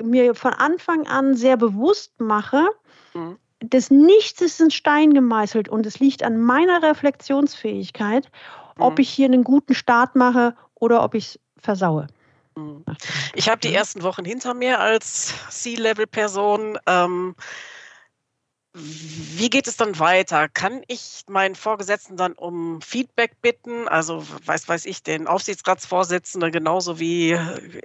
mir 0.03 0.35
von 0.35 0.53
Anfang 0.53 1.07
an 1.07 1.35
sehr 1.35 1.57
bewusst 1.57 2.21
mache, 2.21 2.67
mhm. 3.15 3.37
das 3.61 3.91
Nichts 3.91 4.41
ist 4.41 4.61
in 4.61 4.71
Stein 4.71 5.13
gemeißelt 5.13 5.69
und 5.69 5.87
es 5.87 6.01
liegt 6.01 6.23
an 6.23 6.39
meiner 6.39 6.83
Reflexionsfähigkeit 6.83 8.31
ob 8.79 8.95
mhm. 8.95 9.03
ich 9.03 9.11
hier 9.11 9.27
einen 9.27 9.45
guten 9.45 9.75
Start 9.75 10.17
mache 10.17 10.55
oder 10.75 11.03
ob 11.03 11.15
ich 11.15 11.27
es 11.27 11.41
versaue. 11.59 12.07
Mhm. 12.57 12.85
Ich 13.35 13.49
habe 13.49 13.61
die 13.61 13.75
ersten 13.75 14.03
Wochen 14.03 14.25
hinter 14.25 14.55
mir 14.55 14.81
als 14.81 15.35
C-Level-Person. 15.51 16.79
Ähm, 16.87 17.35
wie 18.75 19.51
geht 19.51 19.67
es 19.67 19.77
dann 19.77 19.99
weiter? 19.99 20.49
Kann 20.49 20.83
ich 20.89 21.25
meinen 21.29 21.55
Vorgesetzten 21.55 22.17
dann 22.17 22.33
um 22.33 22.81
Feedback 22.81 23.43
bitten? 23.43 23.87
Also 23.87 24.25
weiß 24.47 24.67
weiß 24.67 24.87
ich, 24.87 25.03
den 25.03 25.27
Aufsichtsratsvorsitzenden 25.27 26.53
genauso 26.53 26.99
wie 26.99 27.39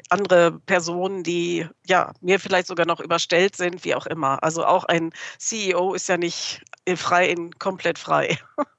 andere 0.09 0.59
Personen, 0.65 1.23
die 1.23 1.67
ja 1.85 2.13
mir 2.21 2.39
vielleicht 2.39 2.67
sogar 2.67 2.85
noch 2.85 3.01
überstellt 3.01 3.57
sind, 3.57 3.83
wie 3.83 3.95
auch 3.95 4.05
immer. 4.05 4.41
Also 4.43 4.65
auch 4.65 4.85
ein 4.85 5.11
CEO 5.37 5.93
ist 5.93 6.07
ja 6.07 6.15
nicht 6.17 6.61
frei 6.95 7.29
in 7.29 7.51
komplett 7.59 7.99
frei. 7.99 8.39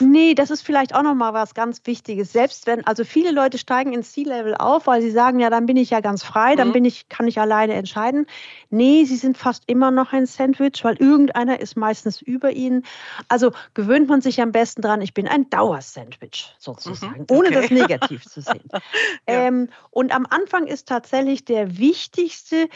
Nee, 0.00 0.34
das 0.34 0.50
ist 0.50 0.62
vielleicht 0.62 0.94
auch 0.94 1.02
nochmal 1.02 1.34
was 1.34 1.54
ganz 1.54 1.82
Wichtiges. 1.84 2.32
Selbst 2.32 2.66
wenn, 2.66 2.86
also 2.86 3.04
viele 3.04 3.30
Leute 3.30 3.58
steigen 3.58 3.92
ins 3.92 4.12
C-Level 4.12 4.54
auf, 4.54 4.86
weil 4.86 5.02
sie 5.02 5.10
sagen, 5.10 5.40
ja, 5.40 5.50
dann 5.50 5.66
bin 5.66 5.76
ich 5.76 5.90
ja 5.90 6.00
ganz 6.00 6.22
frei, 6.22 6.56
dann 6.56 6.68
mhm. 6.68 6.72
bin 6.72 6.84
ich, 6.84 7.08
kann 7.08 7.28
ich 7.28 7.38
alleine 7.38 7.74
entscheiden. 7.74 8.26
Nee, 8.70 9.04
sie 9.04 9.16
sind 9.16 9.36
fast 9.36 9.64
immer 9.66 9.90
noch 9.90 10.12
ein 10.12 10.26
Sandwich, 10.26 10.82
weil 10.82 10.96
irgendeiner 10.96 11.60
ist 11.60 11.76
meistens 11.76 12.22
über 12.22 12.50
ihnen. 12.50 12.84
Also 13.28 13.52
gewöhnt 13.74 14.08
man 14.08 14.20
sich 14.20 14.40
am 14.40 14.52
besten 14.52 14.82
dran, 14.82 15.02
ich 15.02 15.14
bin 15.14 15.28
ein 15.28 15.48
Dauersandwich 15.50 16.54
sozusagen, 16.58 17.18
mhm. 17.18 17.26
okay. 17.28 17.36
ohne 17.36 17.50
das 17.50 17.70
negativ 17.70 18.24
zu 18.24 18.40
sehen. 18.40 18.68
ja. 18.72 18.80
ähm, 19.26 19.68
und 19.90 20.14
am 20.14 20.26
Anfang 20.28 20.66
ist 20.66 20.88
tatsächlich 20.88 21.44
der 21.44 21.78
wichtigste, 21.78 22.68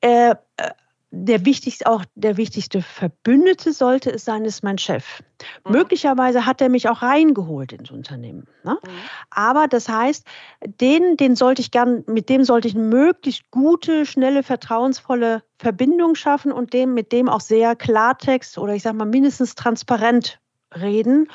äh, 0.00 0.30
äh 0.30 0.70
der 1.14 1.44
wichtigste, 1.44 1.86
auch 1.86 2.04
der 2.14 2.38
wichtigste 2.38 2.80
Verbündete 2.80 3.72
sollte 3.74 4.10
es 4.10 4.24
sein, 4.24 4.46
ist 4.46 4.64
mein 4.64 4.78
Chef. 4.78 5.22
Mhm. 5.64 5.72
Möglicherweise 5.72 6.46
hat 6.46 6.62
er 6.62 6.70
mich 6.70 6.88
auch 6.88 7.02
reingeholt 7.02 7.72
ins 7.72 7.90
Unternehmen. 7.90 8.46
Ne? 8.64 8.78
Mhm. 8.82 8.90
Aber 9.30 9.68
das 9.68 9.90
heißt, 9.90 10.26
den, 10.64 11.18
den 11.18 11.36
sollte 11.36 11.60
ich 11.60 11.70
gern, 11.70 12.02
mit 12.06 12.30
dem 12.30 12.44
sollte 12.44 12.66
ich 12.66 12.74
eine 12.74 12.84
möglichst 12.84 13.50
gute, 13.50 14.06
schnelle, 14.06 14.42
vertrauensvolle 14.42 15.42
Verbindung 15.58 16.14
schaffen 16.14 16.50
und 16.50 16.72
dem, 16.72 16.94
mit 16.94 17.12
dem 17.12 17.28
auch 17.28 17.40
sehr 17.40 17.76
Klartext 17.76 18.56
oder 18.56 18.74
ich 18.74 18.82
sag 18.82 18.94
mal 18.94 19.04
mindestens 19.04 19.54
transparent 19.54 20.40
reden. 20.74 21.28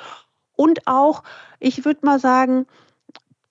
Und 0.56 0.88
auch, 0.88 1.22
ich 1.60 1.86
würde 1.86 2.04
mal 2.04 2.20
sagen, 2.20 2.66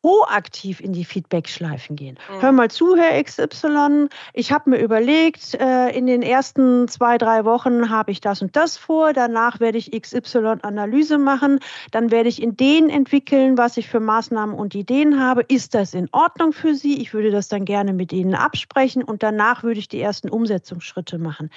proaktiv 0.07 0.79
in 0.79 0.93
die 0.93 1.05
Feedback-Schleifen 1.05 1.97
gehen. 1.97 2.17
Mhm. 2.31 2.41
Hör 2.41 2.53
mal 2.53 2.71
zu, 2.71 2.95
Herr 2.95 3.21
XY, 3.21 4.07
ich 4.35 4.53
habe 4.53 4.71
mir 4.71 4.79
überlegt, 4.79 5.55
äh, 5.55 5.89
in 5.89 6.07
den 6.07 6.23
ersten 6.23 6.87
zwei, 6.87 7.19
drei 7.19 7.45
Wochen 7.45 7.91
habe 7.91 8.13
ich 8.13 8.21
das 8.21 8.41
und 8.41 8.55
das 8.55 8.77
vor, 8.77 9.13
danach 9.13 9.59
werde 9.59 9.79
ich 9.79 9.91
XY-Analyse 9.91 11.19
machen, 11.19 11.59
dann 11.91 12.13
werde 12.13 12.29
ich 12.29 12.41
in 12.41 12.57
denen 12.57 12.89
entwickeln, 12.89 13.59
was 13.59 13.77
ich 13.79 13.89
für 13.89 13.99
Maßnahmen 13.99 14.55
und 14.55 14.77
Ideen 14.77 15.19
habe. 15.19 15.43
Ist 15.43 15.75
das 15.75 15.93
in 15.93 16.09
Ordnung 16.13 16.53
für 16.53 16.77
Sie? 16.77 17.03
Ich 17.03 17.13
würde 17.13 17.33
das 17.33 17.49
dann 17.49 17.65
gerne 17.65 17.93
mit 17.93 18.13
Ihnen 18.13 18.37
absprechen 18.37 19.03
und 19.03 19.25
danach 19.25 19.65
würde 19.65 19.81
ich 19.81 19.89
die 19.89 20.01
ersten 20.01 20.29
Umsetzungsschritte 20.29 21.19
machen. 21.19 21.51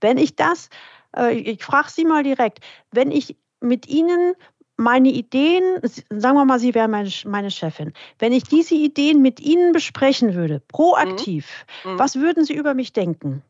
Wenn 0.00 0.18
ich 0.18 0.34
das, 0.34 0.70
äh, 1.16 1.36
ich 1.36 1.62
frage 1.62 1.88
Sie 1.88 2.04
mal 2.04 2.24
direkt, 2.24 2.58
wenn 2.90 3.12
ich 3.12 3.36
mit 3.60 3.86
Ihnen 3.86 4.34
meine 4.76 5.08
Ideen, 5.08 5.80
sagen 6.10 6.36
wir 6.36 6.44
mal, 6.44 6.58
Sie 6.58 6.74
wären 6.74 6.90
meine, 6.90 7.10
meine 7.24 7.50
Chefin, 7.50 7.92
wenn 8.18 8.32
ich 8.32 8.44
diese 8.44 8.74
Ideen 8.74 9.22
mit 9.22 9.40
Ihnen 9.40 9.72
besprechen 9.72 10.34
würde, 10.34 10.60
proaktiv, 10.68 11.48
mhm. 11.84 11.92
mhm. 11.92 11.98
was 11.98 12.16
würden 12.16 12.44
Sie 12.44 12.54
über 12.54 12.74
mich 12.74 12.92
denken? 12.92 13.42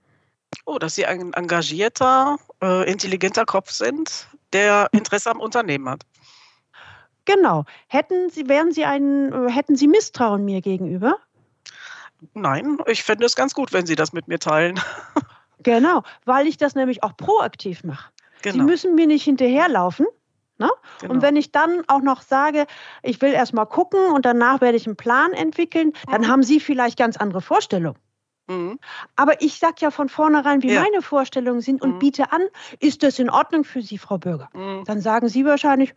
Oh, 0.65 0.79
dass 0.79 0.95
Sie 0.95 1.07
ein 1.07 1.33
engagierter, 1.33 2.39
äh, 2.63 2.91
intelligenter 2.91 3.45
Kopf 3.45 3.71
sind, 3.71 4.29
der 4.53 4.89
Interesse 4.93 5.31
am 5.31 5.41
Unternehmen 5.41 5.89
hat. 5.89 6.03
Genau. 7.25 7.65
Hätten 7.89 8.31
Sie, 8.31 8.49
wären 8.49 8.73
Sie 8.73 8.85
ein, 8.85 9.49
hätten 9.49 9.77
Sie 9.77 9.89
Misstrauen 9.89 10.45
mir 10.45 10.61
gegenüber? 10.61 11.19
Nein, 12.35 12.79
ich 12.87 13.03
fände 13.03 13.27
es 13.27 13.35
ganz 13.35 13.53
gut, 13.53 13.73
wenn 13.73 13.87
Sie 13.87 13.97
das 13.97 14.13
mit 14.13 14.29
mir 14.29 14.39
teilen. 14.39 14.81
Genau, 15.63 16.05
weil 16.25 16.47
ich 16.47 16.59
das 16.59 16.77
nämlich 16.77 17.03
auch 17.03 17.17
proaktiv 17.17 17.83
mache. 17.83 18.13
Genau. 18.43 18.55
Sie 18.55 18.63
müssen 18.63 18.95
mir 18.95 19.09
nicht 19.09 19.25
hinterherlaufen. 19.25 20.07
Ne? 20.59 20.71
Genau. 21.01 21.13
Und 21.13 21.23
wenn 21.23 21.37
ich 21.37 21.53
dann 21.53 21.83
auch 21.87 22.01
noch 22.01 22.23
sage, 22.23 22.67
ich 23.03 23.21
will 23.21 23.33
erst 23.33 23.53
mal 23.53 23.67
gucken 23.67 24.01
und 24.13 24.25
danach 24.25 24.61
werde 24.61 24.77
ich 24.77 24.87
einen 24.87 24.97
Plan 24.97 25.33
entwickeln, 25.33 25.93
dann 26.11 26.23
mhm. 26.23 26.29
haben 26.29 26.43
Sie 26.43 26.61
vielleicht 26.61 26.99
ganz 26.99 27.17
andere 27.17 27.43
Vorstellungen. 27.43 27.99
Mhm. 28.49 28.79
Aber 29.17 29.43
ich 29.43 29.59
sage 29.59 29.77
ja 29.81 29.91
von 29.91 30.09
vornherein, 30.09 30.63
wie 30.63 30.73
ja. 30.73 30.83
meine 30.83 31.03
Vorstellungen 31.03 31.61
sind 31.61 31.83
und 31.83 31.95
mhm. 31.95 31.99
biete 31.99 32.33
an, 32.33 32.43
ist 32.81 33.03
das 33.03 33.19
in 33.19 33.29
Ordnung 33.29 33.65
für 33.65 33.83
Sie, 33.83 33.99
Frau 33.99 34.19
Bürger? 34.19 34.49
Mhm. 34.55 34.85
Dann 34.85 35.01
sagen 35.01 35.29
Sie 35.29 35.45
wahrscheinlich, 35.45 35.95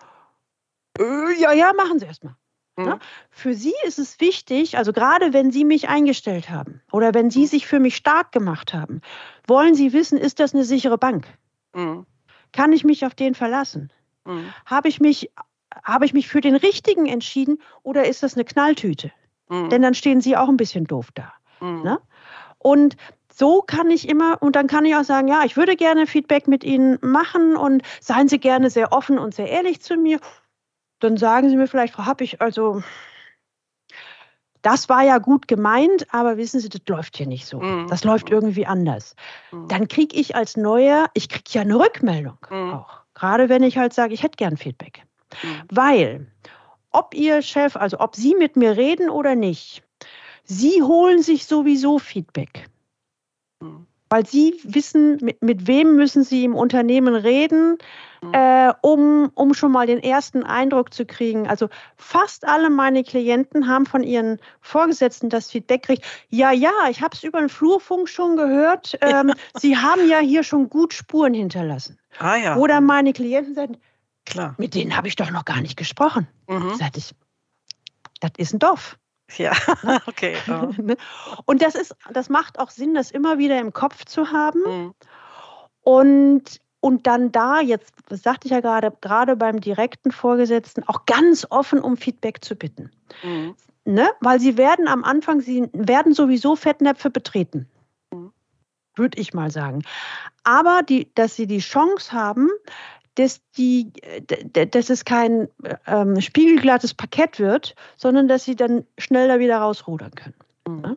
äh, 0.99 1.39
ja, 1.39 1.53
ja, 1.53 1.71
machen 1.73 1.99
Sie 1.99 2.05
erst 2.05 2.23
mal. 2.23 2.35
Ne? 2.77 2.95
Mhm. 2.95 2.99
Für 3.29 3.53
Sie 3.53 3.73
ist 3.85 3.99
es 3.99 4.19
wichtig, 4.19 4.77
also 4.77 4.93
gerade 4.93 5.33
wenn 5.33 5.51
Sie 5.51 5.65
mich 5.65 5.89
eingestellt 5.89 6.49
haben 6.49 6.81
oder 6.91 7.13
wenn 7.13 7.29
Sie 7.29 7.45
sich 7.45 7.67
für 7.67 7.79
mich 7.79 7.95
stark 7.95 8.31
gemacht 8.31 8.73
haben, 8.73 9.01
wollen 9.47 9.75
Sie 9.75 9.93
wissen, 9.93 10.17
ist 10.17 10.39
das 10.39 10.53
eine 10.53 10.63
sichere 10.63 10.97
Bank? 10.97 11.27
Kann 12.51 12.73
ich 12.73 12.83
mich 12.83 13.05
auf 13.05 13.13
den 13.13 13.35
verlassen? 13.35 13.91
Mhm. 14.29 14.53
Habe 14.65 14.87
ich 14.87 14.99
mich 14.99 15.31
habe 15.83 16.05
ich 16.05 16.13
mich 16.13 16.27
für 16.27 16.41
den 16.41 16.55
richtigen 16.55 17.05
entschieden 17.05 17.61
oder 17.83 18.05
ist 18.05 18.23
das 18.23 18.35
eine 18.35 18.43
Knalltüte? 18.43 19.11
Mhm. 19.49 19.69
Denn 19.69 19.81
dann 19.81 19.93
stehen 19.93 20.19
Sie 20.19 20.35
auch 20.35 20.49
ein 20.49 20.57
bisschen 20.57 20.85
doof 20.85 21.09
da. 21.13 21.33
Mhm. 21.59 21.83
Ne? 21.83 21.99
Und 22.57 22.97
so 23.31 23.61
kann 23.61 23.91
ich 23.91 24.09
immer, 24.09 24.41
und 24.41 24.55
dann 24.55 24.67
kann 24.67 24.83
ich 24.85 24.95
auch 24.95 25.03
sagen, 25.03 25.27
ja, 25.27 25.43
ich 25.45 25.55
würde 25.55 25.75
gerne 25.75 26.07
Feedback 26.07 26.47
mit 26.47 26.63
Ihnen 26.63 26.97
machen 27.01 27.55
und 27.55 27.83
seien 28.01 28.27
Sie 28.27 28.39
gerne 28.39 28.69
sehr 28.69 28.91
offen 28.91 29.19
und 29.19 29.35
sehr 29.35 29.47
ehrlich 29.47 29.81
zu 29.81 29.95
mir 29.95 30.19
dann 30.99 31.17
sagen 31.17 31.49
Sie 31.49 31.55
mir 31.55 31.67
vielleicht, 31.67 31.93
Frau 31.93 32.05
Happig, 32.05 32.41
also 32.41 32.83
das 34.61 34.89
war 34.89 35.03
ja 35.03 35.17
gut 35.17 35.47
gemeint, 35.47 36.13
aber 36.13 36.37
wissen 36.37 36.59
Sie, 36.59 36.67
das 36.67 36.81
läuft 36.87 37.17
hier 37.17 37.27
nicht 37.27 37.45
so. 37.45 37.61
Mhm. 37.61 37.87
Das 37.87 38.03
läuft 38.03 38.29
irgendwie 38.29 38.65
anders. 38.65 39.15
Mhm. 39.51 39.67
Dann 39.69 39.87
kriege 39.87 40.15
ich 40.17 40.35
als 40.35 40.57
Neuer, 40.57 41.09
ich 41.13 41.29
kriege 41.29 41.49
ja 41.51 41.61
eine 41.61 41.79
Rückmeldung 41.79 42.37
mhm. 42.49 42.73
auch. 42.73 43.01
Gerade 43.19 43.49
wenn 43.49 43.63
ich 43.63 43.77
halt 43.77 43.93
sage, 43.93 44.13
ich 44.13 44.23
hätte 44.23 44.37
gern 44.37 44.57
Feedback. 44.57 45.03
Mhm. 45.43 45.61
Weil, 45.69 46.27
ob 46.91 47.13
Ihr 47.13 47.41
Chef, 47.41 47.75
also 47.75 47.99
ob 47.99 48.15
Sie 48.15 48.35
mit 48.35 48.55
mir 48.55 48.77
reden 48.77 49.09
oder 49.09 49.35
nicht, 49.35 49.83
Sie 50.43 50.81
holen 50.81 51.21
sich 51.21 51.45
sowieso 51.45 51.99
Feedback. 51.99 52.67
Mhm 53.61 53.85
weil 54.09 54.25
sie 54.25 54.59
wissen, 54.63 55.17
mit, 55.21 55.41
mit 55.41 55.67
wem 55.67 55.95
müssen 55.95 56.23
sie 56.23 56.43
im 56.43 56.55
Unternehmen 56.55 57.15
reden, 57.15 57.77
mhm. 58.21 58.33
äh, 58.33 58.73
um, 58.81 59.31
um 59.35 59.53
schon 59.53 59.71
mal 59.71 59.87
den 59.87 59.99
ersten 59.99 60.43
Eindruck 60.43 60.93
zu 60.93 61.05
kriegen. 61.05 61.47
Also 61.47 61.69
fast 61.95 62.45
alle 62.45 62.69
meine 62.69 63.03
Klienten 63.03 63.67
haben 63.67 63.85
von 63.85 64.03
ihren 64.03 64.39
Vorgesetzten 64.61 65.29
das 65.29 65.51
Feedback 65.51 65.83
gekriegt, 65.83 66.05
ja, 66.29 66.51
ja, 66.51 66.71
ich 66.89 67.01
habe 67.01 67.15
es 67.15 67.23
über 67.23 67.39
den 67.39 67.49
Flurfunk 67.49 68.09
schon 68.09 68.35
gehört, 68.35 68.97
ähm, 69.01 69.31
sie 69.59 69.77
haben 69.77 70.09
ja 70.09 70.19
hier 70.19 70.43
schon 70.43 70.69
gut 70.69 70.93
Spuren 70.93 71.33
hinterlassen. 71.33 71.98
Ah, 72.17 72.35
ja. 72.35 72.55
Oder 72.57 72.81
meine 72.81 73.13
Klienten 73.13 73.55
sagen, 73.55 73.77
Klar. 74.25 74.55
mit 74.57 74.73
denen 74.75 74.95
habe 74.95 75.07
ich 75.07 75.15
doch 75.15 75.31
noch 75.31 75.45
gar 75.45 75.61
nicht 75.61 75.77
gesprochen. 75.77 76.27
Mhm. 76.47 76.73
Sag 76.75 76.97
ich, 76.97 77.13
das 78.19 78.31
ist 78.37 78.53
ein 78.53 78.59
Dorf. 78.59 78.97
Ja, 79.37 79.51
okay. 80.07 80.35
Oh. 80.47 80.71
Und 81.45 81.61
das 81.61 81.75
ist, 81.75 81.95
das 82.11 82.29
macht 82.29 82.59
auch 82.59 82.71
Sinn, 82.71 82.93
das 82.93 83.11
immer 83.11 83.37
wieder 83.37 83.59
im 83.59 83.73
Kopf 83.73 84.05
zu 84.05 84.31
haben. 84.31 84.59
Mhm. 84.65 84.93
Und, 85.81 86.61
und 86.81 87.07
dann 87.07 87.31
da, 87.31 87.61
jetzt, 87.61 87.93
das 88.07 88.23
sagte 88.23 88.47
ich 88.47 88.51
ja 88.51 88.59
gerade, 88.59 88.91
gerade 89.01 89.35
beim 89.35 89.59
direkten 89.59 90.11
Vorgesetzten, 90.11 90.83
auch 90.87 91.05
ganz 91.05 91.45
offen 91.49 91.79
um 91.79 91.97
Feedback 91.97 92.43
zu 92.43 92.55
bitten. 92.55 92.91
Mhm. 93.23 93.55
Ne? 93.85 94.09
Weil 94.19 94.39
sie 94.39 94.57
werden 94.57 94.87
am 94.87 95.03
Anfang, 95.03 95.41
sie 95.41 95.69
werden 95.73 96.13
sowieso 96.13 96.55
Fettnäpfe 96.55 97.09
betreten. 97.09 97.67
Würde 98.99 99.19
ich 99.19 99.33
mal 99.33 99.49
sagen. 99.49 99.83
Aber 100.43 100.81
die, 100.83 101.09
dass 101.15 101.35
sie 101.35 101.47
die 101.47 101.59
Chance 101.59 102.11
haben, 102.11 102.49
dass, 103.15 103.41
die, 103.57 103.91
dass 104.53 104.89
es 104.89 105.05
kein 105.05 105.47
ähm, 105.87 106.21
spiegelglattes 106.21 106.93
Parkett 106.93 107.39
wird, 107.39 107.75
sondern 107.97 108.27
dass 108.27 108.45
sie 108.45 108.55
dann 108.55 108.85
schnell 108.97 109.27
da 109.27 109.39
wieder 109.39 109.57
rausrudern 109.57 110.11
können. 110.11 110.35
Mhm. 110.67 110.83
Ja? 110.83 110.95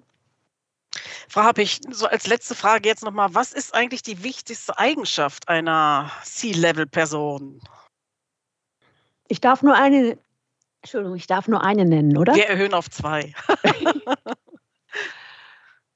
Frau 1.29 1.43
Happig, 1.45 1.81
so 1.91 2.07
als 2.07 2.27
letzte 2.27 2.55
Frage 2.55 2.89
jetzt 2.89 3.03
nochmal, 3.03 3.35
was 3.35 3.53
ist 3.53 3.75
eigentlich 3.75 4.03
die 4.03 4.23
wichtigste 4.23 4.79
Eigenschaft 4.79 5.49
einer 5.49 6.11
C-Level-Person? 6.25 7.61
Ich 9.29 9.41
darf 9.41 9.63
nur 9.63 9.75
eine, 9.75 10.19
Entschuldigung, 10.83 11.17
ich 11.17 11.27
darf 11.27 11.49
nur 11.49 11.65
eine 11.65 11.85
nennen, 11.85 12.19
oder? 12.19 12.35
Wir 12.35 12.49
erhöhen 12.49 12.75
auf 12.75 12.91
zwei. 12.91 13.33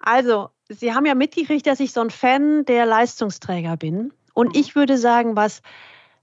also, 0.07 0.51
Sie 0.69 0.95
haben 0.95 1.05
ja 1.05 1.17
mitgekriegt, 1.17 1.67
dass 1.67 1.81
ich 1.81 1.93
so 1.93 2.01
ein 2.01 2.11
Fan 2.11 2.65
der 2.65 2.87
Leistungsträger 2.87 3.77
bin. 3.77 4.13
Und 4.35 4.57
ich 4.57 4.77
würde 4.77 4.99
sagen, 4.99 5.35
was 5.35 5.63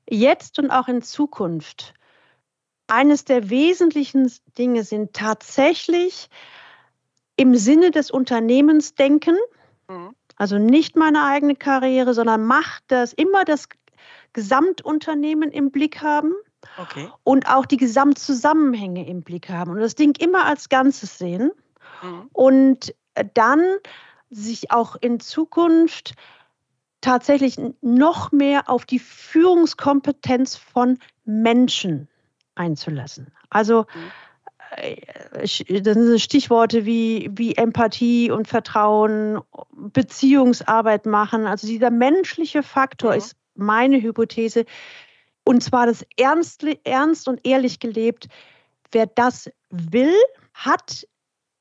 jetzt 0.09 0.57
und 0.57 0.71
auch 0.71 0.87
in 0.87 1.01
Zukunft 1.01 1.93
eines 2.87 3.25
der 3.25 3.49
wesentlichen 3.49 4.31
Dinge 4.57 4.85
sind 4.85 5.13
tatsächlich 5.13 6.29
im 7.35 7.55
Sinne 7.55 7.91
des 7.91 8.09
Unternehmens 8.09 8.95
denken, 8.95 9.35
mhm. 9.89 10.15
also 10.37 10.57
nicht 10.57 10.95
meine 10.95 11.25
eigene 11.25 11.55
Karriere, 11.55 12.13
sondern 12.13 12.45
macht 12.45 12.83
das 12.87 13.11
immer 13.11 13.43
das 13.43 13.67
Gesamtunternehmen 14.31 15.51
im 15.51 15.71
Blick 15.71 16.01
haben 16.01 16.33
okay. 16.77 17.09
und 17.23 17.49
auch 17.49 17.65
die 17.65 17.77
Gesamtzusammenhänge 17.77 19.05
im 19.07 19.23
Blick 19.23 19.49
haben 19.49 19.71
und 19.71 19.79
das 19.79 19.95
Ding 19.95 20.15
immer 20.19 20.45
als 20.45 20.69
Ganzes 20.69 21.17
sehen 21.17 21.51
mhm. 22.01 22.29
und 22.31 22.95
dann 23.33 23.63
sich 24.29 24.71
auch 24.71 24.95
in 24.99 25.19
Zukunft 25.19 26.15
tatsächlich 27.01 27.57
noch 27.81 28.31
mehr 28.31 28.69
auf 28.69 28.85
die 28.85 28.99
Führungskompetenz 28.99 30.55
von 30.55 30.97
Menschen 31.25 32.07
einzulassen. 32.55 33.31
Also 33.49 33.85
äh, 34.77 35.81
das 35.81 35.95
sind 35.95 36.21
Stichworte 36.21 36.85
wie, 36.85 37.29
wie 37.33 37.55
Empathie 37.55 38.31
und 38.31 38.47
Vertrauen, 38.47 39.39
Beziehungsarbeit 39.71 41.05
machen. 41.05 41.45
Also 41.45 41.67
dieser 41.67 41.91
menschliche 41.91 42.63
Faktor 42.63 43.11
mhm. 43.11 43.17
ist 43.17 43.35
meine 43.55 44.01
Hypothese. 44.01 44.65
Und 45.43 45.61
zwar 45.61 45.85
das 45.85 46.05
ernst, 46.17 46.65
ernst 46.85 47.27
und 47.27 47.45
ehrlich 47.45 47.79
gelebt. 47.79 48.27
Wer 48.91 49.07
das 49.07 49.49
will, 49.69 50.13
hat 50.53 51.05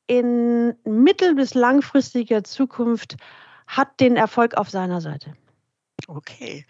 in 0.07 0.75
mittel- 0.85 1.35
bis 1.35 1.55
langfristiger 1.55 2.45
Zukunft 2.45 3.17
hat 3.67 4.01
den 4.01 4.17
Erfolg 4.17 4.55
auf 4.55 4.71
seiner 4.71 5.01
Seite. 5.01 5.35
Okay. 6.09 6.67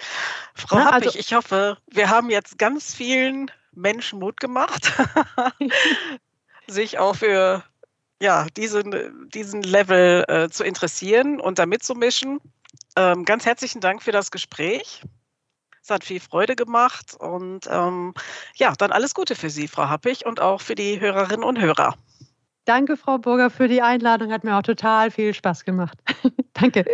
Frau 0.54 0.76
Na, 0.76 0.84
Happig, 0.86 1.06
also, 1.06 1.18
ich 1.18 1.34
hoffe, 1.34 1.78
wir 1.90 2.10
haben 2.10 2.30
jetzt 2.30 2.58
ganz 2.58 2.94
vielen 2.94 3.50
Menschen 3.72 4.18
Mut 4.18 4.38
gemacht, 4.38 4.92
sich 6.66 6.98
auch 6.98 7.16
für 7.16 7.64
ja, 8.20 8.46
diesen, 8.56 9.28
diesen 9.30 9.62
Level 9.62 10.24
äh, 10.28 10.48
zu 10.48 10.62
interessieren 10.64 11.40
und 11.40 11.58
da 11.58 11.66
mitzumischen. 11.66 12.40
Ähm, 12.94 13.24
ganz 13.24 13.46
herzlichen 13.46 13.80
Dank 13.80 14.02
für 14.02 14.12
das 14.12 14.30
Gespräch. 14.30 15.02
Es 15.82 15.90
hat 15.90 16.04
viel 16.04 16.20
Freude 16.20 16.54
gemacht 16.54 17.16
und 17.18 17.66
ähm, 17.68 18.14
ja, 18.54 18.74
dann 18.78 18.92
alles 18.92 19.14
Gute 19.14 19.34
für 19.34 19.50
Sie, 19.50 19.66
Frau 19.66 19.88
Happig, 19.88 20.24
und 20.24 20.38
auch 20.38 20.60
für 20.60 20.76
die 20.76 21.00
Hörerinnen 21.00 21.42
und 21.42 21.60
Hörer. 21.60 21.96
Danke, 22.64 22.96
Frau 22.96 23.18
Burger, 23.18 23.50
für 23.50 23.68
die 23.68 23.82
Einladung. 23.82 24.32
Hat 24.32 24.44
mir 24.44 24.56
auch 24.56 24.62
total 24.62 25.10
viel 25.10 25.34
Spaß 25.34 25.64
gemacht. 25.64 25.98
Danke. 26.54 26.84